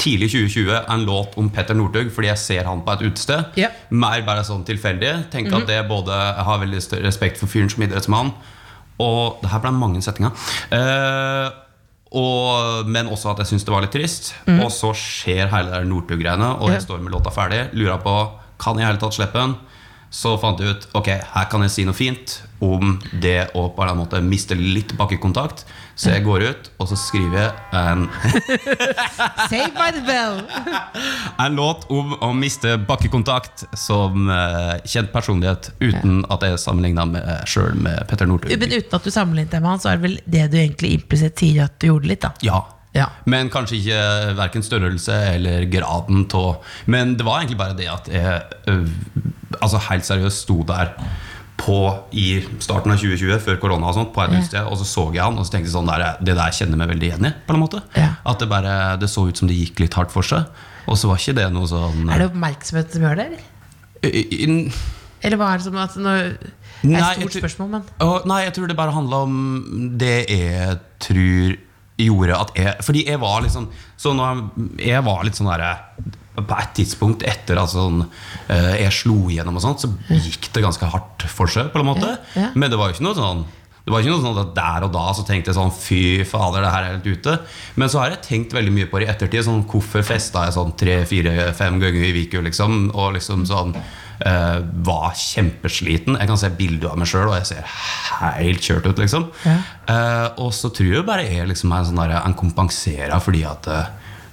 tidlig 0.00 0.30
2020 0.32 0.78
en 0.94 1.04
låt 1.04 1.36
om 1.40 1.50
Petter 1.52 1.76
Northug 1.76 2.08
fordi 2.14 2.30
jeg 2.30 2.40
ser 2.40 2.68
han 2.68 2.80
på 2.86 2.94
et 2.94 3.04
utested. 3.10 3.52
Yeah. 3.60 3.74
Mer 3.92 4.24
bare 4.26 4.46
sånn 4.48 4.64
tilfeldig. 4.68 5.12
Tenker 5.32 5.60
at 5.60 5.68
det 5.68 5.82
både 5.90 6.16
Jeg 6.16 6.46
har 6.48 6.62
veldig 6.64 6.82
respekt 7.04 7.40
for 7.40 7.52
fyren 7.52 7.68
som 7.72 7.84
idrettsmann. 7.84 8.32
Og 9.02 9.42
det 9.42 9.50
her 9.52 9.60
ble 9.64 9.74
mange 9.74 10.00
setninger. 10.04 10.32
Uh, 10.70 11.48
og, 12.12 12.88
men 12.92 13.08
også 13.08 13.32
at 13.32 13.40
jeg 13.42 13.52
syns 13.52 13.64
det 13.66 13.72
var 13.72 13.84
litt 13.84 13.94
trist. 13.94 14.32
Og 14.52 14.68
så 14.72 14.92
skjer 14.96 15.48
hele 15.52 15.70
det 15.70 15.78
der 15.80 15.88
Northug-greiene, 15.88 16.50
og 16.60 16.68
jeg 16.68 16.82
jeg 16.82 16.86
står 16.86 17.00
med 17.04 17.14
låta 17.14 17.32
ferdig. 17.34 17.64
Lurer 17.72 18.00
på 18.04 18.16
kan 18.62 18.78
jeg 18.78 18.84
i 18.84 18.90
hele 18.90 19.00
tatt 19.00 19.16
slippe 19.16 19.40
den. 19.40 19.56
Så 20.12 20.34
fant 20.36 20.60
jeg 20.60 20.74
ut 20.76 20.82
ok, 20.98 21.08
her 21.32 21.46
kan 21.48 21.62
jeg 21.64 21.72
si 21.72 21.84
noe 21.88 21.96
fint 21.96 22.42
om 22.62 22.98
det 23.22 23.48
å 23.58 23.64
på 23.72 23.84
en 23.86 23.96
måte 23.98 24.20
miste 24.22 24.54
litt 24.58 24.92
bakkekontakt. 24.98 25.64
Så 25.96 26.12
jeg 26.12 26.24
går 26.24 26.44
ut, 26.50 26.68
og 26.80 26.88
så 26.88 26.96
skriver 26.96 27.38
jeg 27.40 27.50
en, 27.76 28.04
Saved 29.50 29.74
by 29.76 29.88
the 29.92 30.02
bell! 30.06 30.38
en 31.44 31.56
låt 31.56 31.84
om 31.92 32.14
å 32.24 32.30
miste 32.36 32.76
bakkekontakt 32.88 33.66
som 33.78 34.28
uh, 34.28 34.76
kjent 34.88 35.12
personlighet, 35.12 35.72
uten 35.82 36.22
at 36.32 36.44
jeg 36.46 36.60
sammenligna 36.60 37.08
meg 37.08 37.48
sjøl 37.48 37.76
med 37.80 38.04
Petter 38.10 38.28
Northug. 38.28 38.52
Men 38.52 38.76
uten 38.76 38.98
at 39.00 39.08
du 39.08 39.12
sammenlignet 39.12 39.56
deg 39.56 39.64
med 39.64 39.74
han, 39.74 39.82
så 39.84 39.92
er 39.92 40.00
det 40.00 40.06
vel 40.06 40.16
det 40.36 40.46
du 40.52 40.60
egentlig 40.62 40.94
implisitt 41.00 41.44
sier 41.44 41.66
at 41.66 41.76
du 41.80 41.90
gjorde 41.90 42.12
litt, 42.12 42.24
da. 42.24 42.32
Ja. 42.44 42.62
Ja. 42.92 43.06
Men 43.24 43.48
kanskje 43.48 43.78
ikke 43.78 44.00
verken 44.36 44.64
størrelse 44.64 45.14
eller 45.30 45.64
graden 45.72 46.26
av 46.36 46.74
Men 46.92 47.14
det 47.16 47.24
var 47.24 47.40
egentlig 47.40 47.56
bare 47.62 47.76
det 47.78 47.86
at 47.88 48.10
jeg 48.12 48.82
altså 49.60 49.80
helt 49.90 50.06
seriøst 50.08 50.44
sto 50.46 50.62
der 50.68 50.94
på, 51.62 51.76
i 52.18 52.40
starten 52.58 52.90
av 52.90 52.98
2020, 52.98 53.36
før 53.44 53.58
korona, 53.62 53.90
og 53.92 53.94
sånt, 53.94 54.10
på 54.14 54.24
et 54.24 54.48
sted, 54.48 54.64
og 54.66 54.78
så 54.80 54.86
så 54.88 55.04
jeg 55.14 55.22
han 55.22 55.36
og 55.38 55.46
så 55.46 55.52
tenkte 55.54 55.68
jeg 55.68 55.76
sånn 55.76 55.86
der, 55.90 56.16
Det 56.18 56.34
der 56.34 56.50
kjenner 56.56 56.74
jeg 56.74 56.80
meg 56.80 56.90
veldig 56.90 57.08
igjen 57.10 57.28
i. 57.28 57.32
på 57.46 57.54
en 57.54 57.60
måte 57.62 57.82
Ja. 57.94 58.08
At 58.26 58.40
det 58.42 58.48
bare 58.50 58.96
det 58.98 59.10
så 59.12 59.28
ut 59.28 59.38
som 59.38 59.46
det 59.50 59.58
gikk 59.60 59.78
litt 59.84 59.94
hardt 59.94 60.10
for 60.10 60.26
seg. 60.26 60.48
Og 60.90 60.98
så 60.98 61.06
var 61.06 61.20
ikke 61.20 61.36
det 61.38 61.46
noe 61.54 61.68
sånn 61.70 62.08
Er 62.10 62.18
det 62.24 62.30
oppmerksomhet 62.32 62.90
som 62.96 63.04
gjør 63.06 63.20
det, 63.20 63.26
eller? 63.30 64.80
Eller 65.22 65.38
hva 65.38 65.52
er 65.52 65.60
det 65.60 65.66
som 65.68 65.76
at 65.78 65.94
når, 65.94 66.32
Det 66.82 66.96
er 66.98 67.04
et 67.12 67.20
stort 67.20 67.36
spørsmål, 67.44 67.68
men 67.76 67.84
nei, 68.26 68.40
jeg 68.48 68.54
tror 68.56 68.66
det 68.72 68.76
bare 68.80 68.96
handla 68.96 69.20
om 69.28 69.36
det 70.00 70.16
jeg 70.32 70.80
tror 71.04 71.54
gjorde 72.02 72.40
at 72.40 72.52
jeg 72.58 72.74
Fordi 72.82 73.04
jeg 73.06 73.20
var 73.22 73.44
litt 73.44 73.54
sånn 73.54 73.68
så 74.00 74.10
når 74.18 74.40
Jeg 74.82 75.04
var 75.06 75.22
litt 75.22 75.38
sånn 75.38 75.50
derre 75.52 75.76
På 76.36 76.56
et 76.58 76.70
tidspunkt 76.78 77.22
etter 77.28 77.58
at 77.60 77.68
sånn, 77.74 78.06
eh, 78.48 78.78
jeg 78.86 78.92
slo 79.02 79.28
igjennom, 79.28 79.56
og 79.58 79.62
sånt 79.66 79.82
så 79.84 79.90
gikk 80.08 80.48
det 80.54 80.62
ganske 80.64 80.88
hardt 80.88 81.26
for 81.28 81.46
seg. 81.46 81.72
på 81.72 81.78
en 81.82 81.90
måte 81.90 82.08
Ja, 82.08 82.16
ja. 82.40 82.48
Men 82.54 82.70
det 82.70 82.78
var 82.80 82.88
jo 82.88 82.94
ikke 82.96 83.04
noe 83.10 83.18
sånn 83.18 83.44
det 83.82 83.90
var 83.90 83.98
ikke 84.04 84.12
noe 84.14 84.22
sånn 84.22 84.36
at 84.38 84.50
Der 84.54 84.84
og 84.86 84.92
da 84.94 85.08
så 85.12 85.24
tenkte 85.26 85.50
jeg 85.50 85.56
sånn 85.56 85.72
Fy 85.74 86.22
fader, 86.24 86.62
det 86.62 86.70
her 86.70 86.84
er 86.86 86.92
helt 86.92 87.06
ute. 87.18 87.32
Men 87.74 87.88
så 87.90 87.98
har 87.98 88.10
jeg 88.12 88.20
tenkt 88.22 88.52
veldig 88.54 88.70
mye 88.76 88.86
på 88.86 89.00
det 89.00 89.08
i 89.08 89.10
ettertid. 89.10 89.42
Sånn, 89.42 89.64
hvorfor 89.66 90.04
festa 90.06 90.44
jeg 90.46 90.54
sånn 90.54 90.70
tre, 90.78 91.00
fire, 91.04 91.48
fem 91.52 91.80
ganger 91.82 92.04
i 92.06 92.12
uka? 92.22 92.44
Liksom, 92.46 92.92
og 92.94 93.16
liksom 93.16 93.42
sånn 93.50 93.74
eh, 93.74 94.60
Var 94.86 95.10
kjempesliten. 95.18 96.14
Jeg 96.14 96.30
kan 96.30 96.38
se 96.38 96.52
bilder 96.54 96.92
av 96.92 97.00
meg 97.02 97.10
sjøl, 97.10 97.26
og 97.32 97.34
jeg 97.40 97.48
ser 97.50 97.66
helt 98.38 98.62
kjørt 98.62 98.86
ut. 98.86 99.02
liksom 99.02 99.26
Ja. 99.44 99.56
Eh, 99.88 100.28
Og 100.38 100.52
så 100.54 100.70
tror 100.70 100.94
jeg 101.00 101.04
bare 101.10 101.26
jeg 101.26 101.48
liksom 101.50 101.72
er 101.74 101.82
en, 101.82 101.90
sånn 101.90 101.98
der, 102.06 102.14
en 102.22 102.38
kompenserer 102.38 103.18
fordi 103.20 103.42
at 103.50 103.66
eh, 103.66 103.90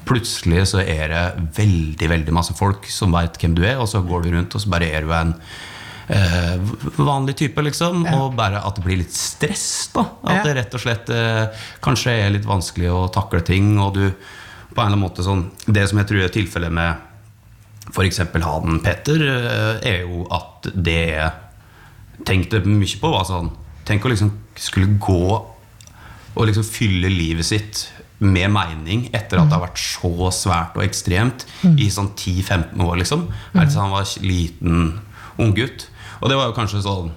plutselig 0.09 0.65
så 0.73 0.81
er 0.81 1.11
det 1.13 1.23
veldig 1.59 2.09
veldig 2.11 2.33
masse 2.35 2.55
folk 2.57 2.87
som 2.91 3.13
veit 3.15 3.37
hvem 3.39 3.53
du 3.57 3.61
er, 3.67 3.77
og 3.81 3.87
så 3.91 4.01
går 4.05 4.25
du 4.25 4.31
rundt 4.33 4.55
og 4.57 4.63
så 4.63 4.71
bare 4.73 4.89
er 4.89 5.05
du 5.05 5.13
en 5.13 5.35
eh, 6.09 6.55
vanlig 6.97 7.35
type, 7.43 7.61
liksom. 7.61 8.01
Og 8.17 8.33
bare 8.37 8.63
at 8.65 8.79
det 8.79 8.85
blir 8.87 8.97
litt 9.03 9.13
stress. 9.15 9.89
da 9.93 10.07
At 10.23 10.39
Ja. 10.39 10.43
det 10.47 10.55
rett 10.57 10.73
og 10.73 10.81
slett 10.81 11.09
eh, 11.13 11.47
kanskje 11.85 12.15
er 12.25 12.33
litt 12.33 12.47
vanskelig 12.49 12.89
å 12.89 13.03
takle 13.13 13.43
ting, 13.45 13.75
og 13.79 13.93
du 13.93 14.07
på 14.09 14.81
en 14.81 14.85
eller 14.85 14.97
annen 14.97 15.01
måte 15.01 15.23
sånn 15.25 15.47
Det 15.65 15.87
som 15.89 15.97
jeg 15.97 16.07
tror 16.07 16.23
er 16.23 16.29
tilfellet 16.33 16.71
med 16.71 16.95
f.eks. 17.89 18.19
han 18.21 18.81
Petter, 18.85 19.21
eh, 19.21 19.79
er 19.89 20.01
jo 20.03 20.25
at 20.31 20.69
det 20.75 20.99
jeg 21.09 21.31
tenkte 22.25 22.61
mye 22.65 22.99
på, 23.01 23.09
var 23.13 23.25
sånn 23.25 23.49
Tenk 23.85 24.05
å 24.05 24.11
liksom 24.11 24.29
skulle 24.59 24.97
gå 25.01 25.21
og 26.37 26.45
liksom 26.45 26.63
fylle 26.63 27.09
livet 27.09 27.45
sitt 27.47 27.87
med 28.19 28.51
mening 28.51 29.05
etter 29.13 29.39
at 29.39 29.47
det 29.49 29.55
har 29.55 29.63
vært 29.67 29.79
så 29.79 30.31
svært 30.35 30.75
og 30.75 30.83
ekstremt 30.83 31.45
i 31.77 31.87
sånn 31.93 32.11
10-15 32.15 32.81
år, 32.83 32.97
liksom. 32.99 33.27
Helt 33.55 33.71
til 33.71 33.79
han 33.79 33.91
var 33.95 34.05
liten 34.21 34.99
unggutt. 35.39 35.87
Og 36.19 36.27
det 36.29 36.35
var 36.35 36.49
jo 36.51 36.57
kanskje 36.59 36.83
sånn 36.83 37.11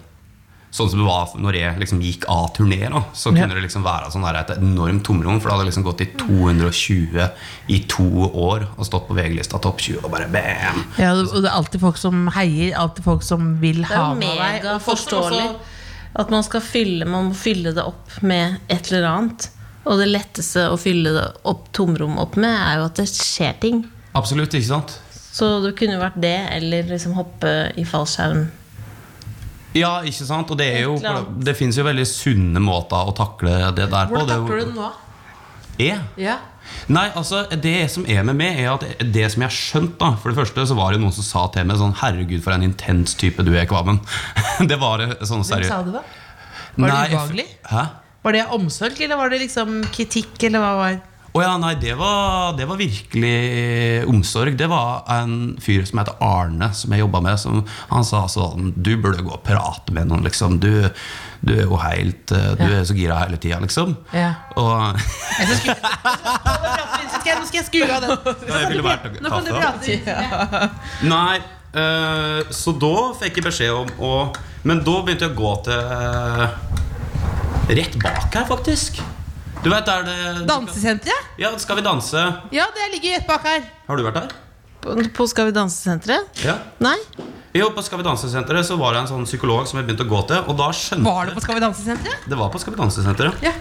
Sånn 0.72 0.88
som 0.88 1.02
det 1.02 1.04
var 1.04 1.28
når 1.36 1.52
jeg 1.58 1.80
liksom 1.82 1.98
gikk 2.00 2.22
av 2.32 2.46
turné, 2.56 2.88
da, 2.88 3.02
så 3.12 3.28
Ja. 3.28 3.42
kunne 3.42 3.52
det 3.58 3.60
liksom 3.66 3.82
være 3.84 4.06
sånn 4.10 4.22
der 4.24 4.38
et 4.40 4.52
enormt 4.56 5.02
tomrom. 5.04 5.38
For 5.38 5.50
det 5.50 5.58
hadde 5.58 5.66
liksom 5.68 5.84
gått 5.84 6.00
i 6.00 6.06
220 6.16 7.26
i 7.68 7.78
to 7.92 8.06
år 8.32 8.64
og 8.78 8.86
stått 8.88 9.04
på 9.06 9.14
VG-lista 9.18 9.60
topp 9.60 9.82
20 9.84 10.00
og 10.06 10.10
bare 10.14 10.30
bam! 10.32 10.80
Ja, 10.96 11.12
og 11.12 11.42
det 11.42 11.50
er 11.50 11.56
alltid 11.58 11.82
folk 11.82 11.98
som 12.00 12.26
heier, 12.32 12.72
alltid 12.80 13.04
folk 13.04 13.22
som 13.22 13.60
vil 13.60 13.82
ha 13.84 14.14
med 14.14 14.24
deg. 14.24 14.40
mega 14.40 14.74
og 14.78 14.82
forståelig 14.86 15.50
at 16.22 16.30
man 16.30 16.42
skal 16.42 16.60
fylle 16.64 17.04
Man 17.08 17.28
må 17.30 17.34
fylle 17.36 17.74
det 17.76 17.84
opp 17.84 18.16
med 18.22 18.58
et 18.72 18.90
eller 18.92 19.08
annet. 19.10 19.50
Og 19.82 19.98
det 19.98 20.08
letteste 20.10 20.68
å 20.70 20.78
fylle 20.78 21.12
opp 21.48 21.66
tomrom 21.74 22.18
opp 22.22 22.36
med, 22.38 22.52
er 22.54 22.78
jo 22.78 22.86
at 22.86 23.00
det 23.00 23.08
skjer 23.10 23.56
ting. 23.62 23.82
Absolutt, 24.18 24.54
ikke 24.54 24.68
sant? 24.68 24.98
Så 25.32 25.48
det 25.64 25.72
kunne 25.78 25.98
vært 26.00 26.18
det, 26.22 26.36
eller 26.58 26.90
liksom 26.92 27.16
hoppe 27.16 27.72
i 27.80 27.86
fallskjerm. 27.88 28.44
Ja, 29.72 30.02
ikke 30.04 30.26
sant? 30.28 30.50
Og 30.52 30.58
det, 30.60 30.68
er 30.76 30.84
jo, 30.84 30.98
det 31.40 31.56
finnes 31.56 31.78
jo 31.80 31.86
veldig 31.86 32.04
sunne 32.08 32.60
måter 32.62 33.08
å 33.08 33.14
takle 33.16 33.72
det 33.72 33.88
der 33.88 34.10
på. 34.10 34.18
Hvordan 34.18 34.28
er 34.28 34.42
takler 34.44 34.60
du 34.60 34.66
det 34.66 34.76
nå? 34.76 34.90
Jeg? 35.80 36.00
Ja. 36.20 36.36
Nei, 36.92 37.06
altså 37.18 37.40
Det 37.58 37.88
som 37.90 38.04
er 38.06 38.20
med 38.28 38.36
meg, 38.38 38.60
er 38.60 38.74
at 38.74 38.84
det 39.00 39.24
som 39.32 39.42
jeg 39.42 39.48
har 39.48 39.56
skjønt 39.56 39.94
da 39.98 40.12
For 40.20 40.30
det 40.30 40.38
første 40.38 40.66
så 40.68 40.76
var 40.78 40.92
det 40.94 41.00
noen 41.02 41.14
som 41.16 41.24
sa 41.26 41.42
til 41.50 41.66
meg 41.66 41.80
sånn 41.80 41.94
Herregud, 41.98 42.42
for 42.44 42.54
en 42.54 42.66
intens 42.66 43.16
type 43.18 43.42
du 43.42 43.50
er, 43.56 43.64
Kvamen. 43.70 43.98
det 44.70 44.78
var 44.78 45.02
sånn 45.24 45.42
seriøst. 45.48 45.72
Hvem 45.72 45.72
sa 45.72 45.80
det, 45.88 45.96
da? 45.96 46.04
Var 46.76 46.92
det 46.92 47.00
ubehagelig? 47.16 47.48
Hæ? 47.72 47.84
Var 48.22 48.32
det 48.36 48.44
omsorg, 48.54 49.00
eller 49.02 49.16
var 49.18 49.32
det 49.32 49.40
liksom 49.42 49.80
kritikk, 49.94 50.36
eller 50.46 50.62
hva 50.62 50.74
var 50.78 51.00
Oh 51.32 51.40
ja, 51.40 51.54
nei, 51.56 51.70
det 51.80 51.94
var, 51.96 52.52
det 52.58 52.66
var 52.68 52.76
virkelig 52.76 54.04
omsorg. 54.04 54.52
Det 54.60 54.66
var 54.68 54.98
en 55.14 55.54
fyr 55.64 55.86
som 55.88 56.02
heter 56.02 56.18
Arne, 56.20 56.68
som 56.76 56.92
jeg 56.92 57.00
jobba 57.00 57.22
med. 57.24 57.40
Som, 57.40 57.62
han 57.88 58.04
sa 58.04 58.26
sånn 58.28 58.74
Du 58.76 58.90
burde 59.00 59.24
gå 59.24 59.32
og 59.32 59.40
prate 59.46 59.94
med 59.96 60.10
noen, 60.10 60.26
liksom. 60.26 60.58
Du, 60.60 60.68
du 61.40 61.54
er 61.54 61.62
jo 61.64 61.78
helt 61.80 62.34
eh, 62.36 62.50
Du 62.60 62.66
Ja. 62.66 62.82
er 62.82 62.84
så 62.84 62.98
gira 62.98 63.16
hele 63.22 63.40
tida, 63.40 63.62
liksom. 63.64 63.94
Ja. 64.12 64.34
Og 64.60 64.92
Nå 66.12 67.46
skal 67.48 67.58
jeg 67.62 67.66
skru 67.70 67.82
av 67.88 68.04
den. 68.04 68.12
Jeg 68.52 68.68
ville 68.74 68.84
vært 68.84 69.08
Nå 69.24 69.32
kan 69.32 69.46
du 69.46 69.52
prate. 69.56 69.96
prate. 70.04 70.70
Nei, 71.08 71.38
eh, 71.72 72.52
så 72.52 72.76
da 72.76 72.92
fikk 73.22 73.40
jeg 73.40 73.46
beskjed 73.48 73.72
om 73.72 73.88
å 74.04 74.12
Men 74.68 74.84
da 74.86 74.98
begynte 75.02 75.26
jeg 75.30 75.32
å 75.32 75.40
gå 75.40 75.54
til 75.64 75.80
eh, 75.80 76.71
Rett 77.68 77.94
bak 78.02 78.34
her, 78.34 78.44
faktisk. 78.44 79.02
Du 79.62 79.70
vet 79.70 79.86
der 79.86 80.02
det 80.06 80.46
Dansesenteret? 80.48 81.28
Ja, 81.38 81.52
Skal 81.58 81.76
vi 81.78 81.82
danse? 81.82 82.22
Ja, 82.50 82.64
det 82.74 82.88
ligger 82.94 83.16
rett 83.18 83.26
bak 83.28 83.44
her. 83.46 83.62
Har 83.86 83.96
du 83.96 84.02
vært 84.06 84.18
der? 84.18 84.34
På, 84.82 84.96
på 85.14 85.26
Skal 85.30 85.46
vi 85.50 85.54
danse-senteret? 85.56 86.42
Ja. 86.44 86.56
Nei? 86.82 86.96
Jo, 87.54 87.70
på 87.74 87.84
Skal 87.86 88.00
vi 88.02 88.06
danse-senteret 88.08 88.66
så 88.66 88.76
var 88.80 88.96
det 88.96 89.04
en 89.04 89.10
sånn 89.12 89.26
psykolog 89.28 89.68
som 89.70 89.78
jeg 89.80 89.86
begynte 89.88 90.06
å 90.08 90.10
gå 90.10 90.22
til. 90.32 90.42
Og 90.50 90.58
da 90.58 90.68
skjønte 90.74 91.06
Var 91.06 91.30
det 91.30 91.36
på 91.38 91.44
Skal 91.46 91.58
vi 91.60 91.64
danse-senteret? 91.64 92.28
Det 92.28 92.40
var 92.42 92.52
på 92.52 92.62
Skal 92.62 92.74
vi 92.74 92.82
danse-senteret. 92.82 93.46
Ja. 93.46 93.54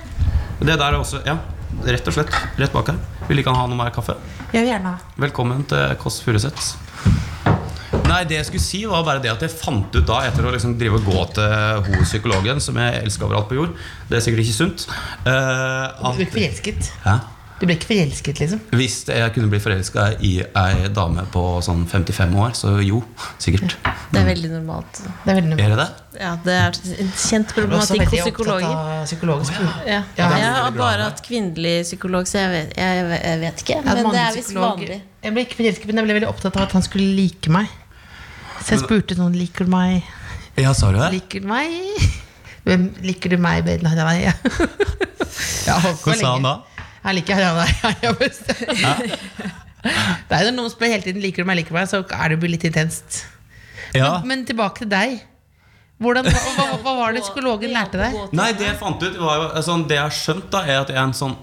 Det 0.62 0.78
der 0.78 0.88
er 0.92 0.98
også, 1.00 1.22
ja, 1.26 1.38
rett 1.86 2.10
og 2.10 2.18
slett 2.18 2.36
rett 2.62 2.74
bak 2.76 2.92
her. 2.94 3.00
Vil 3.30 3.42
ikke 3.42 3.54
han 3.54 3.62
ha 3.64 3.70
noe 3.70 3.80
mer 3.80 3.94
kaffe? 3.96 4.18
Jeg 4.52 4.66
vil 4.66 4.74
gjerne 4.74 4.96
ha. 4.96 5.14
Velkommen 5.28 5.64
til 5.70 5.96
Kåss 6.02 6.20
Furuseths. 6.26 6.74
Nei, 8.12 8.22
det 8.28 8.38
jeg 8.42 8.46
skulle 8.50 8.66
si 8.68 8.84
var 8.92 9.04
bare 9.08 9.22
det 9.24 9.32
at 9.32 9.44
jeg 9.48 9.54
fant 9.56 9.96
ut 9.96 10.06
da, 10.10 10.22
etter 10.28 10.44
å 10.48 10.52
liksom 10.54 10.74
drive 10.80 11.00
og 11.00 11.06
gå 11.08 11.26
til 11.38 11.86
hun 11.88 12.02
psykologen, 12.08 12.60
som 12.64 12.76
jeg 12.82 13.04
elsker 13.06 13.28
overalt 13.30 13.48
på 13.52 13.56
jord 13.62 13.76
Det 14.10 14.18
er 14.20 14.26
sikkert 14.26 14.44
ikke 14.46 14.58
sunt. 14.58 14.88
eh, 15.26 15.86
Du 16.02 16.18
ble 16.18 16.26
ikke 16.26 16.36
forelsket? 16.40 16.92
Hæ? 17.06 17.20
Du 17.62 17.68
ble 17.70 17.76
ikke 17.78 17.92
forelsket, 17.92 18.40
liksom? 18.42 18.60
Hvis 18.74 18.96
jeg 19.06 19.34
kunne 19.36 19.48
bli 19.52 19.60
forelska 19.62 20.06
i 20.26 20.32
ei 20.42 20.88
dame 20.98 21.28
på 21.30 21.44
sånn 21.62 21.84
55 21.86 22.32
år, 22.42 22.56
så 22.58 22.72
jo, 22.82 23.04
sikkert. 23.38 23.76
Det 24.12 24.18
er 24.18 24.26
veldig 24.32 24.50
normalt. 24.56 24.98
Det 25.22 25.30
er 25.30 25.38
veldig 25.38 25.60
Er 25.62 25.70
det 25.70 25.78
det? 25.78 25.86
Ja, 26.24 26.32
Det 26.44 26.56
er 26.58 26.80
en 27.06 27.12
kjent 27.22 27.54
problematikk 27.54 28.08
hos 28.10 28.24
psykologer. 28.26 28.66
av 28.66 29.06
psykologisk 29.06 29.54
Ja. 29.86 30.00
Ja, 30.18 30.30
Jeg 30.42 30.54
har 30.58 30.72
bare 30.72 31.04
hatt 31.06 31.22
kvinnelig 31.24 31.76
psykolog, 31.86 32.26
så 32.26 32.42
jeg 32.42 32.50
vet, 32.56 32.74
jeg, 32.82 33.06
vet- 33.12 33.24
jeg 33.30 33.40
vet 33.46 33.64
ikke. 33.64 33.78
Men 33.86 34.10
det 34.10 34.24
er 34.26 34.34
visst 34.36 34.54
vanlig. 34.58 35.02
Jeg 35.24 35.34
ble 35.38 35.46
ikke 35.46 35.60
forelsket, 35.62 35.86
men 35.86 35.96
jeg 36.02 36.06
ble 36.10 36.18
veldig 36.20 36.32
opptatt 36.34 36.58
av 36.58 36.64
at 36.64 36.72
han 36.80 36.82
skulle 36.82 37.14
like 37.16 37.48
meg. 37.54 37.70
Så 38.62 38.70
jeg 38.76 38.82
spurte 38.84 39.14
noen 39.20 39.36
Liker 39.38 39.64
du 39.68 39.72
meg? 39.74 39.92
Ja, 40.60 40.72
sa 40.78 40.86
du 40.92 40.98
det? 41.00 41.10
Liker 41.16 41.40
du 41.44 41.48
meg? 41.50 41.70
Hvem 42.68 42.82
liker 43.06 43.30
du 43.34 43.38
meg 43.42 43.58
bedre 43.66 43.88
enn 43.92 44.02
deg? 44.02 44.20
Ja. 44.30 44.36
Ja, 45.62 45.76
Hva 45.80 46.14
sa 46.18 46.32
han 46.36 46.44
da? 46.44 46.52
Jeg 47.06 47.14
liker 47.22 47.36
deg. 47.40 47.48
Det 50.28 50.38
er 50.38 50.44
jo 50.46 50.52
noen 50.54 50.68
som 50.68 50.74
spør 50.76 50.92
hele 50.92 51.06
tiden 51.06 51.22
liker 51.24 51.42
du 51.42 51.48
meg, 51.50 51.58
liker 51.62 51.74
du 51.74 51.78
meg, 51.80 51.88
så 51.90 51.98
er 52.04 52.26
det 52.34 52.38
jo 52.38 52.42
litt 52.52 52.66
intenst. 52.68 53.10
Ja. 53.98 54.12
Men 54.28 54.38
tilbake 54.48 54.78
til 54.84 54.92
deg. 54.92 55.10
Hvordan, 56.02 56.26
hva, 56.26 56.52
hva, 56.58 56.66
hva 56.82 56.92
var 56.98 57.10
det 57.14 57.22
psykologen 57.26 57.72
lærte 57.76 57.98
deg? 58.02 58.12
Nei, 58.38 58.50
det 58.58 58.66
jeg 58.72 58.78
fant 58.80 59.00
ut, 59.04 59.16
var 59.22 59.36
jo 59.38 59.44
altså, 59.50 59.72
Det 59.86 59.96
jeg 59.98 60.04
har 60.04 60.16
skjønt, 60.18 60.48
da, 60.54 60.60
er 60.66 60.78
at 60.82 60.90
jeg 60.90 60.98
er 60.98 61.06
en 61.06 61.18
sånn 61.18 61.36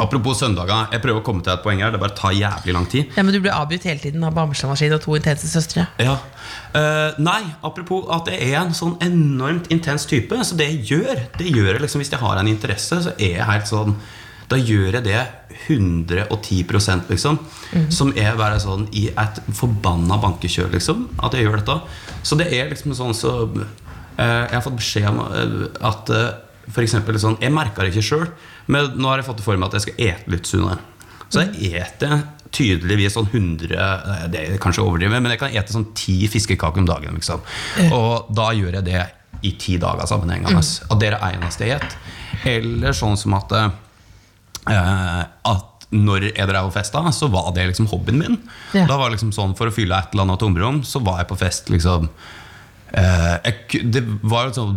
Apropos 0.00 0.40
søndager, 0.40 0.88
jeg 0.90 1.02
prøver 1.04 1.20
å 1.20 1.24
komme 1.26 1.44
til 1.44 1.52
et 1.52 1.62
poeng 1.62 1.78
her. 1.82 1.92
Det 1.94 2.00
bare 2.02 2.16
tar 2.18 2.34
jævlig 2.34 2.74
lang 2.74 2.86
tid. 2.90 3.12
Ja, 3.14 3.22
men 3.22 3.34
Du 3.34 3.40
blir 3.40 3.54
avbrutt 3.54 3.86
hele 3.86 4.02
tiden 4.02 4.24
av 4.26 4.34
bamsemaskin 4.34 4.94
og 4.96 5.02
to 5.04 5.14
intense 5.14 5.46
søstre. 5.50 5.86
Ja. 6.02 6.16
Uh, 6.74 7.14
nei, 7.22 7.42
apropos 7.62 8.08
at 8.14 8.30
jeg 8.32 8.50
er 8.50 8.58
en 8.64 8.74
sånn 8.74 8.96
enormt 9.04 9.70
intens 9.74 10.08
type. 10.10 10.34
Så 10.42 10.58
det 10.58 10.66
jeg 10.72 10.82
gjør, 10.90 11.24
det 11.38 11.46
gjør 11.46 11.72
jeg 11.76 11.84
liksom 11.84 12.02
hvis 12.02 12.10
jeg 12.10 12.22
har 12.24 12.40
en 12.40 12.50
interesse, 12.50 13.00
så 13.06 13.14
er 13.14 13.38
jeg 13.38 13.50
helt 13.52 13.70
sånn 13.70 13.96
Da 14.50 14.58
gjør 14.60 14.98
jeg 14.98 15.04
det 15.06 15.20
110% 15.68 17.08
liksom. 17.08 17.38
Som 17.94 18.10
er 18.18 18.34
bare 18.36 18.58
sånn 18.60 18.88
i 18.92 19.06
et 19.08 19.40
forbanna 19.56 20.18
bankekjør, 20.20 20.72
liksom. 20.74 21.06
At 21.22 21.34
jeg 21.34 21.46
gjør 21.46 21.62
dette. 21.62 21.78
Så 22.26 22.36
det 22.40 22.50
er 22.52 22.68
liksom 22.72 22.96
sånn 22.98 23.14
så 23.16 23.36
uh, 23.46 23.62
Jeg 24.18 24.56
har 24.56 24.66
fått 24.66 24.80
beskjed 24.82 25.08
om 25.10 25.22
eh, 25.26 25.54
at 25.86 26.10
eh, 26.14 26.34
for 26.70 26.84
eksempel 26.84 27.18
sånn 27.20 27.36
Jeg 27.42 27.52
merker 27.52 27.84
det 27.84 27.92
ikke 27.92 28.06
sjøl, 28.06 28.28
men 28.72 28.94
nå 28.96 29.10
har 29.10 29.20
jeg 29.20 29.28
fått 29.28 29.40
det 29.42 29.46
for 29.46 29.60
meg 29.60 29.68
at 29.68 29.78
jeg 29.78 29.86
skal 29.86 30.06
ete 30.08 30.32
litt 30.32 30.48
sunnere. 30.48 30.80
Så 31.32 31.42
jeg 31.42 31.82
eter 31.82 32.22
tydeligvis 32.54 33.16
sånn 33.16 33.28
100 33.32 33.74
eh, 33.74 34.24
Det 34.30 34.42
er 34.42 34.62
kanskje 34.62 34.84
overdrivet, 34.84 35.18
men 35.18 35.34
jeg 35.34 35.42
kan 35.42 35.54
ete 35.54 35.74
sånn 35.74 35.90
ti 35.98 36.24
fiskekaker 36.30 36.82
om 36.82 36.88
dagen. 36.88 37.18
Liksom. 37.18 37.42
Og 37.90 38.30
da 38.34 38.50
gjør 38.54 38.78
jeg 38.78 38.88
det 38.88 39.04
i 39.44 39.54
ti 39.60 39.76
dager 39.82 40.08
sammenhengende. 40.08 40.62
At 40.62 41.00
det 41.00 41.10
er 41.10 41.16
det 41.18 41.32
eneste 41.34 41.68
jeg 41.68 41.82
spiser. 41.82 42.20
Eller 42.44 42.96
sånn 42.96 43.16
som 43.16 43.36
at 43.38 43.52
eh, 43.56 45.22
At 45.50 45.86
når 45.94 46.30
jeg 46.32 46.48
drev 46.50 46.68
og 46.68 46.74
festa, 46.74 47.02
så 47.14 47.28
var 47.32 47.52
det 47.54 47.68
liksom 47.70 47.86
hobbyen 47.92 48.18
min. 48.18 48.38
Ja. 48.74 48.86
Da 48.90 48.98
var 48.98 49.08
det 49.08 49.18
liksom 49.18 49.32
sånn 49.36 49.54
For 49.58 49.70
å 49.70 49.74
fylle 49.74 49.96
et 49.96 50.14
eller 50.14 50.26
annet 50.26 50.42
tomrom, 50.42 50.82
så 50.86 51.02
var 51.04 51.22
jeg 51.22 51.30
på 51.30 51.38
fest 51.38 51.70
liksom 51.72 52.08
eh, 52.98 53.36
jeg, 53.46 53.84
Det 53.94 54.02
var 54.22 54.48
jo 54.48 54.56
sånn 54.58 54.76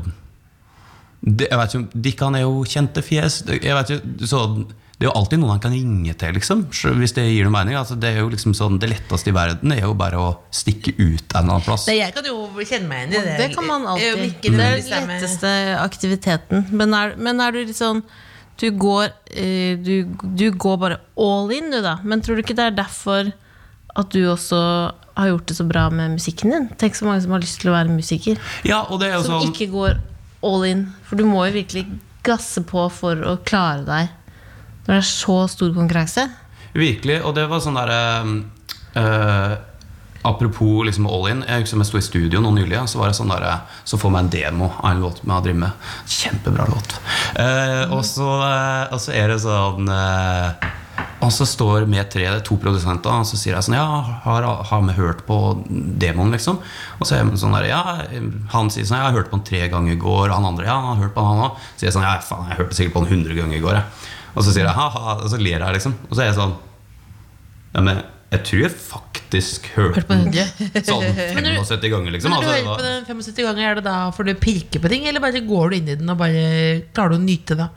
det, 1.24 1.48
jeg 1.50 1.58
vet 1.60 1.70
ikke, 1.74 1.80
om- 1.80 2.02
De 2.02 2.12
er 2.38 2.42
jo 2.42 2.64
kjente 2.66 3.02
fjes. 3.04 3.42
Det- 3.46 3.64
Jeg 3.64 3.74
vet 3.76 3.90
ikke, 3.90 4.28
så 4.28 4.66
det 5.00 5.06
er 5.06 5.12
jo 5.12 5.16
alltid 5.20 5.40
noen 5.40 5.50
han 5.52 5.60
kan 5.60 5.72
ringe 5.72 6.14
til, 6.18 6.34
liksom, 6.34 6.64
hvis 6.98 7.14
det 7.14 7.26
gir 7.30 7.44
noe 7.46 7.52
mening. 7.54 7.76
Altså, 7.78 8.00
det 8.00 8.16
er 8.16 8.20
jo 8.22 8.30
liksom 8.30 8.54
sånn, 8.58 8.80
det 8.80 8.90
letteste 8.90 9.28
i 9.30 9.32
verden 9.34 9.72
er 9.72 9.82
jo 9.82 9.94
bare 9.94 10.18
å 10.18 10.38
stikke 10.52 10.94
ut 10.98 11.36
en 11.36 11.50
annen 11.50 11.62
plass. 11.62 11.88
Nei, 11.88 11.98
jeg 12.00 12.14
kan 12.16 12.24
jo 12.26 12.48
kjenne 12.66 12.88
meg 12.88 13.10
igjen 13.10 13.22
i 13.22 13.26
det. 13.26 13.38
Det 13.38 13.56
kan 13.56 13.68
man 13.68 13.86
alltid. 13.86 14.42
Det 14.42 14.52
er 14.52 14.52
den 14.52 14.60
er 14.62 15.20
letteste 15.20 15.52
aktiviteten. 15.84 16.66
Men 16.72 16.94
er, 16.94 17.16
men 17.18 17.40
er 17.42 17.52
du 17.52 17.60
litt 17.66 17.76
sånn 17.78 18.04
du 18.58 18.72
går, 18.72 19.12
eh, 19.38 19.76
du, 19.78 20.06
du 20.34 20.50
går 20.52 20.78
bare 20.82 20.98
all 21.16 21.52
in, 21.54 21.70
du, 21.70 21.80
da. 21.86 22.00
Men 22.04 22.22
tror 22.22 22.36
du 22.38 22.42
ikke 22.42 22.56
det 22.58 22.72
er 22.72 22.78
derfor 22.84 23.32
at 23.96 24.10
du 24.10 24.24
også 24.32 24.58
har 25.18 25.28
gjort 25.30 25.46
det 25.46 25.58
så 25.58 25.66
bra 25.70 25.90
med 25.94 26.16
musikken 26.18 26.50
din? 26.56 26.66
Tenk 26.78 26.96
så 26.98 27.06
mange 27.06 27.22
som 27.22 27.32
har 27.36 27.40
lyst 27.44 27.60
til 27.62 27.70
å 27.70 27.76
være 27.78 27.94
musiker, 27.94 28.38
Ja, 28.66 28.82
og 28.90 29.00
det 29.00 29.12
er 29.12 29.18
jo 29.20 29.24
som 29.28 29.42
sånn 29.42 29.54
ikke 29.54 29.70
går 29.72 30.00
all 30.46 30.66
in. 30.68 30.88
For 31.08 31.20
du 31.20 31.26
må 31.30 31.46
jo 31.48 31.58
virkelig 31.60 31.88
gasse 32.28 32.64
på 32.68 32.88
for 32.92 33.24
å 33.24 33.38
klare 33.48 33.86
deg 33.88 34.14
når 34.88 34.94
det 34.94 35.00
er 35.02 35.08
så 35.10 35.40
stor 35.52 35.74
konkurranse. 35.76 36.28
Virkelig, 36.78 37.22
og 37.26 37.34
det 37.36 37.48
var 37.52 37.64
sånn 37.64 37.80
derre 37.80 38.02
Apropos 40.28 40.86
liksom 40.86 41.08
all 41.08 41.30
in. 41.32 41.44
Jeg 41.48 41.64
husker 41.64 41.80
jeg 41.80 41.88
sto 41.88 42.00
i 42.00 42.04
studio 42.06 42.42
nå 42.44 42.52
nylig. 42.58 42.80
Så 42.92 43.00
var 43.00 43.12
det 43.12 43.18
sånn 43.20 43.32
der, 43.32 43.46
Så 43.88 44.00
får 44.02 44.12
meg 44.12 44.26
en 44.26 44.32
demo 44.34 44.72
av 44.82 44.90
en 44.92 45.04
låt 45.06 45.24
med 45.24 45.54
med. 45.56 45.72
Kjempebra 46.06 46.66
låt. 46.68 46.98
Eh, 47.40 47.94
og, 47.94 48.04
så, 48.06 48.28
eh, 48.44 48.94
og 48.94 49.00
så 49.00 49.14
er 49.16 49.32
det 49.32 49.40
sånn 49.44 49.88
eh, 49.88 50.48
Å 50.52 50.87
Og 51.26 51.32
så 51.34 51.46
står 51.50 51.86
med 51.90 52.10
tre, 52.14 52.28
det 52.30 52.44
to 52.46 52.56
produsenter, 52.62 53.10
og 53.10 53.26
så 53.26 53.38
sier 53.40 53.56
jeg 53.56 53.66
sånn 53.66 53.76
Ja, 53.78 53.86
har, 54.24 54.46
har 54.70 54.84
vi 54.86 54.94
hørt 54.98 55.24
på 55.28 55.38
demoen, 56.00 56.30
liksom? 56.34 56.60
Og 57.00 57.08
så 57.10 57.16
er 57.18 57.24
jeg 57.24 57.40
sånn 57.42 57.56
der, 57.58 57.66
ja, 57.72 57.82
Han 58.54 58.70
sier 58.74 58.86
sånn 58.86 59.00
jeg 59.02 59.08
har 59.10 59.18
hørt 59.18 59.32
på 59.32 59.40
den 59.40 59.48
tre 59.50 59.64
ganger 59.74 59.96
i 59.96 60.02
går. 60.02 60.30
Og 60.30 60.36
han 60.36 60.46
andre, 60.52 60.68
ja, 60.70 60.76
han 60.78 60.94
har 60.96 61.08
hørt 61.08 61.16
på 61.18 61.24
den 61.26 61.32
han 61.34 61.46
òg. 61.50 61.64
Så 61.74 61.80
sier 61.82 61.90
jeg 61.90 61.96
sånn 61.98 62.06
Ja, 62.08 62.14
faen, 62.26 62.52
jeg 62.52 62.60
hørte 62.62 62.78
sikkert 62.78 62.96
på 62.98 63.04
den 63.06 63.12
hundre 63.16 63.40
ganger 63.40 63.58
i 63.58 63.64
går, 63.66 63.80
jeg. 63.80 64.14
Og 64.38 64.46
så 64.46 64.54
sier 64.54 64.68
jeg 64.70 64.78
ha-ha, 64.78 65.18
og 65.24 65.32
så 65.34 65.40
ler 65.42 65.58
jeg, 65.58 65.74
liksom. 65.80 65.98
Og 66.08 66.14
så 66.14 66.22
er 66.24 66.30
jeg 66.32 66.38
sånn 66.38 66.54
Ja, 67.74 67.82
men 67.90 68.04
jeg 68.28 68.44
tror 68.44 68.62
jeg 68.66 68.74
faktisk 68.76 69.68
hørte 69.78 70.02
Hørt 70.02 70.10
på 70.10 70.16
den 70.20 70.84
sånn 70.84 71.06
75 71.64 71.92
ganger, 71.94 72.12
liksom. 72.18 72.34
Når 72.34 72.44
du 72.44 72.50
Altså, 72.50 72.62
hører 72.62 72.78
på 72.78 72.86
den 72.86 73.06
75 73.24 73.46
ganger, 73.48 73.66
er 73.70 73.80
det 73.80 73.86
da 73.88 73.98
for 74.16 74.28
du 74.28 74.34
pirker 74.38 74.84
på 74.84 74.92
ting, 74.92 75.08
eller 75.08 75.24
bare 75.24 75.42
går 75.48 75.70
du 75.72 75.78
inn 75.80 75.92
i 75.94 75.98
den 76.00 76.12
og 76.12 76.20
bare 76.20 76.42
klarer 76.92 77.16
du 77.16 77.22
å 77.22 77.24
nyte 77.24 77.58
det? 77.60 77.70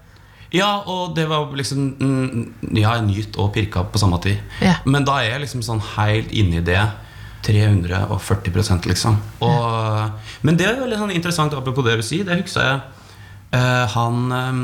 Ja, 0.51 0.83
og 0.91 1.15
det 1.15 1.29
var 1.31 1.53
liksom 1.55 1.93
mm, 2.01 2.73
Ja, 2.75 2.97
jeg 2.97 3.07
nyt 3.07 3.37
og 3.39 3.53
pirka 3.55 3.85
på 3.87 4.01
samme 4.03 4.19
tid. 4.23 4.41
Ja. 4.65 4.75
Men 4.85 5.07
da 5.07 5.21
er 5.23 5.37
jeg 5.37 5.45
liksom 5.45 5.63
sånn 5.63 5.83
helt 5.95 6.33
inni 6.35 6.63
det. 6.67 6.83
340 7.47 8.89
liksom. 8.91 9.17
Og, 9.41 10.11
Men 10.43 10.59
det 10.59 10.67
er 10.69 10.81
jo 10.81 10.89
litt 10.91 11.01
sånn 11.01 11.15
interessant, 11.15 11.55
apropos 11.57 11.87
det 11.87 11.97
du 11.97 12.03
sier. 12.05 12.27
Det 12.29 12.43
husker 12.43 12.67
jeg 12.67 12.81
Uh, 13.51 13.83
Han 13.91 14.31
eh, 14.31 14.59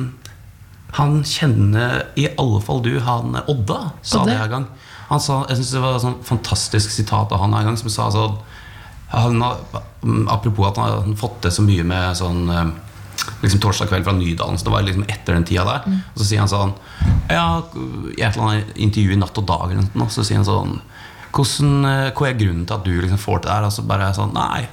Han 0.95 1.17
kjenner 1.27 2.05
i 2.15 2.29
alle 2.39 2.61
fall 2.63 2.79
du 2.85 2.93
han 3.03 3.35
Odda, 3.51 3.81
sa 3.99 4.21
Odde? 4.21 4.31
det 4.31 4.37
en 4.45 4.53
gang. 4.53 4.67
Han 5.09 5.21
sa, 5.21 5.41
jeg 5.49 5.59
synes 5.59 5.73
det 5.75 5.81
var 5.83 5.97
et 5.97 6.05
sånn 6.05 6.21
fantastisk 6.23 6.95
sitat 6.95 7.35
av 7.35 7.43
han 7.43 7.57
en 7.59 7.67
gang, 7.67 7.79
som 7.81 7.91
sa 7.91 8.07
sånn 8.15 8.37
han 9.11 9.43
Apropos 10.31 10.69
at 10.71 10.79
han 10.79 10.93
har 10.93 11.19
fått 11.19 11.41
til 11.43 11.57
så 11.57 11.65
mye 11.67 11.83
med 11.87 12.15
sånn 12.19 12.47
eh, 12.55 12.71
liksom 13.43 13.61
torsdag 13.63 13.91
kveld 13.91 14.07
fra 14.07 14.15
Nydalen. 14.17 14.59
Så 14.59 14.69
det 14.69 14.75
var 14.75 14.87
liksom 14.87 15.07
etter 15.09 15.37
den 15.37 15.45
tida 15.49 15.65
der. 15.69 15.89
Og 16.15 16.21
så 16.21 16.29
sier 16.29 16.43
han 16.45 16.53
sånn 16.53 16.75
Ja, 17.31 17.63
i 18.17 18.23
et 18.23 18.37
eller 18.37 18.47
annet 18.47 18.77
intervju 18.77 19.13
i 19.17 19.21
Natt 19.21 19.39
og 19.39 19.47
Dag 19.49 19.71
eller 19.73 19.91
noe, 19.95 20.13
så 20.13 20.25
sier 20.27 20.41
han 20.41 20.49
sånn 20.49 20.79
hvordan, 21.37 21.85
eh, 21.85 22.11
Hva 22.17 22.31
er 22.31 22.41
grunnen 22.41 22.67
til 22.67 22.77
at 22.79 22.85
du 22.87 22.95
liksom 22.97 23.21
får 23.21 23.43
til 23.43 23.51
det 23.51 23.57
her? 23.57 23.69
Og 23.69 23.73
så 23.77 23.87
bare 23.87 24.07
er 24.07 24.13
jeg 24.13 24.21
sånn 24.23 24.35
Nei. 24.37 24.67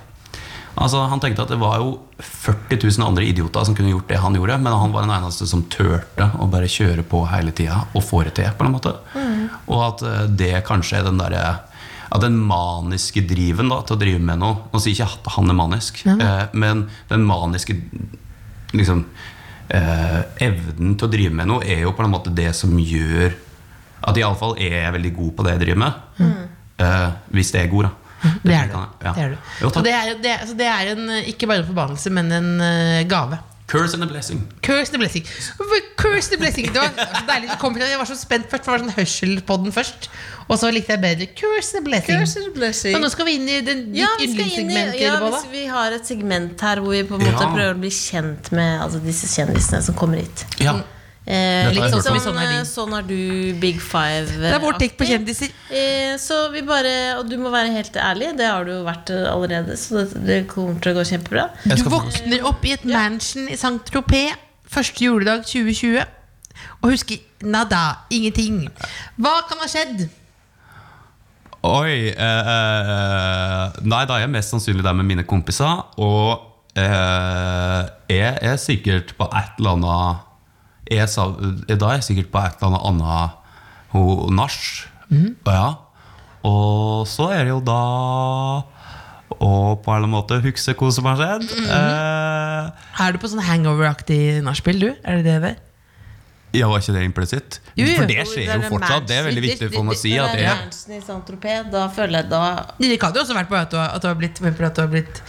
Altså, 0.73 1.03
han 1.05 1.21
tenkte 1.21 1.43
at 1.43 1.51
det 1.53 1.59
var 1.61 1.77
jo 1.83 1.99
40 2.17 2.79
000 2.81 3.05
andre 3.05 3.27
idioter 3.29 3.65
som 3.67 3.75
kunne 3.77 3.91
gjort 3.91 4.07
det 4.09 4.17
han 4.23 4.33
gjorde, 4.33 4.55
men 4.63 4.73
han 4.73 4.93
var 4.95 5.05
den 5.05 5.13
eneste 5.13 5.45
som 5.49 5.61
turte 5.69 6.31
å 6.41 6.47
bare 6.49 6.69
kjøre 6.71 7.03
på 7.05 7.21
hele 7.29 7.53
tida 7.53 7.83
og 7.93 8.01
få 8.01 8.23
det 8.25 8.33
til. 8.39 8.49
på 8.57 8.65
en 8.65 8.73
måte 8.73 8.95
Og 9.67 9.83
at 9.85 10.01
eh, 10.07 10.25
det 10.33 10.65
kanskje 10.65 10.99
er 11.01 11.07
den 11.09 11.21
derre 11.21 11.43
at 12.13 12.21
den 12.21 12.37
maniske 12.37 13.23
driven 13.25 13.71
da, 13.71 13.79
til 13.81 13.95
å 13.95 14.01
drive 14.01 14.21
med 14.21 14.37
noe 14.37 14.67
Nå 14.69 14.81
sier 14.81 14.93
ikke 14.93 15.07
at 15.17 15.31
han 15.33 15.49
er 15.49 15.57
manisk, 15.57 16.03
eh, 16.09 16.43
men 16.53 16.87
den 17.09 17.25
maniske 17.25 17.77
liksom, 18.73 19.05
eh, 19.69 20.19
evnen 20.47 20.95
til 20.97 21.07
å 21.07 21.11
drive 21.13 21.33
med 21.33 21.47
noe 21.49 21.63
er 21.65 21.83
jo 21.85 21.93
på 21.95 22.03
en 22.05 22.11
måte 22.13 22.33
det 22.35 22.51
som 22.57 22.73
gjør 22.79 23.33
at 24.03 24.17
iallfall 24.19 24.57
er 24.59 24.81
jeg 24.83 24.93
veldig 24.97 25.13
god 25.15 25.31
på 25.37 25.43
det 25.47 25.53
jeg 25.55 25.61
driver 25.63 25.79
med. 25.85 25.93
Eh, 26.83 27.09
hvis 27.31 27.51
det 27.55 27.61
er 27.63 27.71
god, 27.71 27.83
da. 27.87 27.93
Det 28.43 28.53
er 28.55 28.67
du. 28.71 28.75
Ja. 29.03 29.11
Det 29.13 29.23
er, 29.23 29.29
du. 29.33 29.37
Jo, 29.61 29.69
det 29.83 29.93
er, 29.93 30.13
det, 30.23 30.29
er- 30.31 30.41
altså 30.43 30.55
det 30.59 30.67
er 30.71 30.91
en, 30.93 31.09
eh, 31.09 31.29
ikke 31.31 31.47
bare 31.47 31.63
en 31.63 31.67
forbannelse, 31.69 32.11
men 32.15 32.31
en 32.31 32.49
eh, 32.61 33.03
gave. 33.07 33.39
Curse 33.73 33.95
and 33.97 34.03
a 34.05 34.07
blessing. 34.07 34.39
Curse 34.61 34.93
and 34.93 34.95
a 34.95 35.01
blessing. 35.01 35.25
Curse 35.97 36.29
and 36.29 36.37
a 36.37 36.41
blessing. 36.43 36.67
Det 36.73 36.81
var 36.83 36.93
så 36.93 37.25
deilig 37.31 37.57
kom 37.61 37.73
fra 37.75 37.87
Jeg 37.89 37.97
var 38.03 38.05
så 38.11 38.17
spent 38.19 38.45
først. 38.51 38.65
for 38.67 38.77
Det 38.77 38.83
var 38.83 38.83
sånn 38.85 38.95
hørsel 38.99 39.33
på 39.49 39.57
den 39.63 39.73
først. 39.73 40.09
Og 40.47 40.59
så 40.61 40.69
likte 40.75 40.93
jeg 40.93 41.01
bedre 41.01 41.27
Curse 41.39 41.77
and 41.77 41.81
a 41.81 41.89
blessing. 41.89 42.19
Curse 42.19 42.37
and 42.43 42.47
a 42.51 42.53
blessing. 42.59 42.95
Og 42.95 43.01
nå 43.01 43.09
skal 43.09 43.25
vi 43.25 43.35
inn 43.39 43.49
i 43.49 43.59
den 43.65 43.83
Ja, 43.97 44.07
ditt 44.19 44.29
i, 44.29 44.33
yndlingssegment. 44.35 44.99
ja, 45.01 45.15
hvis 45.25 45.47
vi 45.51 45.65
har 45.71 45.91
et 45.97 46.05
segment 46.07 46.61
her 46.61 46.83
hvor 46.83 46.91
vi 46.93 47.03
på 47.09 47.15
en 47.17 47.25
måte 47.25 47.41
Ja. 47.41 47.49
prøver 47.55 47.73
å 47.73 47.79
bli 47.79 47.89
kjent 47.89 48.51
med 48.51 48.81
altså, 48.85 49.01
disse 49.03 49.27
kjendisene 49.33 49.81
som 49.81 49.95
kommer 49.95 50.21
hit. 50.21 50.45
Ja. 50.59 50.77
Eh, 51.23 51.69
litt 51.71 51.85
sånn, 51.87 52.01
sånn, 52.03 52.19
Sånn 52.19 52.39
er 52.41 52.65
sånn 52.67 52.95
er 52.97 53.05
du, 53.07 53.19
Big 53.61 53.77
Five. 53.79 54.27
Det 54.41 54.49
er 54.51 54.59
vår 54.59 54.75
take 54.81 54.97
på 54.99 55.07
kjendiser. 55.07 55.53
Eh, 55.71 56.15
så 56.19 56.49
vi 56.51 56.63
bare, 56.67 57.15
og 57.19 57.29
du 57.31 57.37
må 57.39 57.51
være 57.53 57.71
helt 57.71 57.95
ærlig, 57.95 58.33
det 58.39 58.49
har 58.49 58.67
du 58.67 58.73
vært 58.83 59.13
eh, 59.15 59.29
allerede, 59.31 59.77
så 59.79 60.01
det, 60.01 60.23
det 60.27 60.39
kommer 60.51 60.81
til 60.83 60.91
å 60.91 60.99
gå 60.99 61.05
kjempebra. 61.13 61.47
Du 61.63 61.85
våkner 61.87 62.43
opp 62.49 62.67
i 62.67 62.75
et 62.75 62.83
mansion 62.89 63.47
i 63.47 63.59
Saint-Tropez 63.59 64.35
første 64.73 65.05
juledag 65.05 65.45
2020 65.47 66.03
og 66.83 66.91
husker 66.91 67.21
nada. 67.45 68.03
Ingenting. 68.13 68.67
Hva 69.15 69.37
kan 69.47 69.63
ha 69.63 69.69
skjedd? 69.69 70.05
Oi 71.63 72.11
eh, 72.11 72.49
eh, 72.53 73.77
Nei, 73.87 74.01
da 74.03 74.17
er 74.17 74.25
jeg 74.25 74.33
mest 74.33 74.51
sannsynlig 74.51 74.83
der 74.83 74.95
med 74.97 75.07
mine 75.07 75.23
kompiser. 75.27 75.85
Og 76.03 76.43
eh, 76.75 77.79
jeg 78.11 78.35
er 78.43 78.59
sikkert 78.59 79.15
på 79.15 79.29
et 79.31 79.59
eller 79.61 79.77
annet 79.77 80.29
jeg 80.91 81.09
sa, 81.09 81.27
Da 81.67 81.89
er 81.89 81.99
jeg 81.99 82.03
sikkert 82.09 82.31
på 82.33 82.39
et 82.43 82.57
eller 82.61 82.77
annet 82.79 82.87
annet 83.93 84.33
nach. 84.35 84.59
Ja. 85.47 85.75
Og 86.43 87.05
så 87.07 87.29
er 87.31 87.43
det 87.45 87.53
jo 87.53 87.59
da 87.63 87.77
å 89.33 89.49
på 89.81 89.89
en 89.89 89.95
eller 89.95 90.07
annen 90.07 90.13
måte 90.13 90.37
huske 90.43 90.73
hva 90.77 90.89
som 90.93 91.05
har 91.09 91.17
skjedd. 91.17 91.45
eh, 91.65 93.03
Er 93.05 93.11
du 93.13 93.17
på 93.21 93.29
sånn 93.31 93.41
hangover-aktig 93.47 94.41
nachspiel, 94.45 94.79
du? 94.79 94.89
Er 95.03 95.21
det 95.21 95.25
det 95.25 95.37
det? 95.41 95.53
Ja, 96.53 96.69
var 96.69 96.81
ikke 96.83 96.95
det 96.95 97.03
implisitt? 97.07 97.59
Jo, 97.73 97.85
jo. 97.87 97.97
For 97.97 98.09
det 98.09 98.25
skjer 98.29 98.49
jo 98.53 98.71
fortsatt. 98.71 99.07
Det 99.09 99.17
er 99.17 99.27
veldig 99.27 99.43
viktig 99.47 99.69
for 99.73 99.87
meg 99.87 99.97
å 99.97 99.99
si. 99.99 100.15
At 100.21 100.35
det 100.37 100.47
er 100.47 101.63
da 101.73 101.85
føler 101.93 102.21
jeg 102.21 102.29
da 102.31 102.41
Det 102.77 102.97
kan 103.01 103.15
jo 103.15 103.23
også 103.23 103.37
vært 103.37 103.49
på 103.51 103.57
at 103.59 103.71
du 103.73 103.77
har, 103.79 103.93
at 103.97 104.03
du 104.03 104.09
har 104.09 104.17
blitt, 104.19 104.41
at 104.43 104.75
du 104.75 104.81
har 104.83 104.91
blitt 104.91 105.21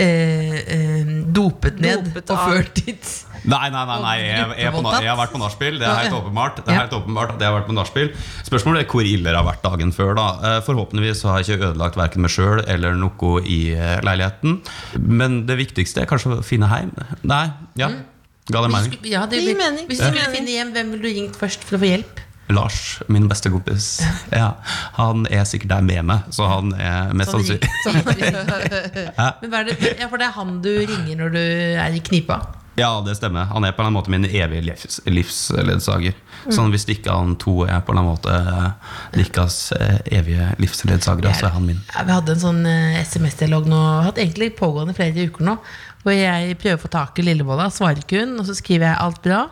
eh, 0.00 0.56
eh, 0.76 1.10
dopet 1.40 1.80
ned 1.82 2.06
Dopet 2.08 2.32
og 2.34 2.46
ført 2.48 2.80
dit. 2.80 3.10
Nei, 3.40 3.70
nei, 3.72 3.84
nei, 3.88 3.98
nei 4.04 4.14
jeg, 4.20 4.32
jeg, 4.36 4.66
er 4.68 4.74
på, 4.74 4.82
jeg 5.00 5.08
har 5.08 5.16
vært 5.16 5.32
på 5.32 5.40
nachspiel. 5.40 5.78
Det 5.80 5.88
er 5.88 6.00
helt 6.02 6.16
åpenbart. 6.18 6.60
Det 6.64 6.74
er 6.74 6.82
helt 6.82 6.96
åpenbart 6.98 7.34
at 7.36 7.40
jeg 7.44 7.48
har 7.48 7.56
vært 7.56 7.68
på 7.70 7.76
nachspiel 7.76 8.10
Spørsmålet 8.44 8.84
er 8.84 8.90
hvor 8.90 9.08
ille 9.08 9.30
det 9.30 9.36
har 9.38 9.46
vært 9.46 9.64
dagen 9.64 9.94
før. 9.96 10.12
da 10.18 10.28
Eh, 10.40 10.60
Forhåpentligvis 10.64 11.22
så 11.22 11.32
har 11.32 11.42
jeg 11.42 11.58
ikke 11.58 11.70
ødelagt 11.70 11.98
verken 11.98 12.24
meg 12.24 12.32
sjøl 12.32 12.62
eller 12.70 12.96
noe 12.98 13.42
i 13.44 13.60
eh, 13.74 13.98
leiligheten. 14.06 14.60
Men 15.00 15.42
det 15.48 15.58
viktigste 15.60 16.04
er 16.04 16.10
kanskje 16.10 16.38
å 16.38 16.46
finne 16.46 16.70
hjem. 16.70 16.94
Nei, 17.28 17.44
ja. 17.80 17.90
Ga 18.50 18.62
det 18.64 18.70
mening? 18.72 18.92
skulle- 18.92 19.12
ja, 19.12 19.26
det, 19.26 19.42
gir 19.44 19.56
mening. 19.58 19.86
Hvis 19.88 19.98
du 19.98 20.04
Ja. 20.04 20.10
skulle 20.12 20.34
finne 20.34 20.50
hjem, 20.56 20.72
hvem 20.74 20.90
ville 20.94 21.02
du 21.02 21.14
ringt 21.20 21.36
først 21.38 21.64
for 21.64 21.76
å 21.78 21.80
få 21.84 21.90
hjelp? 21.94 22.20
Lars, 22.50 23.00
min 23.08 23.28
beste 23.30 23.50
kompis. 23.50 24.00
Ja, 24.34 24.54
han 24.96 25.26
er 25.30 25.44
sikkert 25.46 25.68
der 25.70 25.82
med 25.86 26.04
meg, 26.04 26.24
så 26.34 26.48
han 26.50 26.72
er 26.74 27.12
mest 27.14 27.30
Sånn 27.30 27.44
sannsynlig 27.46 27.68
sånn- 27.86 29.40
Men 29.42 29.50
hva 29.52 29.60
er 29.60 29.68
det, 29.70 29.76
ja, 30.00 30.08
for 30.10 30.18
det 30.18 30.26
er 30.26 30.34
han 30.34 30.56
du 30.64 30.72
ringer 30.86 31.16
når 31.20 31.30
du 31.36 31.44
er 31.78 31.94
i 31.94 32.00
knipa? 32.00 32.40
Ja, 32.78 33.00
det 33.04 33.16
stemmer. 33.18 33.44
Han 33.50 33.64
er 33.66 33.72
på 33.76 33.84
en 33.84 33.92
måte 33.92 34.08
min 34.08 34.24
evige 34.24 34.62
livs, 34.64 35.00
livsledsager. 35.04 36.14
Sånn 36.48 36.70
Hvis 36.72 36.86
ikke 36.88 37.12
han 37.12 37.34
to 37.36 37.64
er 37.68 37.82
på 37.84 37.92
en 37.92 38.04
måte 38.06 38.30
eh, 38.32 38.70
Likas 39.18 39.72
eh, 39.76 39.98
evige 40.16 40.46
livsledsagere, 40.62 41.34
så 41.36 41.50
er 41.50 41.54
han 41.58 41.66
min. 41.66 41.82
Ja, 41.92 42.04
vi 42.08 42.14
hadde 42.16 42.32
en 42.36 42.40
sånn 42.40 42.62
eh, 42.70 43.00
SMS-dialog 43.04 43.66
nå, 43.68 43.80
hatt 44.06 44.20
egentlig 44.22 44.54
pågående 44.56 44.94
flere 44.96 45.26
uker 45.28 45.44
nå, 45.50 45.58
hvor 46.02 46.16
jeg 46.16 46.56
prøver 46.60 46.78
å 46.78 46.84
få 46.84 46.92
tak 46.92 47.18
i 47.20 47.26
Lillebolla, 47.26 47.68
svarer 47.72 48.02
ikke 48.02 48.24
hun, 48.24 48.38
og 48.40 48.48
så 48.48 48.56
skriver 48.56 48.90
jeg 48.90 49.00
'alt 49.00 49.22
bra'. 49.22 49.48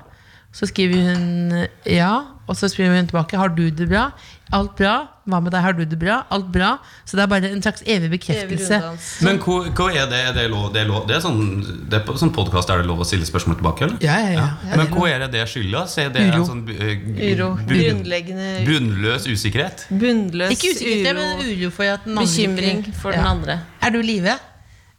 Så 0.52 0.66
skriver 0.66 1.12
hun 1.12 1.66
ja, 1.84 2.24
og 2.48 2.56
så 2.56 2.68
skriver 2.72 2.96
hun 2.96 3.06
tilbake 3.06 3.37
'har 3.37 3.48
du 3.54 3.70
det 3.70 3.88
bra'? 3.88 4.12
Alt 4.50 4.76
bra. 4.76 4.94
Hva 5.28 5.42
med 5.44 5.52
deg, 5.52 5.61
har 5.61 5.74
du 5.76 5.82
det 5.84 5.98
bra? 6.00 6.22
Alt 6.32 6.46
bra. 6.52 6.78
Så 7.04 7.18
det 7.18 7.22
er 7.26 7.28
bare 7.28 7.50
en 7.52 7.61
slags 7.61 7.82
evig 7.84 8.08
bekreftelse. 8.14 8.78
Evig 8.80 9.26
Men 9.26 9.37
hva, 9.44 9.58
hva 9.76 9.88
er 9.92 10.08
det? 10.08 10.20
Er 10.30 10.32
det, 10.32 10.46
lov, 10.48 10.70
det, 10.72 10.80
er 10.80 10.88
lov, 10.88 11.04
det 11.08 11.18
er 11.18 11.20
sånn, 11.20 11.42
det 11.90 11.98
er 12.00 12.04
på 12.06 12.16
sånn 12.16 12.32
podkast 12.32 12.72
er 12.72 12.80
det 12.80 12.88
lov 12.88 13.04
å 13.04 13.08
stille 13.08 13.28
spørsmål 13.28 13.58
tilbake? 13.61 13.84
eller? 13.84 13.98
Ja, 14.00 14.16
ja, 14.24 14.30
ja. 14.38 14.48
ja 14.70 14.80
Men 14.80 14.88
hva 14.94 15.04
er 15.11 15.26
det 15.26 15.32
det 15.37 15.44
skyldes? 15.52 15.98
Er 16.00 16.08
det 16.14 16.24
Uro. 16.30 16.38
en 16.40 16.48
sånn 16.48 16.64
eh, 16.72 17.34
Uro. 17.34 17.50
Grunnleggende 17.68 18.64
bunnløs 18.64 19.28
usikkerhet? 19.28 19.84
bunnløs 19.92 20.56
Ikke 20.56 20.72
usikkerhet, 20.72 21.20
men 21.20 21.42
uro, 21.44 21.50
uro 21.52 21.74
for 21.76 21.92
at 21.92 22.08
den 22.08 22.16
andre 22.16 22.24
bekymring 22.24 22.87
for 22.96 23.12
den 23.12 23.28
andre. 23.37 23.61
Er 23.84 23.92
du 23.92 24.00
i 24.00 24.06
live? 24.14 24.38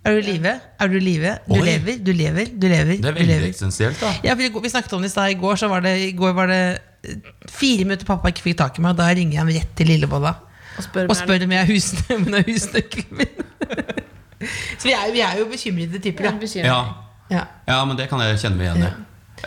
Er 0.10 0.18
du 0.18 0.20
i 0.20 0.32
live? 0.34 0.54
Er 0.82 0.90
du 0.92 0.96
i 0.98 1.02
live? 1.06 1.32
Du 1.48 1.56
Oi. 1.60 1.64
lever, 1.68 1.98
du 2.04 2.12
lever, 2.18 2.50
du 2.50 2.68
lever. 2.68 2.98
Det 2.98 3.10
er 3.12 3.16
veldig 3.18 3.28
lever. 3.30 3.48
eksistensielt, 3.52 4.00
da. 4.02 4.12
Ja, 4.26 4.36
for 4.40 4.62
Vi 4.66 4.70
snakket 4.74 4.94
om 4.98 5.02
det 5.06 5.12
i 5.12 5.14
stad. 5.14 5.30
I 5.36 5.40
går 5.40 5.56
så 5.62 5.70
var 5.72 5.82
det, 5.86 5.96
i 6.08 6.12
går 6.18 6.34
var 6.38 6.48
det 6.52 6.62
eh, 7.04 7.16
fire 7.50 7.86
minutter 7.86 8.08
pappa 8.10 8.32
ikke 8.34 8.42
fikk 8.48 8.58
tak 8.64 8.80
i 8.80 8.82
meg. 8.86 8.92
og 8.96 8.98
Da 9.04 9.10
ringer 9.14 9.38
jeg 9.38 9.44
ham 9.44 9.52
rett 9.60 9.76
til 9.78 9.88
Lillebolla 9.92 10.34
Og 10.80 10.84
spør, 10.88 11.10
og 11.10 11.16
spør 11.20 11.46
om 11.46 11.52
jeg 11.58 11.68
jeg 11.68 12.46
husnøkkelen 12.50 13.22
min. 13.22 13.46
så 14.80 14.88
vi 14.88 14.94
er, 14.96 15.12
vi 15.14 15.22
er 15.22 15.38
jo 15.42 15.46
bekymrede 15.52 16.00
typer, 16.04 16.32
da. 16.32 16.50
Ja. 16.64 16.80
Ja. 17.30 17.44
ja, 17.68 17.86
men 17.86 17.98
det 18.00 18.08
kan 18.10 18.20
jeg 18.26 18.40
kjenne 18.42 18.58
meg 18.58 18.70
igjen 18.72 18.88
i. 18.88 18.92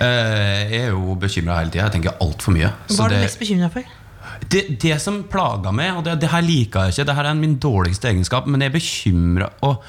Eh, 0.00 0.70
Jeg 0.72 0.84
er 0.86 0.92
jo 0.94 1.16
bekymra 1.20 1.58
hele 1.58 1.72
tida. 1.74 1.88
Jeg 1.88 1.96
tenker 1.98 2.14
altfor 2.22 2.54
mye. 2.54 2.70
Så 2.88 3.00
Hva 3.00 3.08
er 3.08 3.08
du 3.08 3.14
det- 3.16 3.24
mest 3.26 3.40
bekymra 3.42 3.70
for? 3.74 3.82
det, 4.52 4.62
det 4.80 4.96
som 5.00 5.22
plaga 5.30 5.70
meg, 5.72 5.96
og 5.96 6.04
det, 6.04 6.14
det 6.22 6.28
her 6.30 6.42
liker 6.42 6.86
jeg 6.86 6.92
ikke, 6.94 7.04
det 7.08 7.14
her 7.16 7.24
er 7.30 7.34
min 7.34 7.56
dårligste 7.62 8.08
egenskap, 8.10 8.46
men 8.46 8.60
jeg 8.60 8.70
er 8.70 8.74
bekymra 8.74 9.48
Og 9.62 9.82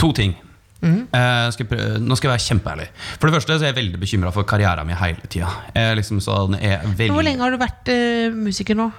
to 0.00 0.12
ting. 0.16 0.34
Mm. 0.84 1.06
Uh, 1.14 1.48
skal 1.54 1.68
prøve, 1.68 1.96
nå 2.02 2.16
skal 2.18 2.28
jeg 2.28 2.34
være 2.34 2.44
kjempeærlig. 2.44 2.86
For 3.16 3.28
det 3.28 3.38
første 3.38 3.56
så 3.56 3.64
er 3.64 3.72
jeg 3.72 3.78
veldig 3.78 4.00
bekymra 4.02 4.32
for 4.34 4.48
karrieren 4.48 4.88
min 4.88 4.98
hele 5.00 5.30
tida. 5.32 5.48
Liksom 5.96 6.20
sånn, 6.24 6.58
er 6.60 6.84
veldig, 6.84 7.14
Hvor 7.14 7.24
lenge 7.24 7.44
har 7.44 7.54
du 7.54 7.60
vært 7.62 7.92
uh, 7.94 8.36
musiker 8.36 8.78
nå? 8.78 8.90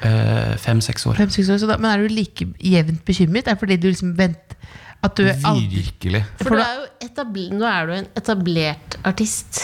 Uh, 0.00 0.54
Fem-seks 0.62 1.04
år. 1.10 1.18
Fem-seks 1.18 1.50
år, 1.52 1.58
så 1.60 1.68
da, 1.68 1.76
Men 1.80 1.90
er 1.92 2.06
du 2.06 2.14
like 2.14 2.46
jevnt 2.64 3.02
bekymret? 3.04 3.50
Er 3.50 3.58
det 3.58 3.60
fordi 3.60 3.76
du 3.76 3.90
liksom 3.90 4.14
vent 4.16 4.54
At 5.04 5.18
du 5.18 5.26
aldri 5.26 5.82
Virkelig. 5.82 6.22
For 6.40 6.56
du 6.56 6.62
er 6.62 6.78
jo 6.78 6.86
etabl 7.04 7.50
nå 7.56 7.66
er 7.68 7.90
du 7.90 7.94
en 7.98 8.08
etablert 8.16 8.96
artist. 9.04 9.60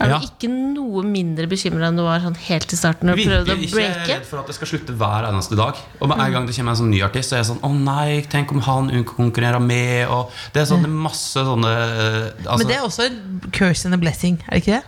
Er 0.00 0.08
Ja. 0.12 0.18
du 0.18 0.26
ikke 0.28 0.48
noe 0.50 1.02
mindre 1.02 1.46
bekymra 1.50 1.88
enn 1.88 1.96
du 1.96 2.02
var 2.04 2.20
sånn 2.20 2.36
helt 2.36 2.72
i 2.72 2.76
starten? 2.78 3.10
Og 3.10 3.16
prøvde 3.18 3.50
å 3.50 3.56
ikke 3.58 3.80
jeg 3.80 3.90
er 3.90 3.94
breake? 3.98 4.08
redd 4.18 4.26
for 4.26 4.38
at 4.38 4.46
det 4.46 4.54
skal 4.54 4.68
slutte 4.68 4.94
hver 4.96 5.26
eneste 5.26 5.56
dag. 5.58 5.74
Og 6.00 6.08
med 6.08 6.18
en 6.22 6.32
gang 6.32 6.46
det 6.46 6.54
kommer 6.54 6.70
en 6.70 6.76
sånn 6.76 6.90
ny 6.90 7.00
artist, 7.02 7.30
så 7.30 7.34
er 7.36 7.42
jeg 7.42 7.48
sånn 7.50 7.60
Å 7.66 7.70
nei, 7.74 8.22
tenk 8.30 8.52
om 8.52 8.60
han 8.60 9.04
konkurrerer 9.04 9.60
med 9.60 10.06
Og 10.08 10.30
Det 10.52 10.62
er 10.62 10.66
sånn 10.70 10.82
det 10.82 10.90
er 10.90 10.94
masse 11.08 11.34
sånne 11.34 11.72
eh, 11.72 12.30
altså, 12.46 12.58
Men 12.58 12.66
det 12.68 12.76
er 12.76 12.86
også 12.86 13.06
en 13.08 13.40
curse 13.50 13.84
and 13.86 13.94
a 13.94 13.98
blessing, 13.98 14.38
er 14.48 14.54
det 14.54 14.62
ikke 14.62 14.78
det? 14.78 14.84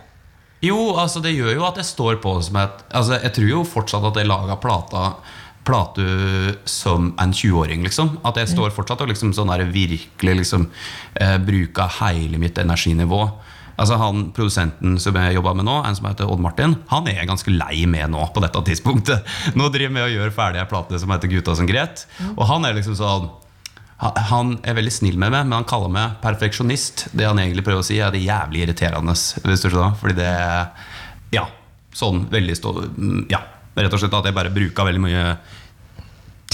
Jo, 0.63 0.95
altså 0.95 1.21
det 1.21 1.35
gjør 1.35 1.55
jo 1.55 1.65
at 1.65 1.75
jeg 1.81 1.85
står 1.85 2.21
på 2.21 2.41
som 2.43 2.55
et 2.61 2.83
Altså 2.93 3.19
Jeg 3.21 3.33
tror 3.33 3.49
jo 3.49 3.63
fortsatt 3.65 4.03
at 4.05 4.15
jeg 4.21 4.27
lager 4.31 4.55
plata 4.61 5.15
Plate 5.63 6.57
som 6.65 7.11
en 7.21 7.31
20-åring, 7.31 7.83
liksom. 7.85 8.17
At 8.25 8.35
jeg 8.39 8.47
står 8.49 8.71
fortsatt 8.73 9.01
og 9.03 9.11
liksom 9.11 9.29
sånn 9.37 9.51
der 9.51 9.61
virkelig 9.69 10.33
liksom 10.39 10.63
eh, 11.21 11.37
bruker 11.37 11.87
hele 11.99 12.39
mitt 12.41 12.57
energinivå. 12.57 13.19
Altså 13.81 13.97
han 13.97 14.27
Produsenten 14.37 14.95
som 15.01 15.17
jeg 15.17 15.35
jobber 15.39 15.57
med 15.57 15.65
nå, 15.65 15.79
en 15.87 15.97
som 15.97 16.05
heter 16.05 16.29
Odd 16.29 16.41
Martin, 16.43 16.77
han 16.91 17.07
er 17.09 17.17
jeg 17.21 17.29
ganske 17.31 17.53
lei 17.55 17.83
med 17.89 18.13
nå. 18.13 18.21
på 18.35 18.43
dette 18.43 18.61
tidspunktet 18.69 19.25
Nå 19.57 19.69
driver 19.73 19.95
med 19.97 20.05
å 20.05 20.11
gjøre 20.11 20.29
ferdig 20.35 20.51
ferdige 20.51 20.69
plate 20.69 20.99
som 20.99 21.11
heter 21.13 21.31
Gutta 21.31 21.55
som 21.55 21.67
gret. 21.69 22.05
Og 22.35 22.43
han 22.49 22.65
er 22.65 22.75
liksom 22.77 22.97
sånn 22.99 23.29
han- 24.01 24.59
er 24.65 24.73
veldig 24.73 24.91
snill 24.91 25.17
med 25.17 25.29
meg, 25.31 25.45
men 25.45 25.59
han 25.59 25.63
kaller 25.69 25.89
meg 25.93 26.15
perfeksjonist. 26.23 27.09
Det 27.13 27.27
han 27.27 27.37
egentlig 27.37 27.63
prøver 27.63 27.83
å 27.83 27.85
si, 27.85 27.99
er 28.01 28.09
det 28.09 28.23
jævlig 28.25 28.63
irriterende. 28.65 29.13
Hvis 29.13 29.61
du 29.61 29.69
skjønner 29.69 29.93
Fordi 29.99 30.15
det 30.17 30.31
Ja, 31.31 31.45
sånn 31.93 32.25
veldig 32.29 32.55
stå... 32.57 32.73
Ja, 33.29 33.43
rett 33.77 33.93
og 33.93 33.99
slett 34.01 34.13
at 34.17 34.25
jeg 34.25 34.33
bare 34.35 34.49
bruker 34.49 34.87
veldig 34.89 35.03
mye 35.05 35.37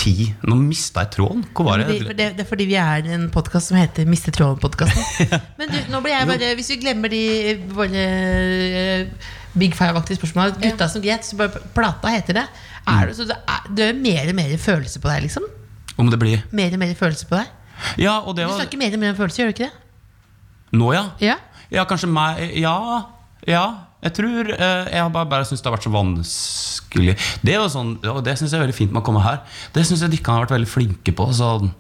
tid. 0.07 0.33
Nå 0.47 0.55
mista 0.61 1.03
jeg 1.03 1.11
tråden. 1.17 1.43
Hvor 1.53 1.67
var 1.67 1.83
Det, 1.83 1.99
det? 2.07 2.15
det, 2.17 2.27
det 2.37 2.43
er 2.45 2.49
fordi 2.49 2.67
vi 2.69 2.77
er 2.79 3.09
en 3.17 3.27
podkast 3.33 3.71
som 3.73 3.77
heter 3.79 4.07
Miste 4.07 4.31
tråden-podkasten. 4.35 5.33
Men 5.59 5.71
du, 5.73 5.77
nå 5.91 5.99
blir 6.05 6.15
jeg 6.15 6.29
bare 6.31 6.51
Hvis 6.59 6.71
vi 6.73 6.79
glemmer 6.81 7.11
de 7.11 7.21
våre 7.75 8.03
eh, 8.07 9.27
Big 9.57 9.75
Five-aktige 9.75 10.19
spørsmål 10.21 10.55
Gutta 10.61 10.87
som 10.91 11.03
gret, 11.03 11.25
så 11.27 11.37
bare 11.39 11.61
plata 11.75 12.11
heter 12.13 12.39
det. 12.41 12.45
Er 12.87 13.09
det, 13.09 13.15
så 13.17 13.25
det 13.27 13.35
er, 13.43 13.65
det 13.75 13.89
er 13.91 13.97
mer 13.99 14.29
og 14.31 14.37
mer 14.37 14.51
følelse 14.61 15.01
på 15.03 15.09
deg, 15.11 15.25
liksom? 15.27 15.47
Om 15.99 16.11
det 16.13 16.19
blir 16.21 16.43
Mer 16.55 16.75
og 16.77 16.79
mer 16.83 16.93
følelse 16.95 17.27
på 17.27 17.39
deg? 17.39 17.49
Ja, 18.01 18.19
og 18.23 18.37
det 18.37 18.45
Du 18.47 18.53
snakker 18.57 18.79
mer 18.79 18.93
og 18.95 19.01
mer 19.01 19.11
om 19.15 19.19
følelser, 19.19 19.43
gjør 19.43 19.51
du 19.51 19.55
ikke 19.57 19.67
det? 19.67 19.83
Nå, 20.77 20.91
ja. 20.95 21.03
Ja. 21.23 21.35
Ja, 21.73 21.83
kanskje 21.89 22.07
meg 22.11 22.39
Ja, 22.61 22.75
ja. 23.47 23.65
Jeg 24.05 24.13
tror 24.13 24.51
eh, 24.53 24.89
Jeg 24.93 25.01
har 25.01 25.09
bare, 25.09 25.29
bare 25.29 25.45
syntes 25.47 25.63
det 25.63 25.71
har 25.71 25.77
vært 25.77 25.87
så 25.87 25.93
vanskelig. 25.93 27.15
Det 27.41 27.55
er 27.55 27.65
sånn, 27.73 27.95
og 28.11 28.21
det 28.25 28.37
syns 28.37 28.53
jeg 28.53 28.59
er 28.59 28.67
veldig 28.67 28.77
fint 28.77 28.93
med 28.93 29.01
å 29.01 29.07
komme 29.07 29.23
her. 29.25 29.41
Det 29.73 29.85
syns 29.87 30.03
jeg 30.05 30.13
dere 30.13 30.35
har 30.35 30.45
vært 30.45 30.55
veldig 30.57 30.69
flinke 30.69 31.15
på. 31.17 31.29
Sånn, 31.35 31.71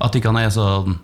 at 0.00 0.16
dere 0.16 0.32
er 0.46 0.54
sånn 0.54 0.96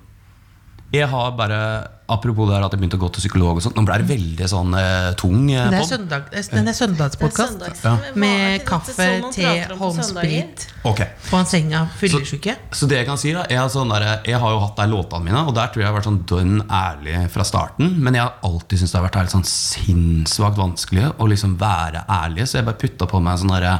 Jeg 0.95 1.09
har 1.11 1.35
bare 1.37 1.59
Apropos 2.05 2.45
det 2.51 2.53
her 2.59 2.65
at 2.67 2.75
jeg 2.75 2.81
begynte 2.83 2.99
å 2.99 3.01
gå 3.01 3.09
til 3.17 3.23
psykolog 3.25 3.57
og 3.57 3.63
sånt. 3.65 3.79
Nå 3.79 3.83
ble 3.89 3.95
det 4.03 4.05
veldig 4.11 4.47
sånn 4.53 4.75
eh, 4.77 5.07
tung 5.17 5.47
eh, 5.49 5.71
Det 5.73 5.79
er, 5.79 5.81
podd. 5.81 5.89
søndag, 5.89 6.27
den 6.29 6.43
er- 6.43 6.51
den 6.59 6.69
er 6.69 6.77
søndagspodkast. 6.77 7.87
Med 8.21 8.65
kaffe, 8.69 9.07
te, 9.33 9.47
håndsprit 9.81 10.67
Ok 10.85 11.01
seng 11.49 11.73
av 11.79 11.89
fyllesyke. 11.97 12.59
Så 12.77 12.87
det 12.91 12.99
jeg 13.01 13.07
kan 13.09 13.17
si 13.17 13.33
da 13.33 13.47
er 13.49 13.63
at 13.63 13.73
sånn 13.73 13.89
der, 13.89 14.21
Jeg 14.29 14.37
har 14.39 14.53
jo 14.53 14.61
hatt 14.61 14.77
der 14.77 14.93
låtene 14.93 15.25
mine, 15.25 15.47
og 15.49 15.55
der 15.57 15.73
tror 15.73 15.81
jeg 15.81 15.87
jeg 15.87 15.93
har 15.95 15.97
vært 15.97 16.11
sånn 16.11 16.21
dønn 16.29 16.61
ærlig 16.69 17.31
fra 17.33 17.43
starten. 17.49 17.95
Men 18.05 18.15
jeg 18.21 18.23
har 18.27 18.35
alltid 18.45 18.79
syntes 18.83 18.93
det 18.93 19.01
har 19.01 19.09
vært 19.09 19.21
helt 19.23 19.35
sånn 19.39 19.49
sinnssvakt 19.49 20.59
vanskelig 20.61 21.09
å 21.19 21.27
liksom 21.31 21.57
være 21.61 22.05
ærlig. 22.07 22.45
Så 22.47 22.59
jeg 22.61 22.67
bare 22.69 22.81
putta 22.85 23.09
på 23.09 23.21
meg 23.25 23.39
sånn 23.41 23.55
derre 23.57 23.79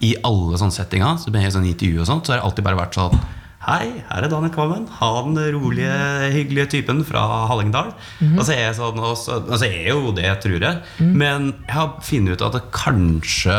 I 0.00 0.14
alle 0.24 0.56
sånne 0.56 0.72
settinger, 0.72 1.18
så 1.20 1.30
med 1.34 1.52
sånn 1.52 1.66
intervju 1.68 2.00
og 2.00 2.06
sånt, 2.06 2.24
så 2.24 2.32
har 2.32 2.38
jeg 2.40 2.46
alltid 2.48 2.64
bare 2.64 2.78
vært 2.80 2.94
sånn 2.94 3.20
Hei, 3.68 3.98
her 4.00 4.24
er 4.24 4.30
Daniel 4.32 4.52
Kvammen. 4.54 4.86
Han 4.96 5.34
rolige, 5.52 5.92
hyggelige 6.32 6.70
typen 6.72 7.02
fra 7.04 7.20
Hallingdal. 7.50 7.90
Og 8.30 8.40
så 8.40 8.54
er 8.54 8.62
jeg 8.62 8.78
sånn 8.78 8.96
Og 8.96 9.12
så 9.20 9.42
altså, 9.42 9.68
jeg 9.68 9.82
er 9.82 9.90
jo 9.92 10.12
det, 10.16 10.30
tror 10.40 10.64
jeg. 10.64 10.78
Men 11.04 11.50
jeg 11.66 11.74
har 11.76 11.98
funnet 12.00 12.38
ut 12.38 12.44
at 12.46 12.56
det 12.56 12.62
kanskje 12.72 13.58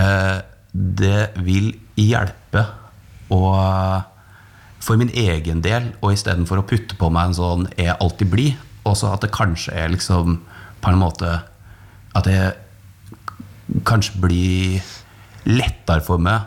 eh, 0.00 0.38
det 0.72 1.26
vil 1.44 1.74
hjelpe 2.00 2.64
å 3.28 3.42
for 4.80 4.96
min 4.96 5.10
egen 5.12 5.60
del, 5.60 5.90
og 6.00 6.14
istedenfor 6.14 6.62
å 6.62 6.64
putte 6.64 6.96
på 6.96 7.10
meg 7.12 7.28
en 7.28 7.36
sånn 7.36 7.66
'er 7.74 7.90
jeg 7.90 8.00
alltid 8.00 8.30
blid', 8.32 8.60
også 8.88 9.12
at 9.12 9.20
det 9.20 9.34
kanskje 9.34 9.74
er 9.74 9.90
liksom 9.92 10.40
på 10.80 10.88
en 10.88 11.02
måte 11.02 11.42
At 12.14 12.24
det 12.24 12.56
kanskje 13.84 14.20
blir 14.20 14.80
lettere 15.44 16.00
for 16.00 16.16
meg 16.16 16.40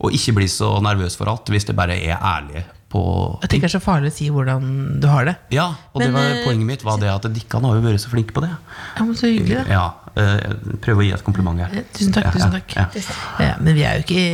å 0.00 0.10
ikke 0.10 0.34
bli 0.40 0.46
så 0.50 0.72
nervøs 0.82 1.16
for 1.16 1.30
alt, 1.30 1.46
hvis 1.52 1.64
det 1.68 1.76
bare 1.78 1.94
er 1.98 2.16
ærlig 2.18 2.64
på 2.94 3.00
Jeg 3.42 3.50
tenker 3.50 3.66
det 3.66 3.72
er 3.74 3.78
så 3.78 3.82
farlig 3.82 4.10
å 4.12 4.14
si 4.14 4.28
hvordan 4.30 4.66
du 5.02 5.06
har 5.10 5.24
det. 5.26 5.34
Ja, 5.54 5.66
og 5.92 6.00
det 6.02 6.12
var, 6.14 6.28
eh, 6.30 6.44
poenget 6.46 6.66
mitt 6.68 6.82
var 6.86 6.98
det 7.02 7.08
at 7.10 7.26
Dikkan 7.34 7.64
har 7.66 7.74
jo 7.74 7.82
vært 7.82 7.98
så 8.02 8.10
flink 8.12 8.30
på 8.34 8.42
det. 8.44 8.50
Ja, 8.96 9.04
men 9.04 9.14
Så 9.18 9.26
hyggelig, 9.32 9.64
da. 9.64 9.64
Ja, 9.72 9.86
eh, 10.14 10.76
Prøv 10.84 10.98
å 11.02 11.06
gi 11.06 11.10
et 11.14 11.24
kompliment 11.26 11.58
her. 11.58 11.70
Eh, 11.74 11.82
Tusen 11.92 12.12
takk. 12.14 12.24
Ja, 12.28 12.30
tusen 12.36 12.52
ja, 12.52 12.58
takk 12.60 12.76
ja. 12.76 13.46
Ja, 13.48 13.54
Men 13.60 13.74
vi 13.74 13.82
er 13.82 13.98
jo 13.98 14.04
ikke 14.06 14.24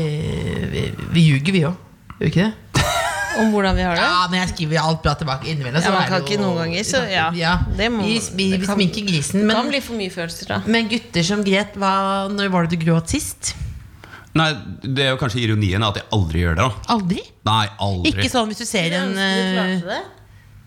Vi, 0.74 0.82
vi 1.16 1.24
ljuger, 1.30 1.52
vi 1.56 1.62
òg. 1.70 1.76
Gjør 2.20 2.26
vi 2.26 2.32
ikke 2.34 2.50
det? 2.50 2.84
Om 3.40 3.52
hvordan 3.54 3.76
vi 3.78 3.82
har 3.86 3.94
det? 3.96 4.02
Ja, 4.04 4.26
men 4.28 4.40
jeg 4.42 4.48
skriver 4.52 4.82
alt 4.82 5.02
bra 5.04 5.14
tilbake 5.16 5.48
innimellom. 5.48 5.80
Ja, 5.80 5.90
man 5.94 6.08
kan 6.10 6.20
ikke 6.26 6.36
noen 6.42 6.58
ganger, 6.60 6.84
så 6.84 7.00
ja. 7.08 7.30
Det 7.78 7.88
må- 7.94 8.04
vi, 8.04 8.18
vi, 8.36 8.50
det 8.50 8.60
vi 8.60 8.66
kan- 8.66 8.76
sminker 8.76 9.06
grisen. 9.08 9.46
Det 9.48 9.56
kan 9.56 9.68
bli 9.72 9.80
for 9.80 9.96
mye 9.96 10.10
følelser, 10.12 10.48
da. 10.52 10.60
men 10.66 10.88
gutter 10.90 11.22
som 11.24 11.42
gret, 11.46 11.72
hva, 11.80 12.28
når 12.28 12.50
var 12.52 12.66
det 12.66 12.76
du 12.76 12.84
gråt 12.84 13.08
sist? 13.08 13.54
Nei, 14.38 14.50
det 14.84 15.04
er 15.04 15.12
jo 15.14 15.18
kanskje 15.18 15.42
ironien 15.42 15.82
at 15.82 15.98
jeg 15.98 16.06
aldri 16.14 16.44
gjør 16.44 16.58
det. 16.58 16.66
da 16.66 16.94
Aldri? 16.94 17.22
Nei, 17.48 17.64
aldri. 17.82 18.12
Ikke 18.12 18.30
sånn 18.30 18.50
hvis 18.50 18.62
du 18.62 18.66
ser 18.68 18.94
en 19.00 19.16
uh... 19.18 19.94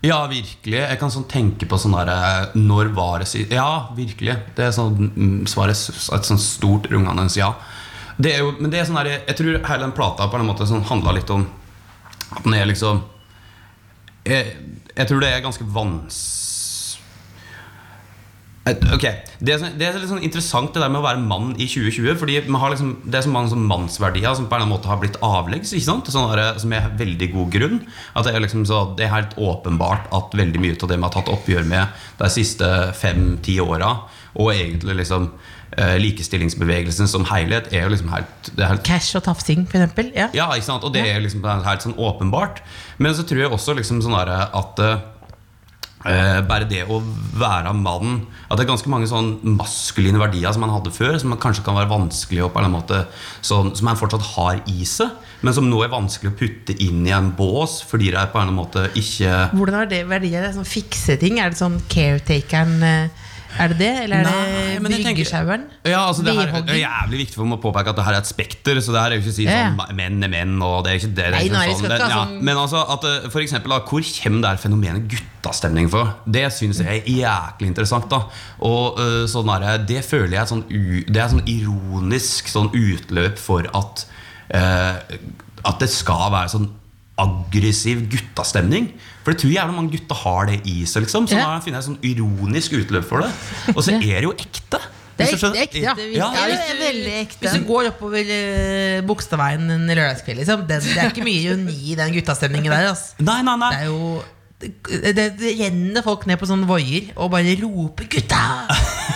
Ja, 0.04 0.18
virkelig. 0.28 0.76
Jeg 0.82 0.98
kan 1.00 1.12
sånn 1.12 1.24
tenke 1.30 1.64
på 1.68 1.78
sånn 1.80 1.94
derre 1.96 2.50
Når 2.58 2.90
var 2.96 3.22
det 3.22 3.28
sist 3.30 3.52
Ja, 3.54 3.88
virkelig. 3.96 4.36
Det 4.56 4.66
er 4.66 4.74
sånn 4.76 5.08
mm, 5.14 5.38
svaret 5.48 5.78
et 5.78 6.28
sånn 6.28 6.42
stort 6.42 6.90
rungende 6.92 7.24
ja. 7.38 7.54
Det 8.20 8.34
er 8.34 8.44
jo, 8.44 8.52
men 8.60 8.70
det 8.70 8.82
er 8.82 8.88
sånn 8.88 9.00
der, 9.00 9.14
jeg 9.24 9.38
tror 9.38 9.56
hele 9.56 9.86
den 9.86 9.96
plata 9.96 10.28
på 10.30 10.38
en 10.38 10.46
måte 10.46 10.68
sånn 10.68 10.84
handla 10.86 11.16
litt 11.16 11.32
om 11.34 11.48
at 12.34 12.44
den 12.44 12.54
er 12.58 12.68
liksom 12.68 13.00
jeg, 14.24 14.52
jeg 14.94 15.08
tror 15.08 15.20
det 15.24 15.30
er 15.32 15.42
ganske 15.44 15.66
vans... 15.72 16.18
Ok, 18.64 19.02
det 19.44 19.54
er, 19.58 19.64
det 19.76 19.84
er 19.84 19.96
litt 20.00 20.08
sånn 20.08 20.22
interessant 20.24 20.72
det 20.72 20.80
der 20.80 20.88
med 20.88 21.02
å 21.02 21.04
være 21.04 21.20
mann 21.20 21.50
i 21.60 21.66
2020. 21.68 22.14
Fordi 22.16 22.38
liksom, 22.40 22.94
Det 23.04 23.18
er 23.18 23.26
så 23.26 23.32
mange 23.32 23.52
sånn 23.52 23.66
mannsverdier 23.68 24.36
som 24.38 24.46
på 24.48 24.56
en 24.56 24.62
eller 24.62 24.64
annen 24.64 24.72
måte 24.72 24.88
har 24.88 25.00
blitt 25.02 25.18
avleggs. 25.20 25.74
Ikke 25.76 25.90
sant? 25.90 26.08
Sånn 26.08 26.30
der, 26.32 26.56
som 26.62 26.72
er 26.72 26.88
veldig 26.96 27.28
god 27.34 27.50
grunn. 27.52 27.82
At 28.16 28.24
Det 28.24 28.32
er 28.32 28.44
liksom 28.46 28.64
så, 28.68 28.86
det 28.96 29.04
er 29.04 29.12
helt 29.12 29.36
åpenbart 29.36 30.08
at 30.16 30.32
veldig 30.32 30.62
mye 30.64 30.78
av 30.78 30.88
det 30.88 30.96
vi 30.96 31.04
har 31.04 31.12
tatt 31.12 31.32
oppgjør 31.32 31.68
med 31.68 32.06
de 32.22 32.30
siste 32.32 32.70
fem-ti 32.96 33.58
åra, 33.60 33.90
og 34.34 34.50
egentlig 34.54 34.96
liksom 35.02 35.28
eh, 35.76 35.96
likestillingsbevegelsen 36.00 37.10
som 37.10 37.26
helhet, 37.28 37.68
er 37.72 37.84
jo 37.84 37.92
liksom 37.92 38.10
helt, 38.14 38.50
det 38.54 38.64
er 38.64 38.72
helt 38.72 38.86
cash 38.86 39.18
og 39.18 39.26
tafsing, 39.28 39.66
eksempel. 39.68 40.10
Ja. 40.16 40.30
ja, 40.34 40.48
ikke 40.56 40.70
sant? 40.70 40.86
Og 40.86 40.94
det 40.94 41.04
er 41.04 41.20
liksom 41.22 41.44
helt 41.44 41.84
sånn 41.84 41.98
åpenbart. 42.00 42.62
Men 42.98 43.14
så 43.14 43.26
tror 43.28 43.44
jeg 43.44 43.52
også 43.52 43.76
liksom 43.76 44.00
sånn 44.04 44.16
at 44.16 44.80
eh, 46.04 46.40
bare 46.46 46.68
det 46.68 46.84
å 46.88 47.00
være 47.40 47.72
mann 47.76 48.20
At 48.48 48.58
det 48.58 48.64
er 48.64 48.70
ganske 48.70 48.90
mange 48.92 49.08
sånn 49.10 49.34
maskuline 49.56 50.20
verdier 50.20 50.52
som 50.54 50.62
man 50.64 50.72
hadde 50.74 50.92
før, 50.94 51.18
som 51.18 51.34
kanskje 51.40 51.64
kan 51.66 51.76
være 51.78 51.90
vanskelig 51.90 52.44
å 52.44 52.50
på 52.52 52.62
en 52.62 52.74
måte 52.74 53.04
sånn, 53.44 53.72
Som 53.76 53.88
man 53.90 54.00
fortsatt 54.00 54.26
har 54.34 54.60
i 54.70 54.84
seg, 54.88 55.10
men 55.42 55.56
som 55.56 55.68
nå 55.68 55.82
er 55.84 55.92
vanskelig 55.92 56.32
å 56.32 56.38
putte 56.38 56.76
inn 56.84 57.02
i 57.06 57.14
en 57.16 57.32
bås 57.36 57.80
fordi 57.88 58.12
det 58.12 58.20
er 58.20 58.30
på 58.32 58.38
en 58.40 58.48
eller 58.48 58.54
annen 58.54 58.62
måte 58.62 58.86
ikke 59.00 59.50
Hvordan 59.56 59.80
er 59.82 59.92
det 59.92 60.02
verdier? 60.08 60.44
Det 60.44 60.52
Er 60.52 60.58
sånn 60.60 60.68
fikse 60.76 61.18
ting? 61.20 61.40
Er 61.40 61.52
det 61.52 61.60
sånn 61.60 61.80
caretakeren? 61.92 62.78
eh, 62.82 63.23
Er 63.60 63.70
det 63.70 63.78
det? 63.78 63.90
Eller 64.04 64.20
er 64.20 64.26
Nei, 64.26 64.78
det 64.82 64.98
jeg 64.98 65.04
bryggesjaueren? 65.06 65.66
Ja, 65.86 66.00
altså 66.08 66.24
det, 66.26 66.34
her, 66.34 66.50
det 66.66 66.74
er 66.74 66.80
jævlig 66.80 67.20
viktig 67.22 67.38
for 67.38 67.48
meg 67.48 67.60
å 67.60 67.62
påpeke 67.62 67.92
at 67.92 67.98
det 67.98 68.06
her 68.06 68.16
er 68.16 68.24
et 68.24 68.30
spekter. 68.30 68.80
Så 68.82 68.94
det 68.94 69.02
her 69.02 69.14
er 69.14 69.20
jo 69.20 69.24
ikke 69.24 69.32
å 69.32 69.36
si 69.36 69.46
sånn 69.46 69.78
ja. 69.78 69.86
menn 69.98 70.26
er 70.26 70.32
menn, 70.32 70.56
og 70.64 70.76
det 70.86 70.92
er 70.92 71.00
ikke 71.00 71.10
det. 71.10 71.16
det 71.16 71.26
er 71.28 71.36
Nei, 71.36 71.42
ikke 71.46 71.56
nei, 71.56 71.68
sånn, 71.70 71.86
det, 71.86 71.98
ikke 72.00 72.10
ha 72.10 72.24
ja. 72.24 72.42
Men 72.50 72.60
altså, 72.64 72.82
at, 72.96 73.08
eh, 73.10 73.28
for 73.30 73.44
eksempel, 73.44 73.74
da, 73.74 73.80
hvor 73.86 74.08
kommer 74.18 74.44
det 74.44 74.52
her 74.52 74.62
fenomenet 74.64 75.08
guttastemning 75.14 75.90
fra? 75.92 76.04
Det 76.38 76.44
syns 76.56 76.82
jeg 76.82 77.02
er 77.04 77.10
jæklig 77.14 77.70
interessant. 77.72 78.08
da 78.10 78.24
Og 78.66 79.00
uh, 79.00 79.24
sånn 79.30 79.50
der, 79.52 79.84
Det 79.86 80.02
føler 80.06 80.36
jeg 80.36 80.42
er 80.44 80.50
sånn, 80.50 80.64
det 81.08 81.20
er 81.22 81.34
sånn 81.34 81.46
ironisk 81.50 82.50
sånn 82.50 82.72
utløp 82.74 83.38
for 83.40 83.70
at 83.70 84.06
uh, 84.54 84.96
At 85.64 85.78
det 85.80 85.92
skal 85.92 86.32
være 86.34 86.56
sånn 86.56 86.72
aggressiv 87.20 88.02
guttastemning. 88.10 88.88
For 89.22 89.32
det 89.32 89.40
tror 89.40 89.52
jeg 89.52 89.58
jævlig 89.60 89.76
mange 89.76 89.94
gutter 89.94 90.18
har 90.24 90.50
det 90.50 90.60
i 90.66 90.84
seg. 90.84 91.04
liksom 91.06 91.28
Så 91.30 91.38
Ja. 91.38 91.46
da 91.46 91.60
finner 91.60 91.80
jeg 91.80 91.88
sånn 91.90 92.02
ironisk 92.02 92.72
utløp 92.72 93.04
for 93.08 93.22
det. 93.22 93.30
Og 93.76 93.82
så 93.84 93.94
er 93.94 94.20
det 94.20 94.22
jo 94.28 94.32
ekte. 94.34 94.80
Det 95.16 95.28
er 95.28 95.36
ekte, 95.36 95.50
ekte, 95.62 95.78
ja. 95.78 95.94
Ja, 96.10 96.30
Det 96.34 96.44
hvis 96.50 96.70
er 96.72 96.78
veldig 96.82 97.12
ekte. 97.20 97.38
Hvis 97.44 97.52
du 97.60 97.66
går 97.68 97.86
oppover 97.92 98.18
uh, 98.18 99.06
Bogstadveien 99.06 99.70
en 99.70 99.86
lørdagskveld, 99.86 100.40
liksom, 100.42 100.64
det, 100.66 100.82
det 100.82 100.96
er 100.98 101.12
ikke 101.12 101.22
mye 101.22 101.44
ironi 101.44 101.76
i 101.92 101.94
den 101.94 102.12
guttastemningen 102.16 102.72
der. 102.72 102.88
Altså. 102.90 103.14
Nei, 103.22 103.42
nei, 103.46 103.54
nei. 103.62 103.70
Det 103.70 103.80
er 103.80 103.92
jo 103.92 104.22
det, 104.64 105.14
det, 105.14 105.26
det 105.38 105.54
renner 105.60 106.02
folk 106.02 106.26
ned 106.26 106.38
på 106.40 106.46
sånne 106.48 106.66
voier 106.66 107.12
og 107.14 107.30
bare 107.30 107.54
roper 107.62 108.04
'gutta'! 108.10 108.42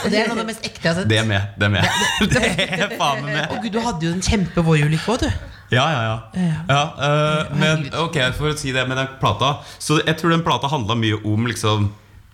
Og 0.05 0.11
det 0.13 0.21
er 0.21 0.29
noe 0.29 0.37
av 0.37 0.43
det 0.45 0.49
mest 0.53 0.67
ekte 0.67 0.85
jeg 0.85 0.93
har 0.93 1.01
sett. 1.01 1.09
Det 1.11 1.19
er 1.19 1.25
med. 1.27 1.43
Det 1.59 1.67
er 1.67 1.73
med. 1.75 1.83
Det 2.31 2.43
er 2.47 2.93
faen 3.01 3.25
med. 3.25 3.47
Og 3.51 3.63
gud, 3.65 3.73
du 3.73 3.81
hadde 3.81 4.07
jo 4.07 4.13
en 4.13 4.23
kjempevoiulykke 4.23 5.15
òg, 5.15 5.25
du. 5.25 5.31
Ja, 5.69 5.85
ja, 5.93 6.03
ja. 6.09 6.51
ja 6.69 6.83
uh, 6.97 7.57
men 7.61 7.89
ok, 8.01 8.17
for 8.39 8.53
å 8.53 8.57
si 8.57 8.73
det 8.73 8.87
med 8.89 8.97
den 8.97 9.11
plata 9.21 9.59
Så 9.77 9.99
jeg 10.01 10.17
tror 10.17 10.33
den 10.33 10.45
plata 10.47 10.71
handla 10.73 10.97
mye 10.97 11.19
om 11.29 11.45
liksom 11.51 11.91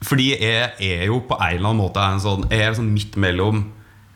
Fordi 0.06 0.28
jeg 0.36 0.68
er 0.78 1.06
jo 1.08 1.18
på 1.26 1.38
en 1.40 1.56
eller 1.56 1.72
annen 1.72 1.82
måte 1.82 2.04
en 2.04 2.22
sånn, 2.22 2.46
jeg 2.52 2.62
er 2.62 2.76
sånn 2.78 2.92
midt 2.94 3.18
mellom 3.20 3.64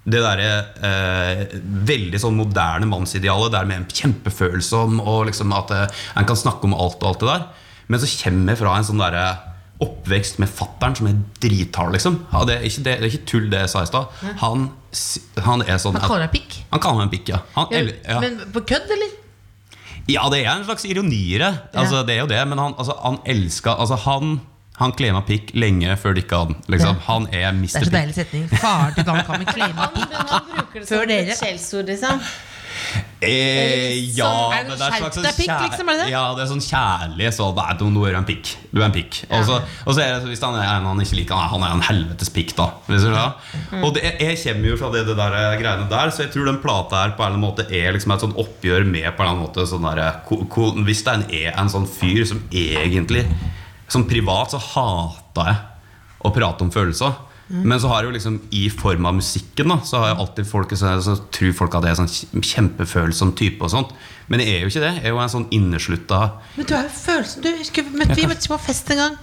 det 0.09 0.23
derre 0.25 0.53
eh, 0.89 1.41
veldig 1.89 2.21
sånn 2.23 2.39
moderne 2.39 2.87
mannsidealet 2.89 3.53
der 3.53 3.67
med 3.69 3.83
en 3.83 3.91
kjempefølsom 3.93 5.03
og 5.03 5.27
liksom 5.29 5.53
at 5.53 5.75
eh, 5.75 5.99
en 6.17 6.29
kan 6.29 6.39
snakke 6.39 6.65
om 6.65 6.77
alt 6.77 7.03
og 7.03 7.11
alt 7.11 7.21
det 7.21 7.29
der. 7.29 7.45
Men 7.93 8.01
så 8.01 8.09
kommer 8.23 8.55
jeg 8.55 8.61
fra 8.63 8.77
en 8.79 8.89
sånn 8.89 9.03
derre 9.03 9.27
oppvekst 9.85 10.41
med 10.43 10.51
fattern 10.51 10.97
som 10.99 11.11
er 11.11 11.19
drithard, 11.43 11.93
liksom. 11.95 12.23
Ja, 12.33 12.43
det, 12.49 12.57
er 12.57 12.67
ikke, 12.67 12.85
det, 12.87 12.95
det 12.99 13.07
er 13.07 13.13
ikke 13.13 13.31
tull, 13.31 13.51
det 13.53 13.61
jeg 13.63 13.73
sa 13.75 13.85
i 13.85 13.91
stad. 13.91 14.17
Han, 14.43 14.65
han 15.45 15.63
er 15.63 15.79
sånn 15.83 15.97
Han 15.99 16.09
kaller 16.09 16.27
deg 16.27 16.33
pikk? 16.39 16.55
Han 16.73 16.81
kaller 16.81 16.97
meg 17.03 17.09
en 17.09 17.13
pikk, 17.19 17.29
ja. 17.35 17.41
Han, 17.55 17.67
Ja, 17.71 17.79
eller- 17.79 17.99
ja. 18.09 18.21
Men 18.21 18.39
på 18.53 18.61
kødd, 18.67 18.91
eller? 18.97 19.11
Ja, 20.09 20.29
det 20.33 20.39
er 20.47 20.51
en 20.55 20.65
slags 20.65 20.85
ironi 20.89 21.35
i 21.35 21.39
det. 21.39 21.51
Altså, 21.75 22.01
det 22.07 22.15
er 22.17 22.21
jo 22.23 22.27
det, 22.31 22.41
men 22.49 22.59
han, 22.59 22.75
altså, 22.79 22.95
han 23.03 23.19
elska 23.27 23.75
altså, 23.77 23.97
Han, 24.07 24.41
han 24.79 24.93
kler 24.93 25.13
meg 25.13 25.27
pikk 25.27 25.51
lenge 25.55 25.97
før 26.01 26.15
det 26.15 26.25
ikke 26.25 26.39
han. 26.39 26.55
Liksom. 26.69 26.95
Ja. 26.97 27.03
Han 27.09 27.27
er 27.33 27.53
Det 27.53 27.75
er 27.75 27.85
så 27.85 27.91
deilig 27.93 28.15
setning. 28.15 28.49
Faren 28.49 28.95
til 28.95 29.05
Dan 29.05 29.25
Kammer 29.27 29.45
med 29.45 29.53
claime 29.53 29.89
pikk 29.95 30.87
Før 30.89 31.05
dere. 31.11 31.37
skjellsord, 31.37 31.87
liksom. 31.93 32.21
Eh, 33.21 34.15
ja, 34.15 34.29
Er 34.55 34.63
det 34.63 34.69
men 34.71 34.79
det 34.79 34.87
er 34.87 34.93
slags 35.01 35.17
sånn 35.19 35.25
pikk, 35.35 35.51
liksom, 35.65 35.89
er 35.91 35.97
det? 35.99 36.05
Ja, 36.13 36.21
det 36.39 36.45
er 36.45 36.51
sånn 36.53 36.63
kjærlig 36.63 37.31
sånn 37.35 37.57
Nei, 37.59 37.73
du, 37.81 37.85
du 37.97 37.99
er 38.07 38.15
en 38.19 38.27
pikk. 38.29 38.53
Du 38.71 38.79
er 38.81 38.85
en 38.87 38.95
pikk. 38.95 39.19
Og 39.35 39.43
så, 39.49 39.57
og 39.85 39.97
så 39.97 40.03
er 40.05 40.13
det, 40.21 40.29
hvis 40.31 40.43
han 40.45 40.55
er 40.55 40.69
en 40.77 40.87
han 40.87 41.03
ikke 41.03 41.19
liker, 41.19 41.35
er- 41.35 41.51
han 41.51 41.65
er 41.67 41.75
en 41.75 41.83
helvetes 41.89 42.31
pikk, 42.31 42.55
da. 42.59 42.69
Mm. 42.89 43.83
Og 43.85 43.95
det, 43.97 44.05
jeg 44.23 44.39
kommer 44.45 44.71
jo 44.71 44.77
fra 44.79 44.91
det, 44.95 45.03
det 45.09 45.17
der 45.19 45.35
eh, 45.41 45.57
greiene 45.61 45.89
der, 45.91 46.13
så 46.15 46.23
jeg 46.27 46.33
tror 46.37 46.47
den 46.53 46.61
plata 46.63 47.03
her 47.03 47.17
på 47.19 47.25
en 47.25 47.33
eller 47.33 47.39
annen 47.41 47.47
måte 47.49 47.67
er 47.75 47.93
liksom 47.97 48.15
et 48.15 48.23
sånn 48.27 48.37
oppgjør 48.39 48.87
med 48.87 49.09
på 49.17 49.25
en 49.25 49.27
eller 49.27 49.35
annen 49.35 49.45
måte 49.49 49.67
sånn 49.67 49.89
der, 49.89 50.21
ko- 50.29 50.45
ko- 50.47 50.75
Hvis 50.87 51.03
det 51.09 51.17
er 51.43 51.59
en 51.59 51.69
sånn 51.73 51.89
fyr 51.91 52.23
som 52.29 52.45
egentlig 52.55 53.27
Som 53.89 54.05
privat 54.07 54.53
så 54.55 54.59
hata 54.63 55.49
jeg 55.51 55.59
å 56.27 56.31
prate 56.35 56.65
om 56.67 56.71
følelser. 56.75 57.13
Mm. 57.49 57.63
Men 57.65 57.81
så 57.81 57.89
har 57.89 58.03
jeg 58.03 58.11
jo 58.11 58.15
liksom 58.19 58.35
i 58.53 58.67
form 58.69 59.07
av 59.09 59.15
musikken 59.17 59.71
da 59.73 59.79
Så 59.89 59.97
har 60.03 60.11
jeg 60.11 60.19
alltid 60.21 60.47
folk 60.51 60.73
så, 60.77 60.91
så 61.01 61.15
tror 61.33 61.55
folk 61.57 61.77
at 61.79 61.87
jeg 61.89 61.95
er 61.95 62.01
sånn 62.03 62.43
kjempefølsom 62.45 63.31
type 63.39 63.65
og 63.65 63.71
sånt 63.73 63.95
Men 64.29 64.43
jeg 64.45 64.51
er 64.59 64.67
jo 64.67 64.69
ikke 64.69 64.83
det 64.83 64.91
Jeg 64.99 65.05
er 65.09 65.15
jo 65.15 65.21
en 65.23 65.33
sånn 65.33 65.47
inneslutta 65.57 66.19
Men 66.59 66.69
du 66.69 66.75
er 66.77 66.83
jo 66.85 66.93
følelsen 66.93 67.47
du 67.47 67.49
husker, 67.63 67.89
møtte, 67.95 68.19
Vi 68.21 68.27
møttes 68.29 68.51
på 68.53 68.59
fest 68.67 68.93
en 68.93 69.01
gang. 69.01 69.17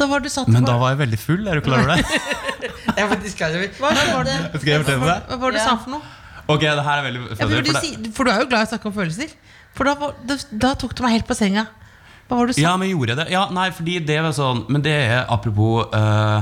Da 0.00 0.08
var 0.08 0.24
du 0.24 0.30
satt 0.32 0.48
Men 0.48 0.64
på 0.64 0.70
da 0.70 0.78
var 0.80 0.94
jeg 0.94 1.00
veldig 1.02 1.20
full, 1.26 1.44
er 1.52 1.60
du 1.60 1.66
klar 1.66 1.82
over 1.84 1.92
det? 2.00 2.22
Jeg 2.64 3.04
er 3.04 3.08
faktisk 3.12 3.36
klar 3.42 3.56
over. 3.58 3.70
Hva 3.82 3.92
skjedde? 4.00 4.36
Skal 4.56 4.72
jeg 4.72 4.82
fortelle 4.86 5.08
deg? 5.12 5.28
Hva 5.28 5.38
var 5.44 5.52
det 5.56 5.60
du 5.60 5.64
sa 5.66 5.76
for 5.84 5.94
noe? 5.96 6.12
Ok, 6.56 6.62
det 6.62 6.84
her 6.88 7.00
er 7.02 7.06
veldig 7.10 7.22
Ja, 7.26 7.36
for, 7.36 7.48
du, 7.50 7.56
for 7.56 7.72
det- 7.72 7.82
si- 7.84 8.12
for 8.16 8.24
du 8.24 8.30
er 8.32 8.40
jo 8.44 8.48
glad 8.52 8.62
i 8.64 8.68
å 8.68 8.70
snakke 8.72 8.88
om 8.88 8.94
følelser. 8.96 9.32
For 9.76 9.84
da, 9.92 10.10
da, 10.32 10.36
da 10.64 10.72
tok 10.78 10.94
du 10.96 11.02
meg 11.04 11.16
helt 11.18 11.26
på 11.28 11.36
senga. 11.36 11.66
Hva 12.30 12.38
var 12.40 12.46
det 12.48 12.54
du 12.54 12.60
sa? 12.60 12.64
Ja, 12.64 12.76
men 12.80 12.88
gjorde 12.94 13.12
jeg 13.12 13.20
det? 13.20 13.26
Ja, 13.36 13.44
nei, 13.52 13.68
fordi 13.76 13.98
det 14.06 14.16
var 14.24 14.32
sånn 14.34 14.64
Men 14.72 14.82
det 14.86 14.94
er 15.04 15.26
apropos 15.30 15.90
eh, 15.94 16.38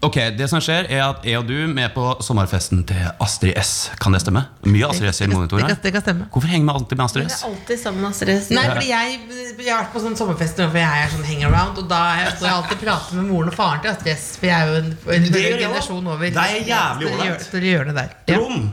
Ok, 0.00 0.16
det 0.38 0.46
som 0.48 0.62
skjer 0.64 0.86
er 0.88 1.02
at 1.04 1.26
jeg 1.28 1.36
og 1.36 1.44
du 1.44 1.52
er 1.60 1.68
med 1.68 1.90
på 1.92 2.02
sommerfesten 2.24 2.86
til 2.88 3.02
Astrid 3.20 3.58
S 3.60 3.90
Kan 4.00 4.14
det 4.16 4.22
stemme? 4.22 4.46
Mye 4.64 4.86
Astrid 4.88 5.10
S 5.12 5.20
i 5.20 5.26
det, 5.28 5.36
kan, 5.50 5.74
det 5.82 5.92
kan 5.92 6.00
stemme. 6.04 6.28
Hvorfor 6.32 6.48
henger 6.48 6.70
vi 6.70 6.76
alltid 6.78 6.96
med 6.96 7.04
Astrid 7.04 7.26
Det 7.26 7.34
Jeg 7.34 7.42
er 7.44 7.50
alltid 7.50 7.82
sammen 7.82 8.00
med 8.00 8.08
Astrid 8.10 8.32
S. 8.38 8.48
Nei, 8.56 8.64
fordi 8.70 8.88
jeg, 8.88 9.18
jeg 9.60 9.68
har 9.74 9.82
vært 9.82 9.92
på 9.92 10.00
sånn 10.06 10.16
sommerfest 10.16 10.62
nå, 10.62 10.68
for 10.72 10.80
jeg 10.80 11.02
er 11.04 11.12
sånn 11.12 11.26
hangaround. 11.28 11.82
Og 11.82 11.90
da 11.90 11.98
er- 12.16 12.30
så 12.32 12.46
jeg 12.48 12.54
alltid 12.54 12.80
prater 12.86 13.18
med 13.20 13.28
moren 13.28 13.52
og 13.52 13.56
faren 13.58 13.82
til 13.84 13.92
Astrid 13.92 14.14
S. 14.16 14.24
For 14.40 14.48
jeg 14.48 14.56
er 14.56 14.70
jo 14.72 14.78
en, 14.80 14.88
en, 15.18 15.26
Det 15.36 15.42
gjør 15.44 15.58
generasjon 15.66 16.08
over. 16.14 16.24
Det 16.38 16.46
er 16.46 16.70
jævlig 16.70 17.10
ålreit. 17.10 17.50
gjør- 17.60 17.84
det 17.90 17.96
der. 18.00 18.14
Ja. 18.32 18.38
Trond! 18.38 18.70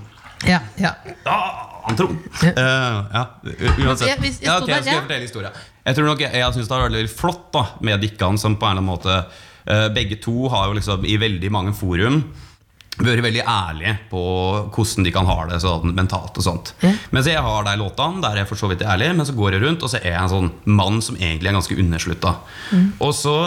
Ja, 0.47 0.59
ja. 0.79 0.91
Ja, 1.25 1.37
han 1.89 1.95
Trond. 1.97 2.17
Ja. 2.43 2.51
Uh, 2.55 3.03
ja, 3.17 3.25
uansett. 3.83 4.07
Jeg, 4.07 4.17
hvis- 4.23 4.39
jeg 4.39 4.47
Ja, 4.47 4.55
sto 4.61 4.63
ok, 4.63 4.69
jeg 4.69 4.83
skal 4.83 5.01
fortelle 5.01 5.27
historien. 5.27 5.51
Jeg 5.87 5.95
tror 5.95 6.05
nok 6.05 6.19
jeg, 6.23 6.31
jeg 6.33 6.53
synes 6.53 6.67
det 6.67 6.75
har 6.77 6.87
vært 6.87 6.97
veldig 7.01 7.13
flott 7.19 7.45
da 7.53 7.65
med 7.81 7.99
Dikkan, 8.01 8.37
som 8.39 8.55
på 8.55 8.65
en 8.67 8.77
eller 8.77 8.81
annen 8.81 8.91
måte 8.95 9.25
Begge 9.95 10.19
to 10.23 10.47
har 10.53 10.69
jo 10.69 10.77
liksom 10.77 11.03
i 11.07 11.17
veldig 11.19 11.49
mange 11.51 11.73
forum 11.75 12.21
vært 12.97 13.21
veldig 13.21 13.43
ærlige 13.45 13.93
på 14.09 14.21
hvordan 14.73 15.05
de 15.05 15.13
kan 15.13 15.27
ha 15.29 15.37
det 15.51 15.59
sånn 15.61 15.93
mentalt 15.97 16.39
og 16.39 16.45
sånt. 16.45 16.73
Ja. 16.81 16.95
Mens 17.13 17.29
jeg 17.29 17.43
har 17.45 17.67
de 17.67 17.75
låtene 17.77 18.23
der 18.23 18.33
er 18.33 18.43
jeg 18.43 18.49
for 18.49 18.63
så 18.63 18.71
vidt 18.71 18.81
ærlig, 18.81 19.11
men 19.17 19.27
så 19.27 19.37
går 19.37 19.53
jeg 19.57 19.65
rundt, 19.67 19.85
og 19.85 19.91
så 19.91 20.01
er 20.01 20.15
jeg 20.15 20.23
en 20.23 20.33
sånn 20.33 20.51
mann 20.65 20.99
som 21.05 21.19
egentlig 21.19 21.51
er 21.51 21.57
ganske 21.59 21.77
underslutta. 21.77 22.35
Mm. 22.73 22.87
Og 23.05 23.13
så 23.17 23.37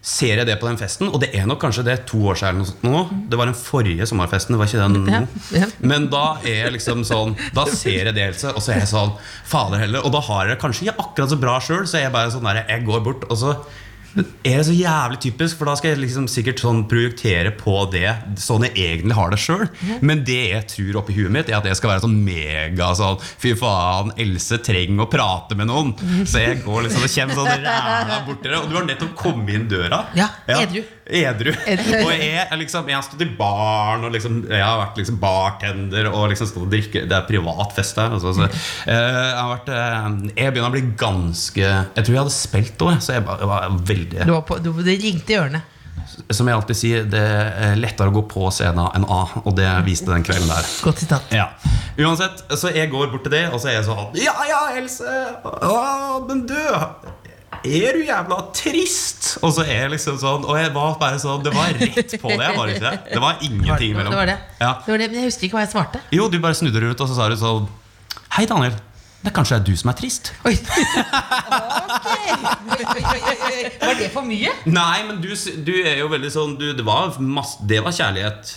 ser 0.00 0.40
jeg 0.40 0.48
det 0.48 0.56
på 0.56 0.64
den 0.64 0.78
festen, 0.80 1.10
og 1.12 1.20
det 1.20 1.28
er 1.36 1.44
nok 1.46 1.60
kanskje 1.60 1.84
det 1.84 1.98
to 2.08 2.22
år 2.32 2.38
siden 2.40 2.64
nå. 2.86 3.02
Det 3.30 3.36
var 3.38 3.50
den 3.50 3.58
forrige 3.58 4.06
sommerfesten, 4.08 4.56
det 4.56 4.62
var 4.62 4.70
ikke 4.70 4.86
den 4.86 5.04
nå. 5.04 5.20
ja. 5.60 5.68
Men 5.92 6.08
da 6.10 6.24
er 6.40 6.64
jeg 6.64 6.74
liksom 6.78 7.04
sånn 7.04 7.34
Da 7.54 7.66
ser 7.68 8.08
jeg 8.08 8.16
det, 8.16 8.30
og 8.48 8.62
så 8.64 8.72
er 8.72 8.80
jeg 8.80 8.90
sånn 8.90 9.12
Fader 9.46 9.84
heller. 9.84 10.06
Og 10.08 10.14
da 10.16 10.24
har 10.24 10.48
jeg 10.48 10.56
det 10.56 10.62
kanskje 10.64 10.88
ikke 10.88 11.04
akkurat 11.04 11.34
så 11.34 11.38
bra 11.44 11.58
sjøl, 11.62 11.84
så 11.86 12.00
jeg 12.00 12.14
bare 12.16 12.32
sånn 12.32 12.48
der, 12.48 12.64
jeg 12.64 12.86
går 12.88 13.04
bort, 13.06 13.28
og 13.28 13.38
så 13.38 13.54
er 14.16 14.56
det 14.58 14.66
så 14.66 14.74
jævlig 14.74 15.20
typisk, 15.22 15.58
for 15.58 15.70
da 15.70 15.76
skal 15.78 15.92
jeg 15.92 16.02
liksom 16.02 16.26
sikkert 16.30 16.62
sånn 16.62 16.82
projektere 16.90 17.52
på 17.56 17.76
det 17.92 18.08
sånn 18.40 18.66
jeg 18.66 18.74
egentlig 18.74 19.16
har 19.18 19.32
det 19.32 19.40
sjøl. 19.42 19.66
Men 20.02 20.24
det 20.26 20.40
jeg 20.50 20.66
tror 20.74 21.00
oppi 21.02 21.16
huet 21.18 21.32
mitt, 21.34 21.50
er 21.50 21.60
at 21.60 21.68
jeg 21.70 21.78
skal 21.78 21.94
være 21.94 22.04
sånn 22.06 22.18
mega 22.26 22.90
sånn 22.98 23.20
Fy 23.40 23.54
faen, 23.58 24.12
Else 24.20 24.58
trenger 24.64 25.06
å 25.06 25.10
prate 25.10 25.56
med 25.58 25.70
noen. 25.70 25.94
Så 26.28 26.42
jeg 26.42 26.62
går 26.64 26.86
liksom 26.86 27.06
og 27.06 27.14
kommer 27.14 27.38
sånn 27.40 27.66
ræva 27.66 28.22
bort 28.26 28.42
til 28.42 28.50
dere. 28.50 28.62
Og 28.64 28.70
du 28.70 28.78
har 28.80 28.88
nettopp 28.88 29.14
kommet 29.18 29.54
inn 29.56 29.68
døra. 29.70 30.04
Ja, 30.18 30.30
edru. 30.48 30.80
Edru. 30.80 30.88
Edru. 31.20 31.50
Og 31.50 32.12
jeg, 32.14 32.46
liksom, 32.60 32.88
jeg 32.90 32.96
har 32.98 33.04
stått 33.06 33.24
i 33.24 33.30
baren, 33.38 34.04
og 34.06 34.14
liksom, 34.14 34.40
jeg 34.50 34.62
har 34.62 34.78
vært 34.84 35.00
liksom 35.00 35.18
bartender 35.22 36.10
og 36.12 36.28
liksom 36.32 36.50
stått 36.50 36.66
og 36.68 36.70
drikke 36.72 37.04
Det 37.10 37.16
er 37.16 37.26
privat 37.28 37.74
fest 37.76 37.98
her. 38.00 38.14
Altså, 38.16 38.34
så, 38.36 38.46
eh, 38.46 38.94
jeg, 38.94 39.34
har 39.40 39.50
vært, 39.56 39.72
eh, 39.74 40.08
jeg 40.36 40.54
begynner 40.54 40.70
å 40.70 40.76
bli 40.76 40.86
ganske 41.00 41.66
Jeg 41.66 42.06
tror 42.06 42.14
jeg 42.14 42.22
hadde 42.22 42.36
spilt 42.36 42.86
òg, 42.86 42.96
så 43.02 43.18
jeg, 43.18 43.26
jeg 43.26 43.50
var 43.50 43.76
veldig 43.90 44.24
Du 44.30 44.34
var 44.36 44.46
på, 44.48 44.58
du, 44.62 44.72
det 44.86 44.96
ringte 45.02 45.34
i 45.34 45.38
ørene. 45.40 45.62
Som 46.30 46.48
jeg 46.48 46.56
alltid 46.56 46.78
sier, 46.78 47.04
det 47.10 47.20
er 47.20 47.78
lettere 47.78 48.10
å 48.10 48.14
gå 48.14 48.22
på 48.30 48.48
scenen 48.54 48.88
enn 48.96 49.06
A, 49.10 49.20
og 49.42 49.54
det 49.58 49.68
viste 49.86 50.10
den 50.10 50.24
kvelden 50.26 50.50
der. 50.50 50.66
Godt 50.84 51.02
sitat. 51.02 51.32
Ja. 51.34 51.48
Uansett, 52.00 52.44
så 52.58 52.70
jeg 52.74 52.90
går 52.92 53.10
bort 53.12 53.24
til 53.26 53.34
det, 53.34 53.44
og 53.50 53.60
så 53.60 53.70
er 53.70 53.78
jeg 53.80 53.86
sånn 53.88 54.20
Ja, 54.20 54.34
ja, 54.48 54.60
Else! 54.78 55.16
Å, 55.44 56.20
men 56.28 56.44
du 56.48 56.56
er 57.64 57.96
du 57.98 58.04
jævla 58.06 58.38
trist? 58.56 59.30
Og 59.44 59.52
så 59.56 59.64
er 59.66 59.84
jeg 59.84 59.90
liksom 59.94 60.18
sånn 60.20 60.44
Og 60.48 60.56
jeg 60.58 60.70
var 60.74 60.94
bare 61.00 61.18
sånn 61.22 61.42
Det 61.44 61.52
var 61.54 61.72
rett 61.76 62.14
på 62.22 62.30
det, 62.32 62.50
var 62.56 62.66
det 62.70 62.76
ikke 62.78 62.84
det? 62.90 63.00
Det 63.14 63.20
var 63.22 63.40
ingenting 63.44 63.92
Det 63.94 63.98
mellom. 63.98 64.14
var 64.16 64.30
det. 64.30 64.38
Ja. 64.60 64.70
det 64.86 64.92
var 64.94 64.98
det. 65.02 65.08
Men 65.12 65.20
jeg 65.20 65.28
husker 65.30 65.48
ikke 65.48 65.58
hva 65.58 65.64
jeg 65.66 65.72
svarte. 65.74 66.00
Jo, 66.16 66.28
du 66.32 66.38
bare 66.42 66.56
snudde 66.58 66.80
deg 66.80 66.94
ut, 66.94 67.00
og 67.04 67.10
så 67.10 67.18
sa 67.18 67.28
du 67.32 67.36
sånn 67.40 67.68
Hei, 68.36 68.46
Daniel. 68.50 68.76
Det 69.20 69.28
er 69.28 69.34
kanskje 69.36 69.58
er 69.58 69.64
du 69.66 69.74
som 69.76 69.90
er 69.92 69.98
trist? 70.00 70.32
Oi. 70.48 70.54
Ok. 72.70 72.86
Var 73.80 73.94
det 73.98 74.08
for 74.14 74.24
mye? 74.24 74.52
Nei, 74.70 75.02
men 75.06 75.20
du, 75.22 75.28
du 75.66 75.72
er 75.84 75.98
jo 76.00 76.08
veldig 76.12 76.30
sånn 76.32 76.54
du, 76.60 76.70
det, 76.76 76.84
var 76.86 77.16
masse, 77.20 77.60
det 77.68 77.80
var 77.84 77.92
kjærlighet. 77.96 78.52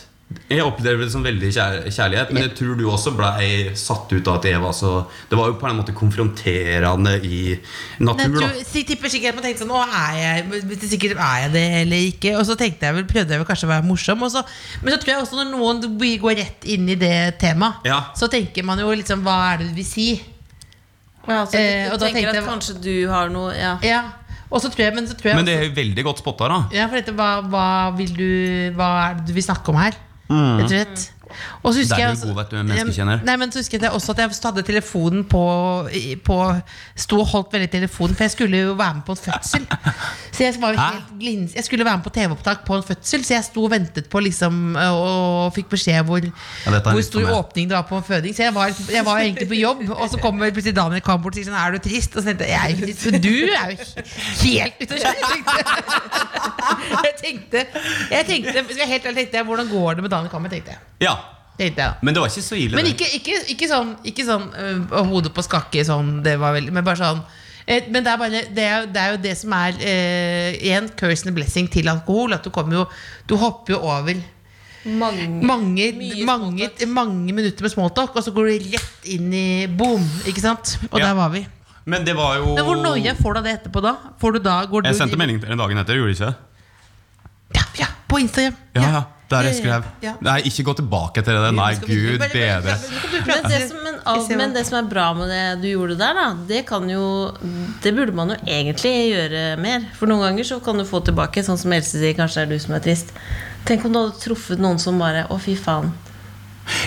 Jeg 0.50 0.62
opplever 0.66 1.04
det 1.06 1.12
som 1.14 1.24
veldig 1.26 1.50
kjær, 1.56 1.76
kjærlighet, 1.90 2.32
men 2.34 2.44
jeg 2.44 2.52
tror 2.58 2.76
du 2.78 2.84
også 2.92 3.14
ble 3.18 3.76
satt 3.80 4.12
ut 4.14 4.28
av 4.28 4.36
at 4.40 4.46
jeg 4.50 4.60
var 4.62 4.74
så 4.78 4.92
Det 5.30 5.38
var 5.40 5.48
jo 5.52 5.56
på 5.62 5.68
en 5.70 5.78
måte 5.80 5.94
konfronterende 5.98 7.14
i 7.26 7.60
Men 8.00 8.10
natur, 8.12 8.40
da. 8.42 8.50
Jeg 8.74 8.86
tipper 8.88 9.10
sikkert 9.14 9.34
at 9.34 9.40
man 9.40 9.46
tenkte 9.48 9.64
sånn 9.66 9.74
Å, 9.74 9.84
er 9.88 10.20
jeg 10.22 10.80
sikkert 10.94 11.18
er 11.18 11.38
jeg 11.46 11.52
det 11.56 11.66
eller 11.82 12.08
ikke? 12.12 12.36
Og 12.40 12.46
så 12.50 12.58
tenkte 12.60 12.86
jeg 12.90 12.98
vel, 13.00 13.06
prøvde 13.10 13.34
jeg 13.36 13.42
vel 13.44 13.48
kanskje 13.50 13.68
å 13.70 13.74
være 13.74 13.88
morsom. 13.88 14.24
Og 14.28 14.32
så, 14.34 14.44
men 14.84 14.94
så 14.94 15.00
tror 15.04 15.14
jeg 15.14 15.22
også 15.24 15.40
når 15.42 15.52
noen 15.54 15.84
går 16.24 16.36
rett 16.44 16.66
inn 16.76 16.90
i 16.90 16.96
det 17.00 17.16
temaet, 17.42 17.84
Ja. 17.88 18.02
så 18.16 18.28
tenker 18.32 18.64
man 18.68 18.80
jo 18.80 18.92
liksom 18.94 19.24
Hva 19.26 19.54
er 19.54 19.58
det 19.64 19.70
du 19.72 19.76
vil 19.80 19.86
si? 19.88 20.10
Ja, 21.28 21.44
altså, 21.46 21.56
Eh, 21.58 21.88
og 21.94 22.00
da 22.00 22.06
tenker 22.10 22.20
jeg 22.20 22.28
at 22.34 22.36
jeg- 22.36 22.50
kanskje 22.50 22.82
du 22.84 23.08
har 23.10 23.30
noe 23.30 23.54
ja. 23.56 23.78
Ja. 23.82 24.02
Og 24.52 24.62
så 24.62 24.70
tror 24.70 24.84
jeg, 24.86 24.94
men 24.94 25.08
så 25.08 25.16
tror 25.18 25.32
jeg 25.32 25.36
Men 25.36 25.46
det 25.46 25.54
er 25.58 25.64
jo 25.66 25.74
veldig 25.74 26.04
godt 26.06 26.20
spotta, 26.22 26.48
da. 26.52 26.58
Ja, 26.76 26.86
for 26.88 27.00
dette, 27.00 27.14
hva, 27.18 27.42
hva, 27.50 27.96
vil 27.98 28.12
du, 28.14 28.28
hva 28.78 28.90
er 29.10 29.16
det 29.18 29.26
du 29.32 29.34
vil 29.34 29.44
snakke 29.44 29.70
om 29.74 29.80
her? 29.82 29.96
Rett 30.30 30.64
og 30.64 30.70
slett. 30.70 31.13
Og 31.62 31.74
så 31.74 31.84
husker 31.84 31.96
Der 31.96 32.04
er 32.04 32.10
jeg 32.10 32.22
du 32.22 32.28
god, 32.28 32.36
vet 32.40 32.52
du, 32.52 32.58
menneskekjenner. 32.64 33.26
Nei, 33.28 33.36
men 33.42 33.52
så 33.52 33.62
husker 33.62 33.82
jeg 33.82 33.92
også 33.92 34.16
at 34.16 34.24
jeg 34.24 34.32
hadde 34.44 34.66
telefonen 34.68 35.26
på, 35.30 35.44
på 36.26 36.40
Sto 36.96 37.20
og 37.20 37.28
holdt 37.34 37.54
veldig 37.54 37.70
telefonen, 37.74 38.16
for 38.16 38.28
jeg 38.28 38.34
skulle 38.36 38.64
jo 38.64 38.74
være 38.80 39.00
med 39.00 39.06
på 39.08 39.16
en 39.18 39.22
fødsel. 39.28 39.68
Så 40.34 40.44
jeg, 40.44 40.56
var 40.62 40.78
helt 40.80 41.14
glins, 41.20 41.54
jeg 41.56 41.68
skulle 41.68 41.86
være 41.86 42.00
med 42.00 42.08
på 42.08 42.14
TV-opptak 42.16 42.64
på 42.66 42.80
en 42.80 42.84
fødsel, 42.88 43.26
så 43.26 43.36
jeg 43.36 43.48
sto 43.50 43.64
og 43.68 43.72
ventet 43.74 44.10
på 44.10 44.20
liksom 44.24 44.76
Og 44.80 45.54
fikk 45.56 45.70
beskjed 45.74 46.04
hvor, 46.08 46.24
er 46.24 46.80
hvor 46.90 47.02
stor 47.06 47.30
åpning 47.38 47.70
det 47.70 47.78
var 47.78 47.86
på 47.90 48.00
en 48.00 48.04
føding. 48.08 48.36
Så 48.36 48.48
jeg 48.48 48.56
var, 48.56 48.74
jeg 48.92 49.06
var 49.06 49.22
egentlig 49.22 49.48
på 49.48 49.60
jobb, 49.60 49.84
og 49.94 50.10
så 50.10 50.20
kommer 50.24 50.52
plutselig 50.52 50.76
Daniel 50.76 51.04
Kam 51.06 51.22
bort 51.22 51.36
og 51.36 51.40
sier 51.40 51.50
sånn 51.50 51.60
Er 51.60 51.76
du 51.76 51.84
trist? 51.84 52.16
Og 52.16 52.24
så 52.24 52.32
tenkte 52.32 52.50
jeg 52.50 52.54
jeg 52.54 52.62
er 52.64 52.70
ikke 52.74 52.86
trist, 52.86 53.02
for 53.04 53.12
du 53.24 53.30
er 53.30 53.68
jo 53.72 53.78
helt 54.44 54.82
ute 54.82 54.94
å 54.94 55.02
kjøre. 55.04 55.14
Jeg 57.04 57.14
tenkte, 57.20 57.64
jeg 58.12 58.26
tenkte, 58.28 58.54
jeg 58.54 58.66
tenkte, 58.66 58.88
helt 58.88 59.06
ærlig, 59.10 59.24
tenkte 59.24 59.40
jeg, 59.40 59.48
hvordan 59.48 59.70
går 59.72 59.98
det 59.98 60.06
med 60.06 60.14
Daniel 60.14 60.32
Kammer? 60.32 60.52
Tenkte 60.54 60.76
jeg. 60.76 60.80
Ja, 61.04 61.16
Tenkte 61.58 61.82
jeg. 61.86 61.94
Men 62.02 62.16
det 62.16 62.22
var 62.24 62.30
ikke 62.34 62.42
så 62.48 62.58
ille. 62.58 62.76
Men 62.76 62.86
det. 62.88 62.94
ikke, 62.96 63.08
ikke, 63.20 63.40
ikke 63.54 63.68
sånn, 63.70 63.92
ikke 64.10 64.26
sånn 64.26 64.46
øh, 64.58 64.94
hodet 65.12 65.34
på 65.36 65.44
skakke, 65.46 65.84
sånn, 65.86 66.16
det 66.26 66.34
var 66.42 66.56
veldig, 66.56 66.74
men 66.74 66.84
bare 66.88 66.98
sånn 66.98 67.20
eh, 67.68 67.86
men 67.94 68.04
det 68.04 68.10
er, 68.12 68.18
bare, 68.18 68.42
det, 68.58 68.64
er, 68.66 68.80
jo- 68.82 68.90
det 68.96 69.02
er 69.04 69.12
jo 69.14 69.20
det 69.28 69.34
som 69.38 69.54
er 69.54 69.78
eh, 69.86 70.58
En 70.74 70.90
curse 71.00 71.28
and 71.30 71.36
blessing 71.38 71.70
til 71.72 71.88
alkohol. 71.92 72.34
At 72.34 72.44
du 72.44 72.50
kommer 72.50 72.80
jo 72.82 72.86
Du 73.30 73.36
hopper 73.38 73.76
jo 73.78 73.82
over 73.86 74.18
Mange, 74.84 75.30
mange, 75.48 75.86
Mye 75.96 76.26
mange, 76.28 76.68
mange 76.92 77.32
minutter 77.38 77.64
med 77.64 77.72
smalltalk, 77.72 78.18
og 78.20 78.24
så 78.26 78.34
går 78.36 78.50
du 78.50 78.66
rett 78.74 79.06
inn 79.14 79.30
i 79.32 79.44
boom. 79.68 80.04
Ikke 80.28 80.42
sant? 80.44 80.74
Og 80.90 81.00
Ja. 81.00 81.06
der 81.06 81.14
var 81.16 81.30
vi. 81.32 81.46
Men 81.86 82.04
det 82.04 82.16
var 82.18 82.36
jo 82.42 82.50
Men 82.58 82.66
hvor 82.68 82.82
noia 82.82 83.14
får 83.16 83.34
du 83.34 83.40
av 83.40 83.46
det 83.48 83.54
etterpå, 83.62 83.82
da? 83.84 83.94
Får 84.20 84.34
du 84.36 84.40
da 84.44 84.58
går 84.66 84.84
du 84.84 84.90
Jeg 84.90 84.98
sendte 85.00 85.16
melding 85.22 85.40
til 85.40 85.50
henne 85.54 85.62
dagen 85.64 85.78
etter, 85.80 85.96
gjorde 85.96 86.12
du 86.12 86.18
ikke 86.18 86.34
det? 86.34 86.36
Ja, 87.56 87.64
ja, 87.80 87.88
på 88.12 88.20
Instagram. 88.24 88.56
Ja, 88.76 88.82
ja, 88.82 89.02
der 89.34 89.48
jeg 89.50 89.58
skrev 89.60 89.88
ja. 90.04 90.14
Nei, 90.24 90.38
ikke 90.50 90.66
gå 90.70 90.76
tilbake 90.80 91.24
til 91.26 91.40
det. 91.44 91.52
Nei, 91.58 91.72
gud 91.82 92.24
bedre. 92.24 92.76
Men 93.28 93.48
det, 93.50 93.60
som, 93.70 94.38
men, 94.38 94.54
det 94.56 94.64
som 94.68 94.80
er 94.80 94.90
bra 94.90 95.08
med 95.18 95.32
det 95.34 95.44
du 95.64 95.68
gjorde 95.72 95.98
der, 96.00 96.18
da, 96.18 96.28
det 96.50 96.64
kan 96.70 96.88
jo 96.90 97.06
Det 97.84 97.94
burde 97.96 98.16
man 98.16 98.34
jo 98.36 98.40
egentlig 98.46 98.94
gjøre 99.14 99.44
mer. 99.62 99.90
For 99.98 100.12
noen 100.12 100.26
ganger 100.28 100.50
så 100.54 100.60
kan 100.64 100.80
du 100.80 100.86
få 100.88 101.04
tilbake, 101.06 101.44
sånn 101.46 101.60
som 101.60 101.74
Else 101.76 101.98
sier, 102.00 102.16
kanskje 102.18 102.44
det 102.44 102.48
er 102.48 102.56
du 102.56 102.66
som 102.68 102.78
er 102.78 102.86
trist. 102.86 103.14
Tenk 103.68 103.86
om 103.88 103.94
du 103.94 104.02
hadde 104.02 104.20
truffet 104.20 104.62
noen 104.62 104.82
som 104.82 105.00
bare 105.00 105.26
Å, 105.32 105.40
fy 105.42 105.56
faen. 105.60 105.92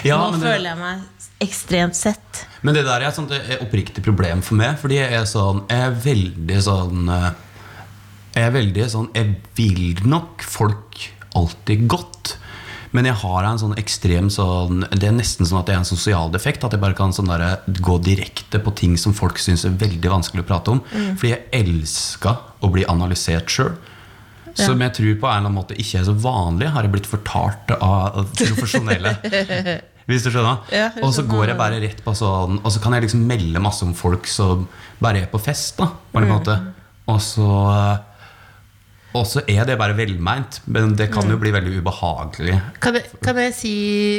Ja, 0.07 0.17
Nå 0.19 0.37
det- 0.37 0.45
føler 0.47 0.71
jeg 0.71 0.79
meg 0.81 1.03
ekstremt 1.45 1.97
sett. 1.97 2.47
Men 2.63 2.75
det 2.75 2.85
der 2.87 3.03
er 3.05 3.11
et 3.11 3.33
eh, 3.37 3.59
oppriktig 3.65 4.03
problem 4.05 4.43
for 4.43 4.57
meg. 4.57 4.79
Fordi 4.81 4.97
jeg 4.97 5.13
er 5.13 5.27
sånn 5.29 5.65
Jeg 5.69 5.83
er 5.89 5.99
veldig 6.07 6.61
sånn 6.65 7.09
eh, 7.13 7.31
Jeg 8.37 8.47
er 8.47 8.55
veldig 8.55 8.87
sånn 8.93 9.11
Jeg 9.15 9.37
vil 9.59 10.01
nok 10.09 10.43
folk 10.43 11.03
alltid 11.37 11.87
godt. 11.91 12.37
Men 12.97 13.09
jeg 13.09 13.19
har 13.21 13.45
en 13.45 13.59
sånn 13.61 13.75
ekstrem 13.77 14.29
sånn 14.33 14.85
Det 14.95 15.09
er 15.09 15.13
nesten 15.13 15.45
sånn 15.45 15.59
at 15.59 15.67
det 15.69 15.75
er 15.75 15.81
en 15.83 15.89
sosial 15.89 16.31
defekt. 16.33 16.65
At 16.65 16.73
jeg 16.73 16.81
bare 16.83 16.97
kan 16.97 17.13
sånn 17.13 17.29
der, 17.29 17.59
gå 17.67 17.99
direkte 18.05 18.61
på 18.63 18.73
ting 18.79 18.95
som 19.01 19.15
folk 19.17 19.41
syns 19.43 19.67
er 19.69 19.77
veldig 19.77 20.13
vanskelig 20.13 20.45
å 20.45 20.49
prate 20.49 20.73
om. 20.77 20.81
Fordi 21.19 21.35
jeg 21.35 21.45
elsker 21.61 22.41
å 22.65 22.73
bli 22.73 22.87
analysert 22.89 23.53
sjøl. 23.53 23.75
Som 24.57 24.81
jeg 24.81 24.95
tror 24.97 25.19
på 25.21 25.29
en 25.29 25.35
eller 25.35 25.43
annen 25.51 25.59
måte 25.59 25.77
ikke 25.77 26.01
er 26.01 26.07
så 26.07 26.15
vanlig, 26.17 26.71
har 26.73 26.87
jeg 26.87 26.95
blitt 26.95 27.11
fortalt 27.11 27.75
av 27.77 28.31
profesjonelle. 28.39 29.13
Hvis 30.07 30.23
du 30.25 30.31
skjønner? 30.31 30.63
Ja, 30.71 30.87
jeg 30.95 31.03
og 31.03 31.13
så 31.13 31.25
går 31.27 31.51
jeg 31.51 31.59
bare 31.59 31.81
rett 31.83 31.99
på 32.05 32.13
sånn 32.15 32.61
Og 32.61 32.71
så 32.71 32.79
kan 32.79 32.95
jeg 32.95 33.09
liksom 33.09 33.25
melde 33.27 33.59
masse 33.59 33.83
om 33.83 33.91
folk 33.99 34.29
som 34.31 34.69
bare 35.03 35.25
er 35.25 35.33
på 35.33 35.41
fest. 35.43 35.81
da 35.81 35.89
På 36.13 36.23
en 36.23 36.31
måte 36.31 36.55
Og 37.11 37.19
så 37.23 37.49
Og 39.17 39.25
så 39.29 39.41
er 39.49 39.65
det 39.69 39.77
bare 39.81 39.95
velmeint, 39.97 40.59
men 40.69 40.93
det 40.99 41.07
kan 41.15 41.31
jo 41.33 41.37
bli 41.41 41.53
veldig 41.55 41.79
ubehagelig. 41.81 42.57
Kan 42.85 42.99
jeg, 42.99 43.07
kan 43.25 43.39
jeg 43.41 43.55
si 43.57 43.73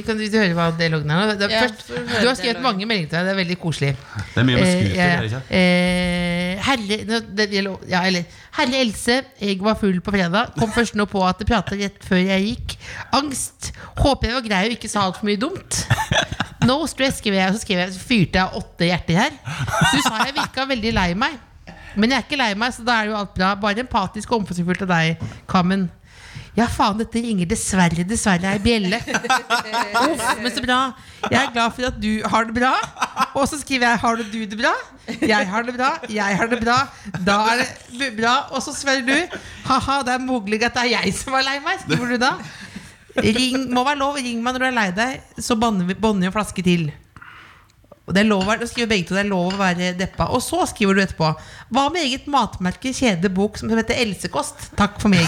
Kan 0.07 0.17
du 0.19 0.23
høre 0.25 0.55
hva 0.57 0.69
dialogen 0.79 1.11
er? 1.13 1.33
nå? 1.35 1.47
Ja, 1.51 1.61
først, 1.67 1.83
du 1.93 2.27
har 2.27 2.37
skrevet 2.39 2.63
mange 2.65 2.87
meldinger 2.89 3.11
til 3.11 3.19
deg. 3.19 3.27
Det 3.29 3.33
er 3.35 3.39
veldig 3.41 3.57
koselig. 3.61 3.91
Det 4.33 4.41
er 4.41 4.47
mye 4.49 4.57
med 4.57 4.67
Eh, 4.67 4.73
scooter, 4.73 4.95
ja, 4.97 5.07
er 5.07 5.21
det 5.21 5.31
ikke? 5.31 5.43
eh, 5.59 6.63
herre, 6.67 7.21
det 7.37 7.47
ja, 7.91 8.01
eller, 8.09 8.25
herre 8.57 8.81
Else, 8.81 9.19
jeg 9.41 9.59
var 9.63 9.77
full 9.79 9.99
på 10.01 10.13
fredag. 10.15 10.53
Kom 10.57 10.71
først 10.73 10.97
nå 10.97 11.05
på 11.11 11.21
at 11.27 11.39
det 11.43 11.47
pratet 11.51 11.81
rett 11.83 12.03
før 12.07 12.23
jeg 12.23 12.47
gikk. 12.49 12.77
Angst. 13.17 13.71
Håper 14.01 14.31
jeg 14.31 14.39
var 14.39 14.47
grei 14.49 14.63
og 14.71 14.77
ikke 14.77 14.89
sa 14.91 15.05
altfor 15.07 15.27
mye 15.29 15.39
dumt. 15.41 15.83
No 16.67 16.81
stress, 16.89 17.19
skrev 17.21 17.37
jeg. 17.37 17.51
Og 17.51 17.57
så 17.59 17.63
skrev 17.63 17.83
jeg, 17.83 17.93
så 17.95 18.01
fyrte 18.03 18.41
jeg 18.41 18.61
åtte 18.61 18.87
hjerter 18.89 19.19
her. 19.21 19.35
Du 19.93 19.99
sa 20.03 20.23
jeg 20.25 20.33
virka 20.35 20.65
veldig 20.73 20.93
lei 20.97 21.11
meg. 21.19 21.37
Men 21.97 22.13
jeg 22.13 22.21
er 22.21 22.25
ikke 22.27 22.39
lei 22.39 22.51
meg, 22.57 22.73
så 22.75 22.85
da 22.85 23.01
er 23.01 23.11
jo 23.11 23.17
alt 23.19 23.33
bra. 23.35 23.53
Bare 23.59 23.83
empatisk 23.83 24.31
og 24.31 24.43
omsorgsfullt 24.43 24.85
av 24.85 24.93
deg, 24.93 25.23
Kammen. 25.49 25.87
Ja, 26.57 26.65
faen, 26.73 26.97
dette 26.97 27.21
ringer 27.21 27.45
dessverre, 27.45 28.01
dessverre 28.09 28.49
ei 28.55 28.61
bjelle. 28.61 28.97
Uff, 30.07 30.23
men 30.41 30.49
så 30.55 30.63
bra. 30.63 30.77
Jeg 31.27 31.37
er 31.37 31.51
glad 31.53 31.75
for 31.75 31.89
at 31.91 31.99
du 32.01 32.09
har 32.25 32.47
det 32.49 32.55
bra. 32.55 32.71
Og 33.37 33.45
så 33.45 33.59
skriver 33.61 33.91
jeg 33.91 33.99
'Har 34.01 34.15
du 34.17 34.23
du 34.23 34.39
det 34.45 34.57
bra?' 34.57 34.73
Jeg 35.21 35.47
har 35.47 35.61
det 35.63 35.75
bra. 35.77 35.89
Jeg 36.09 36.37
har 36.37 36.47
det 36.49 36.59
bra. 36.63 36.77
Da 37.25 37.35
er 37.53 37.61
det 37.99 38.09
bra. 38.17 38.33
Og 38.49 38.63
så 38.65 38.73
svarer 38.73 39.05
du 39.05 39.13
'ha-ha, 39.69 40.01
det 40.01 40.13
er 40.17 40.23
mulig 40.25 40.63
at 40.63 40.73
det 40.73 40.81
er 40.81 40.91
jeg 40.97 41.13
som 41.13 41.33
er 41.33 41.45
lei 41.45 41.59
meg', 41.59 41.81
skriver 41.85 42.09
du 42.09 42.17
da. 42.17 42.33
Ring, 43.17 43.69
må 43.73 43.83
være 43.83 43.97
lov, 43.97 44.15
ring 44.15 44.41
meg 44.41 44.53
når 44.53 44.59
du 44.59 44.65
er 44.65 44.77
lei 44.77 44.89
deg, 44.91 45.21
så 45.37 45.55
banner 45.55 45.85
vi 45.85 45.93
bånder 45.93 46.29
en 46.29 46.33
flaske 46.33 46.63
til. 46.65 46.91
Og 48.07 48.15
det 48.15 48.21
er 48.23 48.27
lov, 48.29 48.47
skriver 48.69 48.87
begge 48.87 49.03
to 49.09 49.17
det 49.17 49.25
er 49.25 49.27
lov 49.27 49.51
å 49.51 49.59
være 49.59 49.89
deppa. 49.99 50.29
Og 50.31 50.39
så 50.43 50.61
skriver 50.71 50.95
du 50.95 51.01
etterpå 51.03 51.27
Hva 51.75 51.87
med 51.91 52.05
eget 52.05 52.29
matmerke, 52.31 52.93
kjede, 52.95 53.27
bok 53.35 53.59
som 53.59 53.71
heter 53.73 53.99
Elsekost? 53.99 54.69
Takk 54.79 54.95
for 55.01 55.11
meg. 55.11 55.27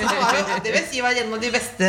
Det 0.00 0.70
det 0.70 0.72
vil 0.74 0.84
si 0.86 1.00
var 1.02 1.16
en 1.18 1.32
av 1.34 1.40
de 1.42 1.50
beste 1.52 1.88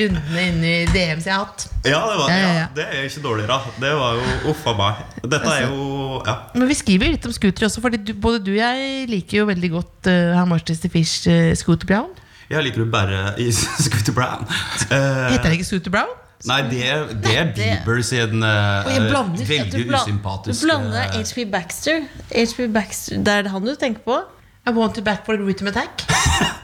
rundene 0.00 0.44
inni 0.48 0.72
DMs 0.92 1.26
jeg 1.28 1.34
har 1.34 1.44
hatt. 1.44 1.66
Ja, 1.84 2.00
det, 2.08 2.16
var, 2.20 2.30
Ja, 2.30 2.38
ja, 2.38 2.52
ja. 2.56 2.64
det 2.76 2.86
er 2.88 3.06
ikke 3.08 3.22
dårligere. 3.24 3.58
Det 3.82 3.92
var 3.98 4.16
jo 4.16 4.52
uff 4.52 4.64
a 4.70 4.74
meg. 4.78 5.04
Dette 5.22 5.52
er 5.58 5.66
jo 5.66 5.90
Ja. 6.22 6.36
Men 6.54 6.68
vi 6.70 6.76
skriver 6.78 7.12
litt 7.12 7.26
om 7.26 7.34
scooter 7.34 7.66
også, 7.66 7.82
Fordi 7.84 8.14
både 8.14 8.40
du 8.44 8.52
og 8.52 8.60
jeg 8.60 9.06
liker 9.10 9.42
jo 9.42 9.46
veldig 9.48 9.70
godt 9.72 10.10
uh, 10.10 10.32
How 10.38 10.46
much 10.48 10.70
the 10.70 10.90
fish 10.92 11.26
uh, 11.28 11.52
Scooter 11.58 11.88
Brown. 11.88 12.12
Jeg 12.52 12.64
liker 12.68 12.84
jo 12.84 12.88
bare 12.92 13.32
i 13.44 13.50
Scooter 13.52 14.16
Brown. 14.16 14.48
Uh, 14.88 15.32
Heter 15.32 15.50
det 15.50 15.58
ikke 15.60 15.70
Scooter 15.72 15.92
Brown? 15.94 16.21
Nei, 16.48 16.58
det, 16.66 16.86
det 17.22 17.34
er 17.38 17.52
Bieber 17.54 18.00
sin 18.02 18.42
uh, 18.42 18.88
blander- 19.08 19.46
veldig 19.46 19.84
usympatisk 19.94 20.58
Du 20.60 20.66
blander 20.66 21.12
HP 21.14 21.44
Baxter. 21.52 22.02
HP 22.32 22.66
Baxter. 22.74 23.20
Det 23.22 23.36
er 23.38 23.46
det 23.46 23.52
han 23.54 23.62
du 23.66 23.74
tenker 23.78 24.02
på? 24.06 24.18
I 24.66 24.74
want 24.74 24.98
you 24.98 25.04
back 25.06 25.24
for 25.26 25.38
a 25.38 25.42
rhythm 25.42 25.70
attack. 25.70 26.02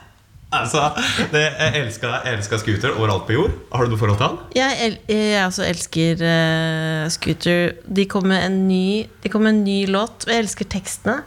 Altså, 0.48 0.80
det, 1.28 1.42
jeg 1.44 1.82
elsker, 1.82 2.56
scooter 2.56 2.94
overalt 2.96 3.26
på 3.28 3.34
jord. 3.34 3.50
Har 3.68 3.84
du 3.84 3.92
noe 3.92 4.00
forhold 4.00 4.16
til 4.16 4.24
han? 4.30 4.38
Jeg, 4.56 4.78
el 4.86 4.94
jeg 5.12 5.42
også 5.44 5.66
elsker 5.68 6.22
uh, 6.24 7.08
Scooter. 7.12 7.74
De 7.84 8.06
kom 8.08 8.24
med 8.30 8.46
en 8.46 8.56
ny 8.64 9.02
De 9.20 9.28
kom 9.28 9.44
med 9.44 9.58
en 9.58 9.60
ny 9.66 9.82
låt, 9.92 10.24
og 10.24 10.32
jeg 10.32 10.46
elsker 10.46 10.70
tekstene. 10.72 11.18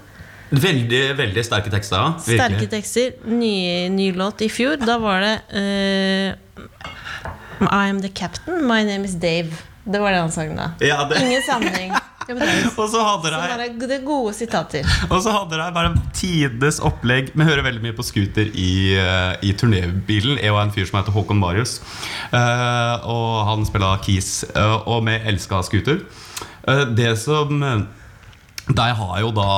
Veldig 0.49 1.03
veldig 1.19 1.43
sterke 1.45 1.69
tekster. 1.71 2.01
ja. 2.01 2.15
Sterke 2.25 2.65
tekster. 2.73 3.13
Ny, 3.29 3.53
ny 3.93 4.09
låt 4.17 4.41
i 4.41 4.49
fjor. 4.51 4.81
Da 4.81 4.97
var 4.99 5.21
det 5.23 5.35
eh, 5.53 6.33
I 7.69 7.89
am 7.89 8.01
the 8.01 8.09
captain, 8.09 8.65
my 8.67 8.83
name 8.83 9.05
is 9.05 9.13
Dave. 9.13 9.51
Det 9.83 9.99
var 9.99 10.11
det 10.11 10.21
han 10.21 10.31
sang 10.31 10.55
da. 10.55 10.71
Ja, 10.79 11.03
det. 11.09 11.21
Ingen 11.21 11.41
sammenheng. 11.41 11.91
Ja, 11.91 12.35
det 12.37 12.47
Og 12.81 12.89
så 12.89 13.01
hadde 13.03 13.31
de 13.33 13.87
det 13.87 13.95
er 13.97 14.03
gode 14.05 14.33
sitater. 14.37 14.85
Og 15.09 15.23
så 15.23 15.33
hadde 15.33 15.57
de 15.57 15.69
bare 15.73 15.93
tidenes 16.13 16.79
opplegg. 16.85 17.31
Vi 17.33 17.47
hører 17.47 17.65
veldig 17.65 17.81
mye 17.83 17.95
på 17.97 18.05
scooter 18.05 18.51
i, 18.53 18.93
eh, 18.97 19.33
i 19.41 19.53
turnébilen. 19.57 20.37
Jeg 20.37 20.53
og 20.53 20.61
en 20.61 20.73
fyr 20.75 20.85
som 20.85 20.99
heter 21.01 21.15
Håkon 21.15 21.41
Marius. 21.41 21.79
Eh, 22.31 23.07
og 23.09 23.47
han 23.49 23.65
spiller 23.65 23.97
keys. 24.05 24.43
eh, 24.55 24.77
og 24.85 25.05
vi 25.09 25.17
elsker 25.33 25.65
scooter. 25.65 26.03
Det 26.95 27.17
som 27.17 27.63
de 28.77 28.87
har 28.97 29.19
jo 29.21 29.31
da 29.35 29.51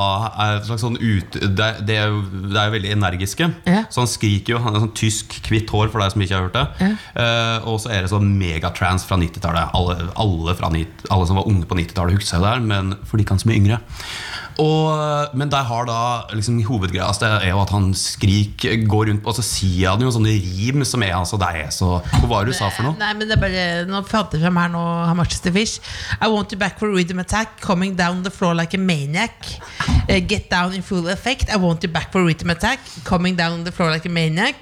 et 0.45 0.68
slags 0.68 0.84
sånn 0.86 0.97
ut... 0.99 1.38
de, 1.38 1.70
de, 1.88 1.95
er, 1.95 2.11
jo, 2.11 2.22
er 2.51 2.70
jo 2.70 2.76
veldig 2.76 2.93
energiske. 2.95 3.49
Ja. 3.68 3.84
Så 3.93 4.03
han 4.03 4.11
skriker 4.11 4.55
jo. 4.55 4.61
Han 4.64 4.78
har 4.78 4.86
sånn 4.86 4.95
tysk, 4.97 5.38
hvitt 5.49 5.72
hår, 5.74 5.89
for 5.93 6.03
deg 6.03 6.14
som 6.14 6.26
ikke 6.26 6.38
har 6.38 6.47
hørt 6.47 6.57
det. 6.57 6.91
Eh, 7.20 7.70
og 7.70 7.82
så 7.84 7.93
er 7.93 8.05
det 8.05 8.14
sånn 8.14 8.30
megatrans 8.39 9.07
fra 9.09 9.18
90-tallet. 9.22 9.74
Alle, 9.78 10.09
alle, 10.20 10.86
alle 11.09 11.30
som 11.30 11.39
var 11.39 11.49
unge 11.49 11.68
på 11.70 11.80
90-tallet, 11.80 12.20
husker 12.20 12.36
seg 12.36 12.45
der, 12.45 12.64
men 12.64 12.95
for 13.07 13.22
de 13.22 13.28
kan 13.28 13.41
som 13.41 13.53
er 13.53 13.59
yngre. 13.59 13.82
Og, 14.62 15.34
men 15.34 15.49
der 15.49 15.66
har 15.66 15.88
da 15.89 15.99
liksom 16.36 16.60
hovedgreia 16.68 17.08
altså, 17.08 17.26
det 17.26 17.47
er 17.47 17.54
jo 17.54 17.62
at 17.64 17.72
han 17.74 17.88
skrik 17.97 18.66
går 18.89 19.10
rundt 19.10 19.26
Og 19.26 19.38
så 19.38 19.45
sier 19.45 19.93
han 19.93 20.04
jo 20.04 20.12
sånne 20.14 20.34
rim 20.36 20.84
som 20.86 21.01
er 21.06 21.16
altså 21.18 21.39
er 21.41 21.72
så 21.74 21.95
Hva 22.20 22.28
var 22.30 22.45
det 22.45 22.54
du 22.54 22.58
sa 22.60 22.70
for 22.74 22.86
noe? 22.86 22.97
Nei, 22.99 23.14
men 23.18 23.30
det 23.30 23.38
er 23.38 23.41
bare 23.41 23.66
Nå 23.89 24.04
jeg 24.04 24.12
frem 24.12 24.60
her 24.62 24.74
nå 24.74 24.84
the 25.43 25.51
fish? 25.51 25.80
I 26.22 26.28
want 26.28 26.51
you 26.51 26.60
back 26.60 26.78
for 26.80 26.89
rhythm 26.93 27.20
attack 27.20 27.60
Coming 27.62 27.95
down 27.95 28.24
the 28.24 28.32
floor 28.32 28.54
like 28.54 28.74
a 28.74 28.80
maniac 28.80 29.34
Eh, 30.08 30.20
Get 30.20 30.49
down 30.49 30.74
in 30.74 30.82
full 30.82 31.08
effect 31.10 31.49
I 31.49 31.58
want 31.58 31.84
you 31.84 31.89
back 31.89 32.12
for 32.12 32.24
rhythm 32.24 32.49
attack 32.49 32.80
Coming 33.04 33.36
down 33.36 33.64
the 33.64 33.72
floor 33.72 33.89
like 33.91 34.06
a 34.06 34.10
maniac 34.10 34.56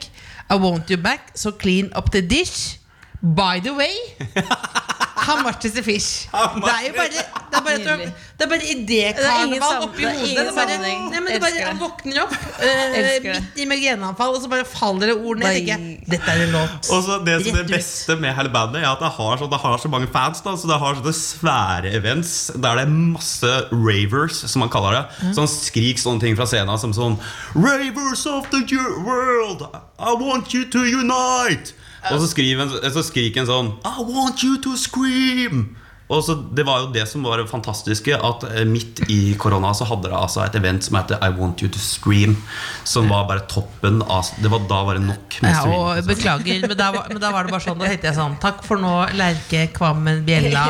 I 0.50 0.56
want 0.56 0.90
you 0.90 0.98
back 0.98 1.32
So 1.36 1.52
clean 1.52 1.92
up 1.94 2.12
the 2.12 2.22
dish 2.22 2.78
By 3.22 3.60
the 3.60 3.74
way 3.74 3.96
How 5.22 5.38
much 5.46 5.66
is 5.70 5.74
fish? 5.86 6.28
Det 6.32 6.72
er 6.72 6.88
jo 6.88 6.94
bare 6.98 7.10
Det 7.52 7.58
er 7.58 7.64
bare, 7.66 7.78
Nydelig. 7.78 8.14
det 8.40 8.46
er 8.46 8.50
bare 8.50 8.66
ingen 8.66 8.84
idékarneval 8.88 9.84
oppi 9.86 10.06
hodet. 10.08 10.30
Det 10.34 10.44
er 10.48 10.56
bare, 10.56 10.78
nei, 10.82 10.94
men 11.20 11.28
det 11.28 11.36
er 11.36 11.42
bare, 11.44 11.66
han 11.68 11.80
våkner 11.82 12.22
opp 12.24 12.36
eh, 12.64 12.96
Elsker 13.02 13.28
det. 13.28 13.34
midt 13.44 13.60
i 13.62 13.66
migreneanfall, 13.70 14.38
og 14.38 14.42
så 14.46 14.50
bare 14.54 14.66
faller 14.66 15.12
det 15.12 15.16
ord 15.20 15.42
ned. 15.42 15.46
Bare- 15.46 15.60
tenker 15.60 15.74
jeg, 15.76 15.98
Dette 16.14 16.32
er 16.34 16.44
en 16.48 16.56
låt. 16.56 16.90
Og 16.96 17.04
så 17.06 17.18
Det 17.28 17.36
som 17.44 17.52
er 17.52 17.60
Rett 17.60 17.68
det 17.70 17.76
beste 17.76 18.16
med 18.24 18.34
hele 18.40 18.54
bandet, 18.56 18.82
er 18.82 18.88
at 18.94 19.04
det 19.04 19.12
har, 19.18 19.36
så, 19.44 19.50
det 19.52 19.60
har 19.66 19.78
så 19.84 19.92
mange 19.94 20.10
fans. 20.16 20.42
da 20.46 20.56
Så 20.58 20.72
Det 20.72 20.80
har 20.82 20.98
sånne 21.02 21.14
svære 21.20 21.94
events 22.00 22.34
der 22.56 22.80
det 22.82 22.88
er 22.88 22.96
masse 22.96 23.52
ravers, 23.72 24.42
som 24.52 24.64
man 24.66 24.72
kaller 24.74 24.98
det. 25.02 25.34
Som 25.38 25.46
skriker 25.52 26.02
sånne 26.02 26.24
ting 26.24 26.40
fra 26.40 26.48
scenen 26.50 26.80
som 26.82 26.96
sånn 26.98 27.20
Ravers 27.54 28.26
of 28.32 28.50
the 28.56 28.64
ju- 28.66 29.04
world, 29.06 29.68
I 30.00 30.16
want 30.18 30.54
you 30.56 30.66
to 30.72 30.80
unite! 30.88 31.76
Og 32.10 32.22
så, 32.22 32.42
en, 32.42 32.72
så 32.94 33.04
skriker 33.06 33.44
en 33.44 33.50
sånn 33.50 33.72
I 33.86 34.02
want 34.02 34.42
you 34.42 34.58
to 34.64 34.74
scream! 34.80 35.76
Og 36.12 36.24
så 36.28 36.36
Det 36.36 36.66
var 36.68 36.82
jo 36.84 36.90
det 36.92 37.06
som 37.08 37.24
var 37.24 37.40
det 37.40 37.48
fantastiske, 37.50 38.18
at 38.18 38.44
eh, 38.52 38.66
midt 38.68 39.00
i 39.12 39.34
korona 39.40 39.72
så 39.78 39.88
hadde 39.88 40.10
det 40.12 40.18
altså 40.18 40.44
et 40.44 40.56
event 40.60 40.84
som 40.84 40.98
heter 41.00 41.22
I 41.24 41.30
Want 41.38 41.64
You 41.64 41.70
To 41.72 41.80
Scream. 41.80 42.36
Som 42.84 43.08
var 43.12 43.28
bare 43.30 43.46
toppen 43.52 44.02
av 44.04 44.28
Det 44.42 44.52
var 44.52 44.66
Da 44.70 44.82
var 44.88 45.00
det 45.00 45.06
nok 45.08 45.38
Ja, 45.42 45.62
og 45.66 46.02
beklager, 46.08 46.66
men 46.68 46.78
da, 46.78 46.90
var, 46.94 47.08
men 47.10 47.22
da 47.24 47.32
var 47.34 47.48
det 47.48 47.54
bare 47.56 47.64
sånn 47.64 47.80
Da 47.80 47.88
tenkte 47.90 48.10
jeg 48.12 48.18
sånn 48.20 48.36
Takk 48.44 48.64
for 48.68 48.82
nå, 48.82 48.92
Lerke, 49.18 49.68
Kvammen, 49.76 50.24
Bjella, 50.28 50.66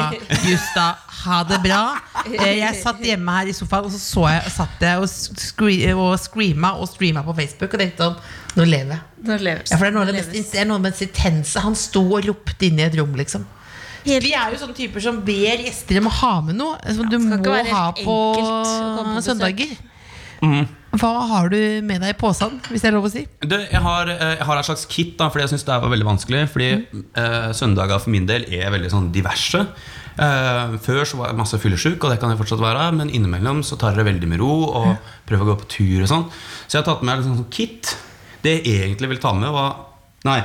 Justa. 0.45 0.91
Ha 1.21 1.41
det 1.45 1.59
bra. 1.61 1.81
Eh, 2.25 2.57
Jeg 2.61 2.77
satt 2.81 3.01
hjemme 3.05 3.33
her 3.39 3.49
i 3.51 3.53
sofaen, 3.53 3.85
og 3.89 3.93
så, 3.93 3.99
så 4.01 4.23
jeg, 4.31 4.53
satt 4.55 4.85
jeg 4.85 5.01
og, 5.03 5.09
scre 5.09 5.95
og 5.95 6.13
screama 6.21 6.73
og 6.81 6.89
streama 6.89 7.21
på 7.27 7.35
Facebook 7.41 7.75
og 7.77 7.83
tenkte 7.83 8.07
sånn 8.09 8.19
Nå 8.57 8.65
lever 8.67 8.95
jeg. 8.97 9.01
Ja, 9.71 9.77
for 9.77 9.85
det 9.85 9.91
er 9.91 9.95
noe 9.95 10.01
av 10.03 10.09
det 10.11 10.87
mest, 10.89 11.03
intense. 11.07 11.61
Han 11.63 11.75
sto 11.77 12.01
og 12.17 12.25
ropte 12.25 12.65
inne 12.67 12.83
i 12.83 12.87
et 12.89 12.97
rom, 12.99 13.13
liksom. 13.15 13.45
Helt- 14.05 14.23
Vi 14.25 14.33
er 14.33 14.51
jo 14.53 14.57
sånne 14.63 14.75
typer 14.77 15.01
som 15.03 15.21
ber 15.21 15.61
gjester 15.65 15.99
om 16.01 16.07
å 16.09 16.13
ha 16.21 16.33
med 16.41 16.55
noe 16.57 16.77
som 16.95 17.09
du 17.09 17.17
må 17.19 17.37
ha 17.71 17.85
på 17.93 18.17
på 18.35 19.21
søndager. 19.21 19.77
Mm. 20.41 20.67
Hva 20.97 21.09
har 21.29 21.49
du 21.53 21.57
med 21.85 22.01
deg 22.01 22.15
i 22.15 22.17
posen, 22.19 22.57
hvis 22.67 22.81
det 22.81 22.89
er 22.89 22.95
lov 22.97 23.05
å 23.05 23.11
si? 23.13 23.21
Du, 23.45 23.53
jeg, 23.55 23.79
har, 23.79 24.09
eh, 24.09 24.35
jeg 24.39 24.45
har 24.47 24.57
et 24.59 24.65
slags 24.65 24.85
kit, 24.89 25.13
da, 25.19 25.29
fordi 25.29 25.45
jeg 25.45 25.51
syns 25.53 25.65
det 25.67 25.77
var 25.83 25.91
veldig 25.93 26.07
vanskelig. 26.07 26.41
Fordi 26.51 26.69
eh, 26.73 27.51
søndager 27.55 28.01
for 28.01 28.09
min 28.11 28.25
del 28.27 28.47
er 28.49 28.73
veldig 28.73 28.89
sånn 28.91 29.11
diverse. 29.13 29.61
Eh, 30.17 30.73
før 30.83 31.05
så 31.07 31.19
var 31.21 31.29
jeg 31.31 31.37
masse 31.39 31.59
fyllesyk, 31.61 32.01
og 32.03 32.09
det 32.11 32.19
kan 32.19 32.33
jeg 32.33 32.41
fortsatt 32.41 32.59
være. 32.63 32.89
Men 32.97 33.13
innimellom 33.13 33.61
så 33.63 33.77
tar 33.79 33.93
jeg 33.93 34.01
det 34.01 34.07
veldig 34.09 34.31
med 34.33 34.41
ro 34.41 34.49
og 34.81 34.97
prøver 35.29 35.45
å 35.45 35.51
gå 35.53 35.59
på 35.61 35.69
tur 35.77 36.01
og 36.01 36.09
sånn. 36.11 36.25
Så 36.65 36.75
jeg 36.75 36.81
har 36.81 36.89
tatt 36.89 37.05
med 37.05 37.11
meg 37.13 37.21
liksom 37.21 37.37
sånn 37.39 37.53
kit. 37.53 37.93
Det 38.41 38.57
jeg 38.65 38.81
egentlig 38.89 39.13
vil 39.13 39.21
ta 39.23 39.31
med, 39.37 39.53
var 39.53 39.77
Nei. 40.25 40.41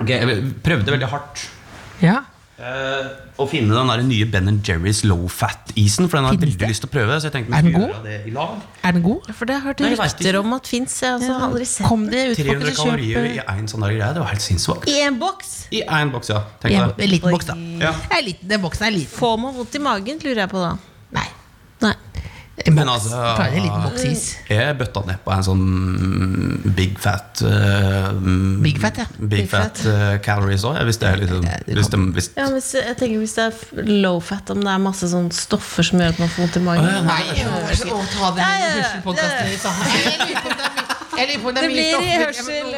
Okay, 0.00 0.18
jeg 0.24 0.54
prøvde 0.64 0.92
veldig 0.92 1.08
hardt 1.12 1.46
Ja. 2.02 2.22
Eh, 2.62 3.08
å 3.42 3.46
finne 3.50 3.74
den 3.74 3.90
der 3.90 4.02
nye 4.06 4.26
Ben 4.30 4.50
Jerry's 4.64 5.02
low 5.06 5.26
fat-isen. 5.30 6.08
For 6.08 6.18
den 6.18 6.28
har 6.28 6.36
jeg 6.36 6.42
veldig 6.44 6.70
lyst 6.70 6.84
til 6.84 6.90
å 6.90 6.92
prøve. 6.92 7.18
Så 7.20 7.28
jeg 7.28 7.34
tenkte 7.36 7.58
Er 7.58 7.66
den 7.66 7.76
god? 7.76 7.96
det 8.06 8.18
i 8.28 8.34
lag. 8.34 8.62
Er 8.82 8.96
den 8.96 9.04
god? 9.06 9.28
For 9.34 9.50
det 9.50 9.56
har 9.58 9.74
jeg 9.74 9.88
hørt 9.88 10.04
rykter 10.12 10.38
om 10.40 10.56
at 10.58 10.70
fins. 10.70 10.96
Jeg 11.02 11.18
altså, 11.18 11.88
Kom 11.88 12.06
dere 12.12 12.32
ut 12.32 12.40
300 12.40 12.76
kalorier 12.78 13.28
i 13.32 13.36
én 13.42 13.68
sånn 13.70 13.86
der 13.86 13.96
greie. 13.96 14.12
Det 14.14 14.24
var 14.24 14.32
helt 14.34 14.46
sinnssykt. 14.46 14.88
I 14.92 15.00
en 15.08 15.18
boks! 15.22 15.52
I 15.72 15.82
en 15.88 16.14
boks, 16.14 16.32
ja. 16.32 16.44
Tenk 16.62 16.78
en, 16.78 16.94
en 16.96 17.12
liten 17.16 17.34
boks, 17.34 17.50
da. 17.50 17.58
Ja. 17.82 17.92
En 18.12 18.24
liten, 18.26 18.48
den 18.48 18.64
boksen 18.64 18.88
er 18.88 18.96
liten. 18.96 19.16
Får 19.18 19.38
man 19.42 19.56
vondt 19.58 19.78
i 19.78 19.82
magen, 19.82 20.22
lurer 20.22 20.44
jeg 20.44 20.52
på 20.52 20.62
da. 20.62 20.74
Nei. 21.18 21.28
Nei. 21.82 21.96
En 22.66 22.74
Men 22.76 22.88
altså 22.92 23.08
Klarer 23.16 23.54
en 23.56 23.64
liten. 23.64 24.16
Jeg 24.52 24.74
bøtta 24.78 25.00
ned 25.08 25.22
på 25.24 25.32
en 25.32 25.44
sånn 25.46 25.62
big 26.76 26.98
fat 27.00 27.40
uh, 27.48 28.12
Big 28.62 28.76
fat, 28.82 29.00
ja. 29.00 29.06
Big 29.18 29.48
fat 29.50 29.80
fat. 29.80 30.20
calories 30.22 30.62
òg. 30.68 30.76
Hvis 30.86 31.00
det 31.00 31.08
er 31.08 31.16
liksom 31.22 31.46
hvis 31.72 31.88
det, 31.94 32.00
hvis, 32.18 32.28
Ja, 32.36 32.46
hvis, 32.52 32.68
jeg 32.76 32.96
tenker 33.00 33.18
Hvis 33.24 33.34
det 33.38 33.46
er 33.48 33.88
low 34.04 34.20
fat, 34.20 34.52
om 34.52 34.60
det 34.62 34.68
er 34.74 34.84
masse 34.84 35.08
sånn 35.10 35.30
stoffer 35.32 35.82
som 35.88 36.04
gjør 36.04 36.12
at 36.12 36.20
man 36.22 36.28
får 36.34 36.44
vondt 36.44 36.60
i 36.60 36.64
magen. 36.68 37.08
Nei, 37.08 37.20
jeg 37.40 37.48
må 37.48 38.04
ta 38.12 38.30
den 38.36 38.44
Ja, 38.44 38.52
ja, 38.52 38.68
ja. 38.68 38.72
hørselpodkasten 38.76 39.48
i 39.48 39.60
sammen. 39.64 39.86
Jeg 39.96 40.18
lurer 40.22 40.42
på 40.42 40.48
om 40.52 40.52
det 40.52 40.52
mye- 40.52 40.52
jeg 40.52 40.52
lurer 40.52 40.52
på 40.52 40.52
om 40.52 40.52
det 40.52 40.52
Det 40.52 40.52
mye 40.52 40.52
blir 40.52 40.52
i 40.52 40.52
stoffer. 40.52 40.52
hørsel- 40.52 40.52
Ja, 40.52 40.60
men 40.60 40.60
noen 40.60 40.60
ganger 40.62 40.82
så 40.82 40.86
er 40.86 40.91
det 41.28 41.68
blir 41.70 41.94
hørsel- 42.22 42.72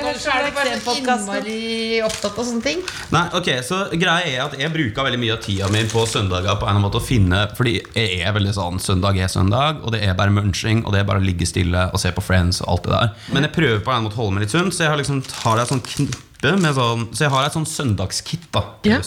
innmari 0.99 2.03
opptatt 2.05 2.39
av 2.39 2.45
sånne 2.49 2.63
ting. 2.65 2.83
Nei, 3.15 3.25
ok, 3.39 3.49
så 3.67 3.79
greia 3.93 4.25
er 4.27 4.41
at 4.45 4.57
Jeg 4.59 4.73
bruker 4.73 5.07
veldig 5.09 5.21
mye 5.21 5.33
av 5.37 5.41
tida 5.45 5.69
mi 5.73 5.83
på 5.91 6.05
søndager 6.09 6.59
på 6.61 6.69
en 6.71 6.81
måte 6.83 7.01
å 7.01 7.05
finne 7.05 7.45
Fordi 7.57 7.75
jeg 7.95 8.21
er 8.27 8.33
veldig 8.37 8.55
sånn 8.57 8.81
søndag 8.83 9.19
er 9.19 9.29
søndag, 9.33 9.81
og 9.85 9.93
det 9.93 10.03
er 10.07 10.15
bare 10.19 10.31
munching, 10.35 10.85
og 10.85 10.93
det 10.93 11.01
er 11.01 11.09
bare 11.09 11.21
å 11.23 11.25
ligge 11.25 11.47
stille 11.47 11.89
og 11.93 12.01
se 12.01 12.13
på 12.15 12.23
Friends 12.25 12.61
og 12.63 12.69
alt 12.75 12.83
det 12.89 12.93
der. 12.93 13.11
Men 13.33 13.43
jeg 13.49 13.53
prøver 13.57 13.81
på 13.85 13.93
en 13.95 14.05
måte 14.07 14.17
å 14.19 14.23
holde 14.25 14.35
meg 14.39 14.47
litt 14.47 14.55
sunn, 14.55 14.71
så 14.75 14.85
jeg 14.87 14.91
har 14.95 15.01
liksom 15.01 15.23
har 15.45 15.59
et 15.63 15.69
sånn 15.73 15.83
knippe 16.45 16.61
med 16.63 16.75
sånn 16.77 17.05
Så 17.17 17.25
jeg 17.27 17.33
har 17.35 17.47
et 17.49 17.55
sånn 17.57 17.67
søndagskit, 17.69 18.45
da. 18.53 18.63
Ja. 18.85 18.99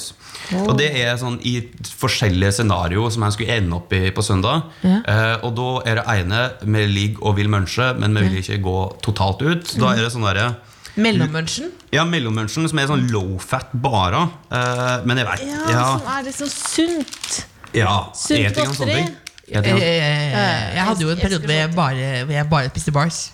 Oh. 0.53 0.69
Og 0.71 0.77
det 0.79 0.89
er 1.01 1.17
sånn 1.19 1.39
i 1.45 1.55
forskjellige 1.99 2.53
scenarioer 2.59 3.11
som 3.11 3.23
jeg 3.25 3.35
skulle 3.35 3.55
ende 3.57 3.75
opp 3.79 3.91
i 3.93 4.11
på 4.15 4.23
søndag. 4.23 4.67
Eh, 4.85 5.35
og 5.43 5.55
da 5.57 5.67
er 5.89 5.99
det 5.99 6.05
ene 6.13 6.41
med 6.63 6.89
ligg 6.93 7.17
og 7.21 7.35
vil 7.39 7.49
munche, 7.51 7.89
men 7.99 8.15
vi 8.15 8.27
vil 8.29 8.39
ikke 8.43 8.61
gå 8.63 8.77
totalt 9.03 9.41
ut. 9.43 9.73
Da 9.81 9.93
er 9.95 10.05
det 10.05 10.11
sånn 10.13 10.23
derre 10.27 10.55
Mellommunchen. 10.97 11.69
ja, 11.93 12.05
mellommunchen 12.09 12.65
som 12.69 12.79
er 12.81 12.87
sånn 12.89 13.03
low 13.11 13.35
fat 13.43 13.69
bare. 13.73 14.23
Eh, 14.49 15.05
men 15.05 15.17
jeg 15.21 15.27
veit 15.27 15.43
Ja, 15.45 15.69
ja, 15.69 15.85
som 15.99 16.07
er 16.15 16.23
liksom 16.29 16.49
sunt. 16.49 17.45
ja, 17.73 17.97
Sunt 18.15 18.55
godteri. 18.55 19.03
Ikke 19.47 19.73
noe- 19.73 19.81
Eh, 19.81 20.75
Jeg 20.75 20.83
hadde 20.85 21.01
jo 21.01 21.09
en 21.09 21.17
periode 21.17 21.45
hvor 21.47 21.53
jeg 21.55 21.71
bare, 21.75 22.07
hvor 22.25 22.33
jeg 22.35 22.49
bare 22.49 22.69
spiste 22.69 22.91
bars. 22.91 23.31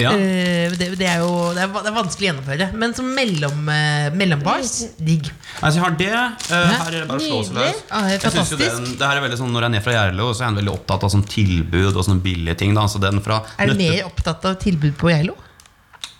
Ja. 0.00 0.10
Eh, 0.12 0.70
Det, 0.72 0.98
det 0.98 1.06
er 1.06 1.18
jo 1.20 1.52
det 1.54 1.62
er, 1.62 1.68
det 1.68 1.90
er 1.90 1.96
vanskelig 1.96 2.24
å 2.24 2.28
gjennomføre. 2.32 2.68
Men 2.74 2.94
som 2.94 3.04
mellom, 3.14 3.68
eh, 3.68 4.10
mellombars, 4.16 4.72
digg. 4.98 5.28
Altså, 5.60 5.74
jeg 5.76 5.84
har 5.84 5.90
det. 6.00 6.08
eh, 6.08 6.72
her 6.72 6.86
er 6.88 7.00
det 7.02 7.08
bare 7.08 7.18
å 7.18 7.26
slå 7.28 7.44
seg 7.44 7.54
løs. 7.60 7.82
Ja, 7.90 8.00
er 8.00 8.08
Jeg 8.16 8.20
synes 8.32 8.50
jo 8.50 8.56
den, 8.56 8.96
det 8.96 9.06
her 9.06 9.16
er 9.16 9.28
veldig 9.28 9.38
sånn, 9.38 9.52
Når 9.52 9.60
jeg 9.60 9.64
er 9.64 9.74
ned 9.76 9.82
fra 9.84 9.92
Gjerlo, 9.92 10.32
så 10.32 10.40
er 10.40 10.48
jeg 10.54 10.64
veldig 10.64 10.74
opptatt 10.78 11.04
av 11.04 11.10
sånn 11.10 11.26
tilbud 11.28 11.96
og 11.96 12.04
sånne 12.04 12.22
billige 12.22 12.56
ting. 12.56 12.74
Da. 12.74 12.80
Altså, 12.88 12.98
den 13.00 13.20
fra 13.20 13.42
Er 13.58 13.66
du 13.66 13.74
mer 13.74 14.04
opptatt 14.08 14.44
av 14.44 14.56
tilbud 14.58 14.96
på 14.96 15.10
Geilo? 15.12 15.36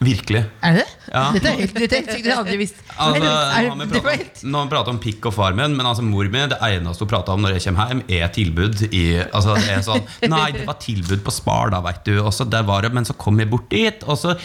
Virkelig. 0.02 0.42
Er 0.64 0.78
det? 0.80 0.84
Ja. 1.12 1.22
Dette 1.34 1.50
er 1.50 1.58
helt, 1.60 1.74
dette 1.76 1.98
er 1.98 2.08
helt 2.12 2.50
jeg 2.52 2.60
visst. 2.60 2.78
Altså, 2.96 3.20
nå 3.22 3.30
har 3.30 3.90
pratet, 3.92 4.42
nå 4.44 4.58
har 4.58 4.66
vi 4.68 4.72
pratet 4.72 4.92
om 4.92 5.00
pikk 5.02 5.28
og 5.30 5.34
far 5.36 5.56
min, 5.58 5.76
men 5.78 5.88
altså 5.88 6.04
mor 6.06 6.28
mi 6.32 6.44
det 6.50 6.58
eneste 6.66 7.04
hun 7.04 7.10
prater 7.10 7.34
om 7.34 7.44
når 7.44 7.56
jeg 7.56 7.66
kommer 7.66 7.92
hjem, 7.92 8.02
er 8.18 8.32
tilbud. 8.36 8.84
I, 8.90 9.04
altså, 9.24 9.56
det 9.58 9.74
er 9.74 9.84
sånn, 9.86 10.06
Nei, 10.32 10.46
det 10.56 10.66
var 10.68 10.78
tilbud 10.82 11.24
på 11.26 11.34
Spar, 11.34 11.72
da, 11.74 11.82
veit 11.84 12.02
du. 12.08 12.14
Også, 12.22 12.46
der 12.48 12.66
var 12.68 12.86
det, 12.86 12.92
men 12.96 13.08
så 13.08 13.16
kom 13.18 13.40
jeg 13.42 13.50
bort 13.52 13.68
dit, 13.72 14.06
og 14.06 14.18
så 14.20 14.36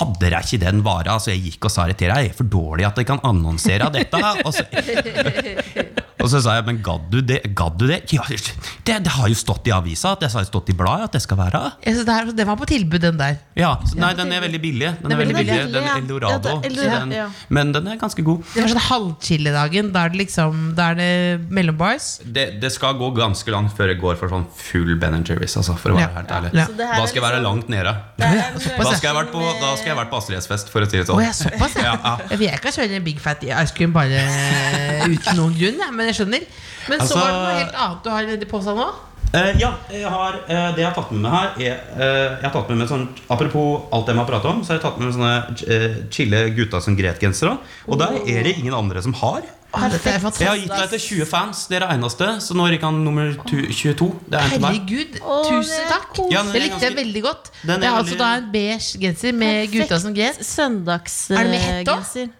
hadde 0.00 0.30
jeg 0.30 0.46
ikke 0.46 0.62
den 0.66 0.84
vara. 0.86 1.18
Så 1.22 1.34
jeg 1.34 1.44
gikk 1.48 1.70
og 1.70 1.74
sa 1.74 1.88
det 1.90 1.98
til 2.00 2.12
deg. 2.12 2.28
Jeg 2.30 2.34
er 2.34 2.38
for 2.40 2.50
dårlig 2.50 2.88
at 2.88 3.00
jeg 3.00 3.10
kan 3.10 3.22
annonsere 3.26 3.90
dette. 3.94 4.22
Og 4.44 4.54
så, 4.54 4.66
og 6.22 6.28
så 6.32 6.40
sa 6.44 6.54
jeg, 6.58 6.66
men 6.66 6.80
gadd 6.84 7.08
du 7.12 7.20
det? 7.22 7.40
Gadd 7.56 7.78
du 7.80 7.86
det? 7.88 8.00
Ja, 8.12 8.22
det, 8.28 8.96
det 9.06 9.12
har 9.16 9.28
jo 9.28 9.34
stått 9.38 9.66
i 9.66 9.72
avisa, 9.74 10.14
det 10.20 10.30
har 10.32 10.44
jo 10.44 10.48
stått 10.50 10.70
i 10.72 10.76
bladet 10.76 11.08
at 11.10 11.12
det 11.16 11.22
skal 11.24 11.38
være. 11.40 11.60
ja, 11.86 11.92
det 12.04 12.14
her, 12.16 12.30
Den 12.32 12.46
var 12.46 12.56
på 12.60 12.66
tilbud, 12.70 13.00
den 13.00 13.18
der. 13.20 13.38
Ja, 13.56 13.74
så, 13.86 13.96
Nei, 14.00 14.12
den 14.18 14.32
er 14.32 14.40
veldig 14.44 14.60
billig. 14.62 14.90
Den 15.02 15.12
er 15.12 15.20
veldig 15.22 15.36
billig, 15.40 15.58
Den 15.74 15.84
ja. 15.88 15.96
Eldorado. 16.00 16.54
Ja, 16.62 16.70
er 16.84 17.00
den, 17.00 17.12
ja. 17.16 17.26
Men 17.48 17.72
den 17.72 17.86
er 17.88 17.96
ganske 18.00 18.22
god. 18.24 18.44
Det 18.54 18.62
var 18.64 18.72
sånn 18.74 18.84
halvchilledagen. 18.90 19.90
Da 19.94 20.04
er 20.06 20.12
det 20.14 20.20
liksom 20.22 20.60
Da 20.76 20.90
er 20.92 20.98
det 21.00 21.10
mellombars. 21.50 22.20
det, 22.24 22.60
det 22.62 22.70
skal 22.72 22.94
gå 23.00 23.10
ganske 23.16 23.50
langt 23.52 23.74
før 23.76 23.92
jeg 23.92 24.00
går 24.00 24.16
for 24.20 24.28
sånn 24.32 24.46
full 24.56 24.94
Ben 25.00 25.18
Jerry's. 25.24 25.56
Altså, 25.60 25.76
for 25.80 25.92
å 25.92 25.98
være 25.98 26.08
Ja. 26.08 26.14
helt 26.16 26.30
ærlig 26.30 26.52
Da 26.78 27.06
skal 27.06 27.20
jeg 27.20 27.24
være 27.24 27.40
liksom- 27.40 27.48
langt 27.48 27.68
nede. 27.68 27.94
Da 28.20 28.96
skal 28.96 29.08
jeg 29.08 29.14
ha 29.14 29.22
vært 29.22 29.32
på, 29.32 29.40
da 29.60 29.74
skal 29.76 29.88
jeg 29.92 29.96
vært 29.98 30.10
på 30.10 30.18
Astrid-S-fest, 30.20 30.68
for 30.72 30.82
å 30.84 30.88
si 30.90 30.96
det 30.98 31.04
Å, 31.04 31.08
sånn. 31.12 31.22
ja, 31.24 31.32
såpass, 31.36 31.74
ja. 31.76 31.94
Ja, 32.02 32.16
ja. 32.30 32.36
Jeg 32.40 32.60
kan 32.62 32.72
kjøre 32.72 32.96
en 32.98 33.04
Big 33.04 33.20
Fat 33.22 33.42
ice 33.44 33.72
cream 33.76 33.92
bare 33.94 34.20
eh, 34.20 35.04
uten 35.08 35.36
noen 35.38 35.54
grunn, 35.58 35.80
men 35.96 36.09
jeg 36.10 36.18
skjønner. 36.20 36.48
Men 36.88 36.98
så 36.98 37.02
Altså- 37.02 37.20
var 37.20 37.30
det 37.30 37.38
noe 37.40 37.60
helt 37.60 37.78
annet 37.84 38.02
du 38.04 38.10
har 38.10 38.34
i 38.34 38.50
posen 38.50 38.76
nå? 38.76 38.90
Uh, 39.30 39.52
ja, 39.60 39.68
jeg 39.94 40.08
har, 40.10 40.40
uh, 40.48 40.72
det 40.74 40.82
jeg 40.82 40.86
har 40.88 40.94
tatt 40.96 41.12
med 41.14 41.20
meg 41.22 41.30
her, 41.30 41.50
er 41.62 41.76
uh, 41.94 42.40
Jeg 42.40 42.42
har 42.48 42.50
tatt 42.50 42.68
med 42.72 42.80
meg 42.80 42.88
sånt, 42.90 43.20
Apropos 43.30 43.84
alt 43.94 44.08
det 44.08 44.16
vi 44.16 44.18
har 44.18 44.26
pratet 44.26 44.50
om, 44.50 44.64
så 44.64 44.72
har 44.72 44.80
jeg 44.80 44.82
tatt 44.88 44.98
med 44.98 45.06
meg 45.06 45.14
sånne 45.14 46.08
chille 46.10 46.40
gutta 46.56 46.80
som 46.82 46.96
Gret-gensere. 46.98 47.52
Og 47.86 48.00
der 48.00 48.18
er 48.26 48.42
det 48.42 48.56
ingen 48.58 48.74
andre 48.74 49.02
som 49.04 49.14
har. 49.20 49.46
Er 49.70 49.92
Jeg 50.02 50.48
har 50.48 50.56
gitt 50.58 50.72
deg 50.72 50.88
til 50.90 50.98
20 50.98 51.26
fans, 51.30 51.66
det 51.70 51.76
er 51.78 51.84
det 51.86 51.90
eneste. 51.94 52.26
Så 52.42 52.56
nå 52.58 52.66
ryker 52.72 52.90
han 52.90 53.04
nummer 53.04 53.30
22. 53.46 54.08
Det 54.26 54.40
er 54.40 54.56
en 54.56 54.64
meg. 54.64 54.80
Herregud, 54.80 55.20
tusen 55.46 55.76
er 55.78 55.86
takk! 55.92 56.18
Ja, 56.26 56.42
den 56.42 56.50
er 56.50 56.52
det 56.56 56.62
likte 56.64 56.88
jeg 56.88 56.96
veldig 56.98 57.22
godt. 57.22 57.52
Den 57.62 57.70
er 57.70 57.78
Det 57.78 57.86
er 57.86 57.94
veldig- 57.94 57.98
altså 58.02 58.18
da 58.18 58.34
en 58.40 58.50
beige 58.50 58.98
genser 58.98 59.32
med 59.32 59.68
Perfekt 59.68 59.78
gutta 59.78 60.00
som 60.00 60.14
gret. 60.14 60.42
Søndagsgenser. 60.42 61.38
Er 61.38 61.42
det 61.44 61.50
med 61.50 61.60
hette 61.60 61.94
også? 61.94 62.30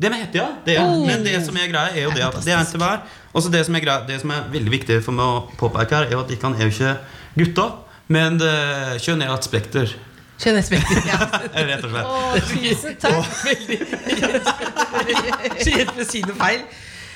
Det 0.00 0.10
med 0.10 0.22
hette, 0.22 0.38
ja. 0.38 0.48
Det 0.64 0.76
ja. 0.78 0.84
Oh. 0.86 1.02
Men 1.06 1.24
det 1.24 1.36
som 1.46 1.56
er 1.56 1.68
greia, 1.70 1.92
er 1.94 2.06
jo 2.08 2.14
det 2.14 2.24
at 2.26 2.38
det 2.42 2.52
er 2.52 2.58
en 2.58 2.66
til 2.66 2.80
hver. 2.82 3.02
også 3.32 3.50
det 3.52 3.64
som 3.66 3.74
er 3.76 3.84
greia, 3.84 4.06
det 4.06 4.20
som 4.20 4.30
er 4.34 4.48
veldig 4.52 4.72
viktig 4.72 5.02
for 5.04 5.16
meg 5.16 5.26
å 5.26 5.42
påpeke 5.60 5.94
her, 5.98 6.08
er 6.08 6.16
jo 6.16 6.22
at 6.24 6.32
ikke 6.32 6.48
han 6.48 6.56
er 6.58 6.66
jo 6.66 6.72
ikke 6.72 6.94
gutta, 7.38 7.68
men 8.12 8.40
det, 8.40 8.54
kjønn 9.04 9.22
er 9.22 9.34
et 9.34 9.46
spekter. 9.46 9.92
Kjenner 10.42 10.58
jeg 10.58 10.66
spekter. 10.72 11.02
Ja. 11.06 11.18
Rett 11.70 11.84
og 11.86 11.92
slett. 11.92 12.08
Tusen 12.50 12.96
takk. 12.98 13.26
Veldig 13.46 13.78
redd 15.78 15.92
for 15.92 16.02
å 16.02 16.08
si 16.08 16.22
feil. 16.40 16.64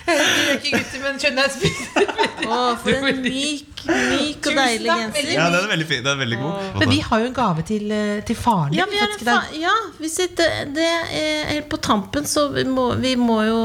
De 0.07 0.15
er 0.15 0.61
ikke 0.61 0.79
gutter, 0.79 0.96
men 1.07 1.21
skjønner 1.23 1.49
jeg. 1.49 1.73
Å, 2.47 2.59
for 2.83 2.95
en 3.11 3.21
myk, 3.25 3.83
myk 3.87 4.47
og 4.51 4.59
deilig 4.59 4.91
genser. 4.91 5.31
Ja, 5.35 5.47
den 5.55 5.59
er 5.65 5.71
veldig 5.73 5.87
fin. 5.91 6.03
Den 6.05 6.13
er 6.13 6.21
veldig 6.23 6.39
god. 6.43 6.69
Men 6.83 6.93
vi 6.93 6.99
har 7.07 7.23
jo 7.23 7.29
en 7.31 7.37
gave 7.39 7.65
til, 7.69 7.87
eh, 7.95 8.21
til 8.29 8.39
faren 8.39 8.71
din. 8.75 8.79
Ja, 8.81 8.87
vi 8.91 9.01
er 9.03 9.15
en 9.17 9.25
fa 9.27 9.37
ja 9.59 9.75
hvis 10.01 10.17
det, 10.39 10.49
det 10.77 10.87
er 10.87 11.51
helt 11.55 11.69
på 11.73 11.81
tampen, 11.83 12.27
så 12.29 12.47
vi 12.55 12.65
må, 12.69 12.89
vi 13.03 13.15
må 13.19 13.41
jo 13.47 13.59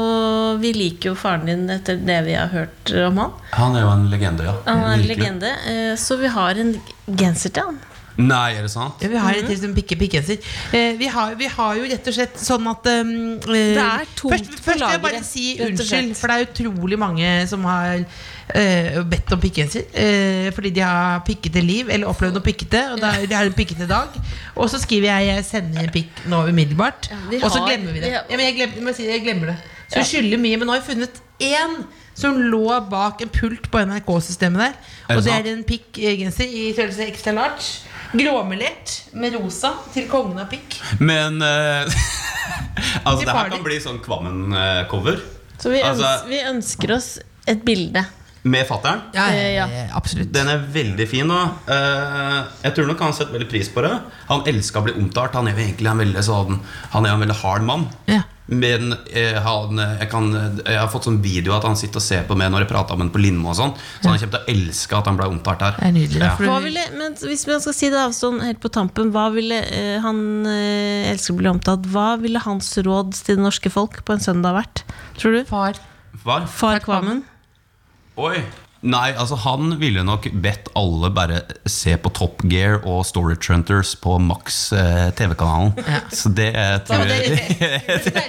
Vi 0.62 0.72
liker 0.76 1.12
jo 1.12 1.14
faren 1.18 1.46
din 1.48 1.64
etter 1.70 1.98
det 2.02 2.18
vi 2.26 2.34
har 2.38 2.50
hørt 2.52 2.92
om 3.06 3.18
han. 3.22 3.32
Han 3.58 3.76
er 3.78 3.84
jo 3.86 3.92
en 3.94 4.06
legende, 4.12 4.46
ja. 4.48 4.56
Han 4.66 4.82
er 4.88 4.96
en 4.98 5.06
legende. 5.10 5.54
eh, 5.70 5.94
Så 6.00 6.16
vi 6.20 6.30
har 6.32 6.58
en 6.62 6.74
genser 7.06 7.50
til 7.54 7.68
han. 7.70 7.80
Nei, 8.20 8.52
er 8.58 8.66
det 8.66 8.70
sant? 8.72 9.00
Ja, 9.00 9.08
vi 9.08 9.16
har 9.16 9.38
en 9.38 9.46
til 9.48 9.56
som 9.56 9.72
pikker. 9.76 10.02
Eh, 10.02 10.98
vi, 10.98 11.06
har, 11.08 11.34
vi 11.38 11.48
har 11.48 11.78
jo 11.78 11.86
rett 11.88 12.08
og 12.10 12.16
slett 12.16 12.36
sånn 12.40 12.66
at 12.68 12.88
um, 12.92 13.12
eh, 13.40 13.72
Det 13.72 13.84
er 13.86 14.10
tomt 14.18 14.34
først, 14.34 14.58
først 14.66 14.82
vil 14.82 14.92
jeg 14.92 15.02
bare 15.06 15.22
si 15.24 15.44
unnskyld, 15.64 16.12
for 16.18 16.28
det 16.28 16.36
er 16.36 16.50
utrolig 16.50 16.98
mange 17.00 17.30
som 17.48 17.64
har 17.64 18.02
eh, 18.52 19.00
bedt 19.08 19.32
om 19.32 19.40
pikkenser. 19.40 19.88
eh, 19.94 20.50
fordi 20.52 20.74
de 20.76 20.84
har 20.84 21.22
pikkete 21.26 21.64
liv, 21.64 21.88
eller 21.88 22.10
opplevd 22.10 22.36
noe 22.36 22.44
pikkete. 22.44 22.84
Og 22.92 23.00
da, 23.00 23.14
de 23.24 23.38
har 23.38 23.48
en 23.48 23.56
pikkete 23.56 23.88
dag. 23.88 24.20
Og 24.56 24.68
så 24.68 24.80
skriver 24.82 25.08
jeg 25.08 25.26
'jeg 25.32 25.44
sender 25.44 25.86
en 25.86 25.96
pikk 25.96 26.26
nå 26.28 26.44
umiddelbart'. 26.52 27.08
vi 27.30 27.40
og 27.42 27.50
så 27.50 27.64
glemmer 27.64 27.92
vi 27.92 28.00
det. 28.00 28.12
Ja, 28.12 28.20
men 28.30 28.40
jeg, 28.40 28.54
glemmer, 28.60 28.86
jeg, 28.86 28.96
si 28.96 29.08
jeg 29.08 29.22
glemmer 29.24 29.46
det. 29.46 29.56
Så 29.88 29.98
jeg 29.98 30.06
skylder 30.06 30.38
mye, 30.38 30.56
men 30.56 30.66
nå 30.66 30.72
har 30.72 30.80
jeg 30.80 30.88
funnet 30.96 31.22
én 31.40 31.84
som 32.14 32.36
lå 32.36 32.68
bak 32.90 33.22
en 33.22 33.28
pult 33.32 33.70
på 33.70 33.80
NRK-systemet 33.80 34.60
der. 34.60 34.72
Er 35.08 35.16
Og 35.16 35.24
det 35.24 35.32
er 35.32 35.48
en 35.52 35.64
pikkgenser 35.64 36.44
i 36.44 36.72
størrelse 36.72 37.08
extra 37.08 37.32
large. 37.32 37.88
Gråmelert 38.12 38.96
med 39.16 39.34
rosa 39.38 39.72
til 39.94 40.08
kongen 40.10 40.38
av 40.42 40.50
pikk. 40.52 40.78
Men 41.00 41.40
eh, 41.42 41.88
Altså, 43.06 43.24
det 43.24 43.34
her 43.34 43.50
kan 43.52 43.62
bli 43.64 43.78
sånn 43.80 44.00
Kvammen-cover. 44.04 45.20
Så 45.62 45.70
vi, 45.72 45.80
Altså- 45.82 46.04
ønsker, 46.04 46.28
vi 46.32 46.40
ønsker 46.50 46.92
oss 46.96 47.10
et 47.48 47.62
bilde. 47.64 48.04
Med 48.42 48.66
fattern. 48.66 49.04
Ja, 49.14 49.28
ja, 49.30 49.66
ja. 49.70 49.84
absolutt. 49.94 50.32
Den 50.34 50.50
er 50.50 50.64
veldig 50.74 51.06
fin. 51.06 51.30
Og, 51.30 51.62
uh, 51.68 52.40
jeg 52.64 52.74
tror 52.74 52.88
nok 52.90 53.04
han 53.06 53.14
setter 53.14 53.36
veldig 53.36 53.50
pris 53.52 53.70
på 53.70 53.84
det. 53.86 53.92
Han 54.32 54.42
elsker 54.50 54.82
å 54.82 54.86
bli 54.88 54.96
omtalt. 54.98 55.36
Han 55.38 55.46
er 55.46 55.54
jo 55.54 55.62
egentlig 55.62 55.92
en 55.92 56.02
veldig, 56.02 56.24
sånn, 56.26 56.58
han 56.96 57.06
er 57.06 57.14
en 57.14 57.22
veldig 57.22 57.38
hard 57.44 57.66
mann. 57.68 57.86
Ja. 58.10 58.24
Men 58.52 58.92
eh, 59.12 59.38
han, 59.42 59.78
eh, 59.78 59.92
jeg, 60.02 60.08
kan, 60.10 60.26
jeg 60.34 60.76
har 60.76 60.88
fått 60.90 61.06
sånn 61.06 61.20
video 61.22 61.54
at 61.56 61.64
han 61.66 61.78
sitter 61.78 62.00
og 62.00 62.04
ser 62.04 62.24
på 62.26 62.36
meg 62.38 62.50
når 62.52 62.64
jeg 62.64 62.70
prater 62.72 62.96
om 62.96 63.04
ham 63.04 63.12
på 63.14 63.22
Lindmo 63.22 63.52
og 63.52 63.58
sånn. 63.58 63.74
Så 64.00 64.10
han 64.10 64.18
kommer 64.18 64.34
til 64.34 64.40
å 64.40 64.56
elske 64.56 64.98
at 64.98 65.08
han 65.08 65.20
ble 65.20 65.28
omtalt 65.30 65.64
her. 65.64 65.78
Er 65.78 65.94
ville, 66.66 66.84
men 66.98 67.16
hvis 67.22 67.46
man 67.48 67.62
skal 67.64 67.76
si 67.76 67.92
det 67.92 68.00
av 68.02 68.16
sånn 68.16 68.42
helt 68.44 68.60
på 68.62 68.72
tampen, 68.74 69.12
hva 69.14 69.28
ville 69.34 69.62
eh, 69.70 69.96
han 70.02 70.20
eh, 70.50 71.10
elsker 71.12 71.36
å 71.36 71.40
bli 71.40 71.52
omtalt 71.52 71.86
Hva 71.92 72.16
ville 72.20 72.42
hans 72.42 72.74
råd 72.82 73.14
til 73.16 73.38
det 73.38 73.46
norske 73.46 73.72
folk 73.72 74.02
på 74.06 74.16
en 74.16 74.24
søndag 74.24 74.58
vært? 74.58 74.84
Tror 75.20 75.38
du? 75.38 75.44
Far. 75.48 75.78
Far, 76.22 76.48
Far 76.50 76.82
Kvammen? 76.84 77.22
Oi. 78.20 78.42
Nei, 78.82 79.12
altså 79.14 79.36
han 79.38 79.76
ville 79.78 80.02
nok 80.02 80.24
bedt 80.42 80.66
alle 80.74 81.08
bare 81.14 81.36
se 81.70 81.92
på 82.02 82.10
Top 82.18 82.40
Gear 82.50 82.80
og 82.82 83.04
Storage 83.06 83.46
Hunters 83.46 83.92
på 83.94 84.16
Max 84.18 84.72
eh, 84.74 85.12
TV-kanalen. 85.14 85.70
Så 86.18 86.32
det 86.34 86.48
eh, 86.50 86.74
tror 86.88 87.04
det 87.06 87.18
jeg 87.20 87.36
det 87.62 88.24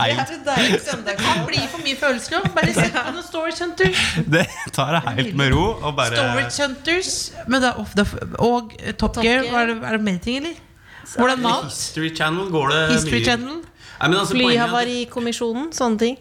men 0.00 0.22
altså, 0.24 0.96
Det 1.04 1.16
kan 1.20 1.42
bli 1.44 1.60
for 1.68 1.84
mye 1.84 1.98
følelser 2.00 2.38
nå. 2.38 2.52
Bare 2.56 2.72
sett 2.72 2.96
på 2.96 3.12
noen 3.12 3.26
Storage 3.26 3.60
Hunters. 3.60 4.06
Det 4.32 4.46
tar 4.72 4.96
jeg 4.96 5.16
helt 5.20 5.36
med 5.42 5.52
ro. 5.52 5.66
Og 5.76 5.92
bare 6.00 6.16
er 7.68 7.82
ofte, 7.84 8.08
Og 8.40 8.72
Top, 8.96 9.18
Top, 9.18 9.24
Gear. 9.26 9.44
Gear. 9.44 9.60
Er 9.60 9.74
det, 9.74 9.76
er 9.84 9.98
det 9.98 10.06
mer 10.08 10.22
ting, 10.24 10.40
eller? 10.40 10.56
Hvordan 11.18 11.44
mat? 11.44 11.68
History 11.68 12.14
Channel 12.16 12.48
går 12.52 12.72
det 12.72 12.80
History 12.94 13.20
mye 13.20 13.28
Channel? 13.28 13.60
Altså, 14.00 14.32
Flyhavarikommisjonen? 14.32 15.68
Sånne 15.76 16.00
ting? 16.00 16.18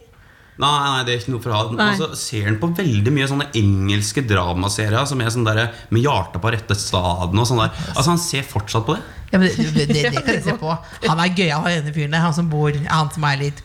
Nei, 0.58 0.70
nei, 0.89 1.01
det 1.05 1.14
er 1.14 1.20
ikke 1.22 1.32
noe 1.36 1.41
for 1.43 1.53
å 1.53 1.58
ha 1.60 1.66
Og 1.70 1.99
så 1.99 2.08
Ser 2.18 2.47
han 2.47 2.55
på 2.58 2.72
veldig 2.80 3.12
mye 3.14 3.28
sånne 3.30 3.45
engelske 3.60 4.24
dramaserier 4.26 5.05
som 5.05 5.20
er 5.22 5.30
sånn 5.36 5.45
der, 5.45 5.68
med 5.93 6.01
hjertet 6.01 6.41
på 6.41 6.49
rette 6.55 6.78
staden 6.80 7.38
og 7.38 7.45
sånn 7.45 7.62
der. 7.62 7.76
Altså, 7.93 8.08
han 8.10 8.22
ser 8.24 8.47
fortsatt 8.49 8.88
på 8.88 8.95
det. 8.97 9.03
Ja, 9.32 9.38
men 9.41 9.49
det, 9.51 9.68
det, 9.76 9.86
det, 9.91 10.01
det 10.16 10.24
kan 10.24 10.34
jeg 10.34 10.45
se 10.47 10.55
på. 10.64 10.74
Han 11.05 11.22
er 11.22 11.34
gøyal, 11.38 11.62
han 11.68 11.76
ene 11.84 11.93
fyren 11.93 12.16
der. 12.18 12.24
Han 12.26 12.34
som 12.34 12.49
bor 12.49 12.74
Han 12.89 13.12
som 13.14 13.28
er 13.30 13.41
litt. 13.43 13.62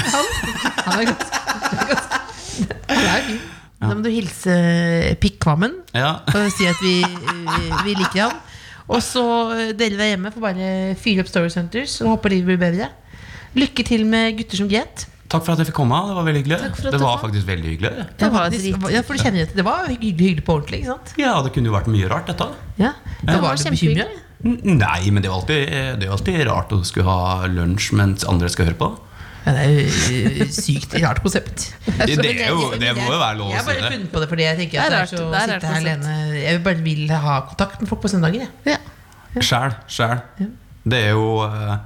Han, 0.00 0.30
han 0.86 1.02
er 1.02 1.10
ganske, 1.12 1.86
ganske 1.92 2.22
Han 2.88 3.04
er 3.10 3.28
fin. 3.28 3.42
Da 3.84 3.90
må 3.92 4.00
du 4.00 4.08
hilse 4.14 4.52
Pikkvammen 5.20 5.74
Ja. 5.92 6.14
og 6.32 6.46
si 6.56 6.64
at 6.70 6.78
vi, 6.80 6.94
vi 7.84 7.96
liker 7.98 8.30
han. 8.30 8.38
Og 8.88 9.00
så 9.04 9.22
eh, 9.58 9.72
dere 9.76 9.96
der 10.00 10.10
hjemme 10.14 10.30
får 10.32 10.42
bare 10.44 10.68
fyre 11.00 11.24
opp 11.24 11.28
Story 11.28 11.50
Centers 11.52 11.98
og 12.04 12.14
håper 12.14 12.32
livet 12.32 12.48
blir 12.54 12.60
bedre. 12.64 12.88
Lykke 13.56 13.84
til 13.86 14.06
med 14.08 14.38
gutter 14.40 14.60
som 14.62 14.70
get. 14.72 15.04
Takk 15.34 15.44
for 15.44 15.52
at 15.56 15.62
jeg 15.64 15.68
fikk 15.70 15.78
komme. 15.82 16.00
Det 16.08 16.16
var 16.18 16.26
veldig 16.30 16.42
hyggelig. 16.44 16.58
for 16.64 16.70
at 16.70 16.82
Det 16.84 16.98
du 17.00 17.04
var 17.04 17.16
kom. 17.18 17.24
faktisk 17.28 17.46
veldig 17.52 17.70
hyggelig. 17.74 17.92
Det 18.16 18.30
var 18.32 18.50
faktisk- 18.50 18.90
ja, 18.94 19.02
for 19.02 19.14
du 19.14 19.22
kjenner 19.24 19.54
det 19.54 19.64
var 19.66 19.86
hyggelig, 19.90 20.20
hyggelig 20.28 20.44
på 20.46 20.54
ordentlig, 20.58 20.80
ikke 20.84 20.92
sant? 20.94 21.14
Ja, 21.18 21.32
det 21.42 21.52
kunne 21.54 21.66
jo 21.70 21.74
vært 21.74 21.88
mye 21.90 22.08
rart, 22.10 22.26
dette. 22.30 22.48
Ja, 22.78 22.92
Det 23.24 23.34
var 23.34 23.48
var 23.50 23.56
kjempehyggelig. 23.56 24.06
Nei, 24.44 25.10
men 25.10 25.22
det 25.22 25.30
er 25.30 25.34
alltid, 25.34 25.68
det 26.00 26.04
er 26.06 26.10
alltid 26.12 26.46
rart 26.46 26.68
å 26.76 26.84
skulle 26.84 27.06
ha 27.08 27.46
lunsj 27.48 27.92
mens 27.96 28.24
andre 28.28 28.48
skal 28.52 28.66
høre 28.66 28.76
på. 28.76 28.90
Ja, 29.46 29.52
det 29.52 29.60
er 29.60 29.70
jo 29.72 30.42
eh, 30.44 30.48
sykt 30.48 30.94
rart 31.02 31.20
konsept. 31.22 31.74
Det, 31.84 32.16
er 32.18 32.48
jo, 32.48 32.70
det 32.80 32.94
må 32.96 33.04
jo 33.12 33.18
være 33.20 33.36
lov 33.38 33.50
Jeg 33.52 33.58
har 33.60 33.66
bare 33.68 33.90
funnet 33.92 34.10
på 34.12 34.20
det 34.22 34.28
fordi 34.30 34.42
jeg 34.46 34.56
tenker 34.62 34.78
at 34.80 34.84
Det 34.84 34.90
det 34.90 35.00
er 35.00 35.10
så 35.10 35.24
å 35.24 35.30
det 35.32 35.40
er 35.40 35.50
sitte 35.52 35.66
her 35.68 35.80
alene 35.82 36.14
Jeg 36.40 36.62
bare 36.64 36.80
vil 36.86 37.08
ha 37.12 37.34
kontakt 37.50 37.80
med 37.82 37.88
folk 37.90 38.00
på 38.00 38.08
søndager. 38.14 38.46
Ja. 38.64 38.76
Ja. 39.34 39.40
Sjæl. 39.44 39.74
Sjæl. 39.86 40.22
Det 40.88 41.00
er 41.04 41.10
jo 41.12 41.26
eh, 41.44 41.76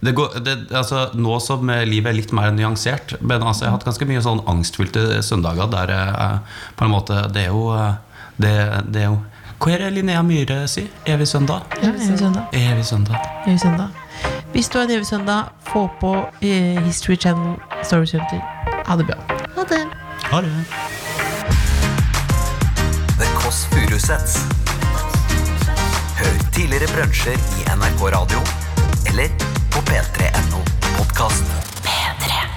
det 0.00 0.12
går, 0.12 0.38
det, 0.40 0.56
altså, 0.72 1.08
Nå 1.14 1.40
som 1.42 1.70
eh, 1.70 1.84
livet 1.86 2.12
er 2.12 2.18
litt 2.20 2.32
mer 2.36 2.52
nyansert 2.54 3.16
Men 3.20 3.42
altså, 3.42 3.64
jeg 3.64 3.72
har 3.72 3.78
hatt 3.78 3.86
ganske 3.88 4.06
mye 4.06 4.22
sånn 4.22 4.44
angstfylte 4.46 5.22
søndager 5.26 5.70
der 5.72 5.94
eh, 5.94 6.60
på 6.78 6.86
en 6.86 6.94
måte 6.94 7.24
Det 7.34 7.48
er 7.48 7.50
jo 7.50 7.72
eh, 7.74 7.96
det, 8.38 8.54
det 8.94 9.02
er 9.02 9.08
jo 9.08 9.16
Hva 9.58 9.72
er 9.74 9.86
det 9.86 9.94
Linnea 9.96 10.22
Myhre 10.22 10.60
sier? 10.70 10.86
Evig 11.10 11.26
søndag? 11.26 11.66
Ja, 11.82 11.90
evig 11.90 12.20
søndag. 12.20 12.54
Evig 12.54 12.84
søndag. 12.86 13.24
Evig 13.46 13.58
søndag. 13.60 14.04
Hvis 14.52 14.70
du 14.70 14.78
har 14.78 14.86
en 14.86 14.94
evig 14.94 15.06
søndag, 15.06 15.50
få 15.66 15.88
på 16.00 16.12
eh, 16.46 16.78
History 16.86 17.18
Channel 17.18 17.58
Story 17.82 18.06
Center. 18.06 18.38
Ha 18.86 18.96
det 18.96 19.08
bra. 19.10 19.18
Ha 19.56 19.66
det. 19.66 19.82
Ha 20.30 20.40
det. 20.46 20.54
The 23.18 23.28
Kåss 23.34 23.66
Furuseths. 23.74 24.38
Hør 26.22 26.40
tidligere 26.54 26.86
brunsjer 26.94 27.34
i 27.58 27.68
NRK 27.74 28.06
Radio 28.14 28.46
eller 29.10 29.47
p3.no. 29.88 30.60
Podkasten 30.96 31.46
P3. 31.82 32.47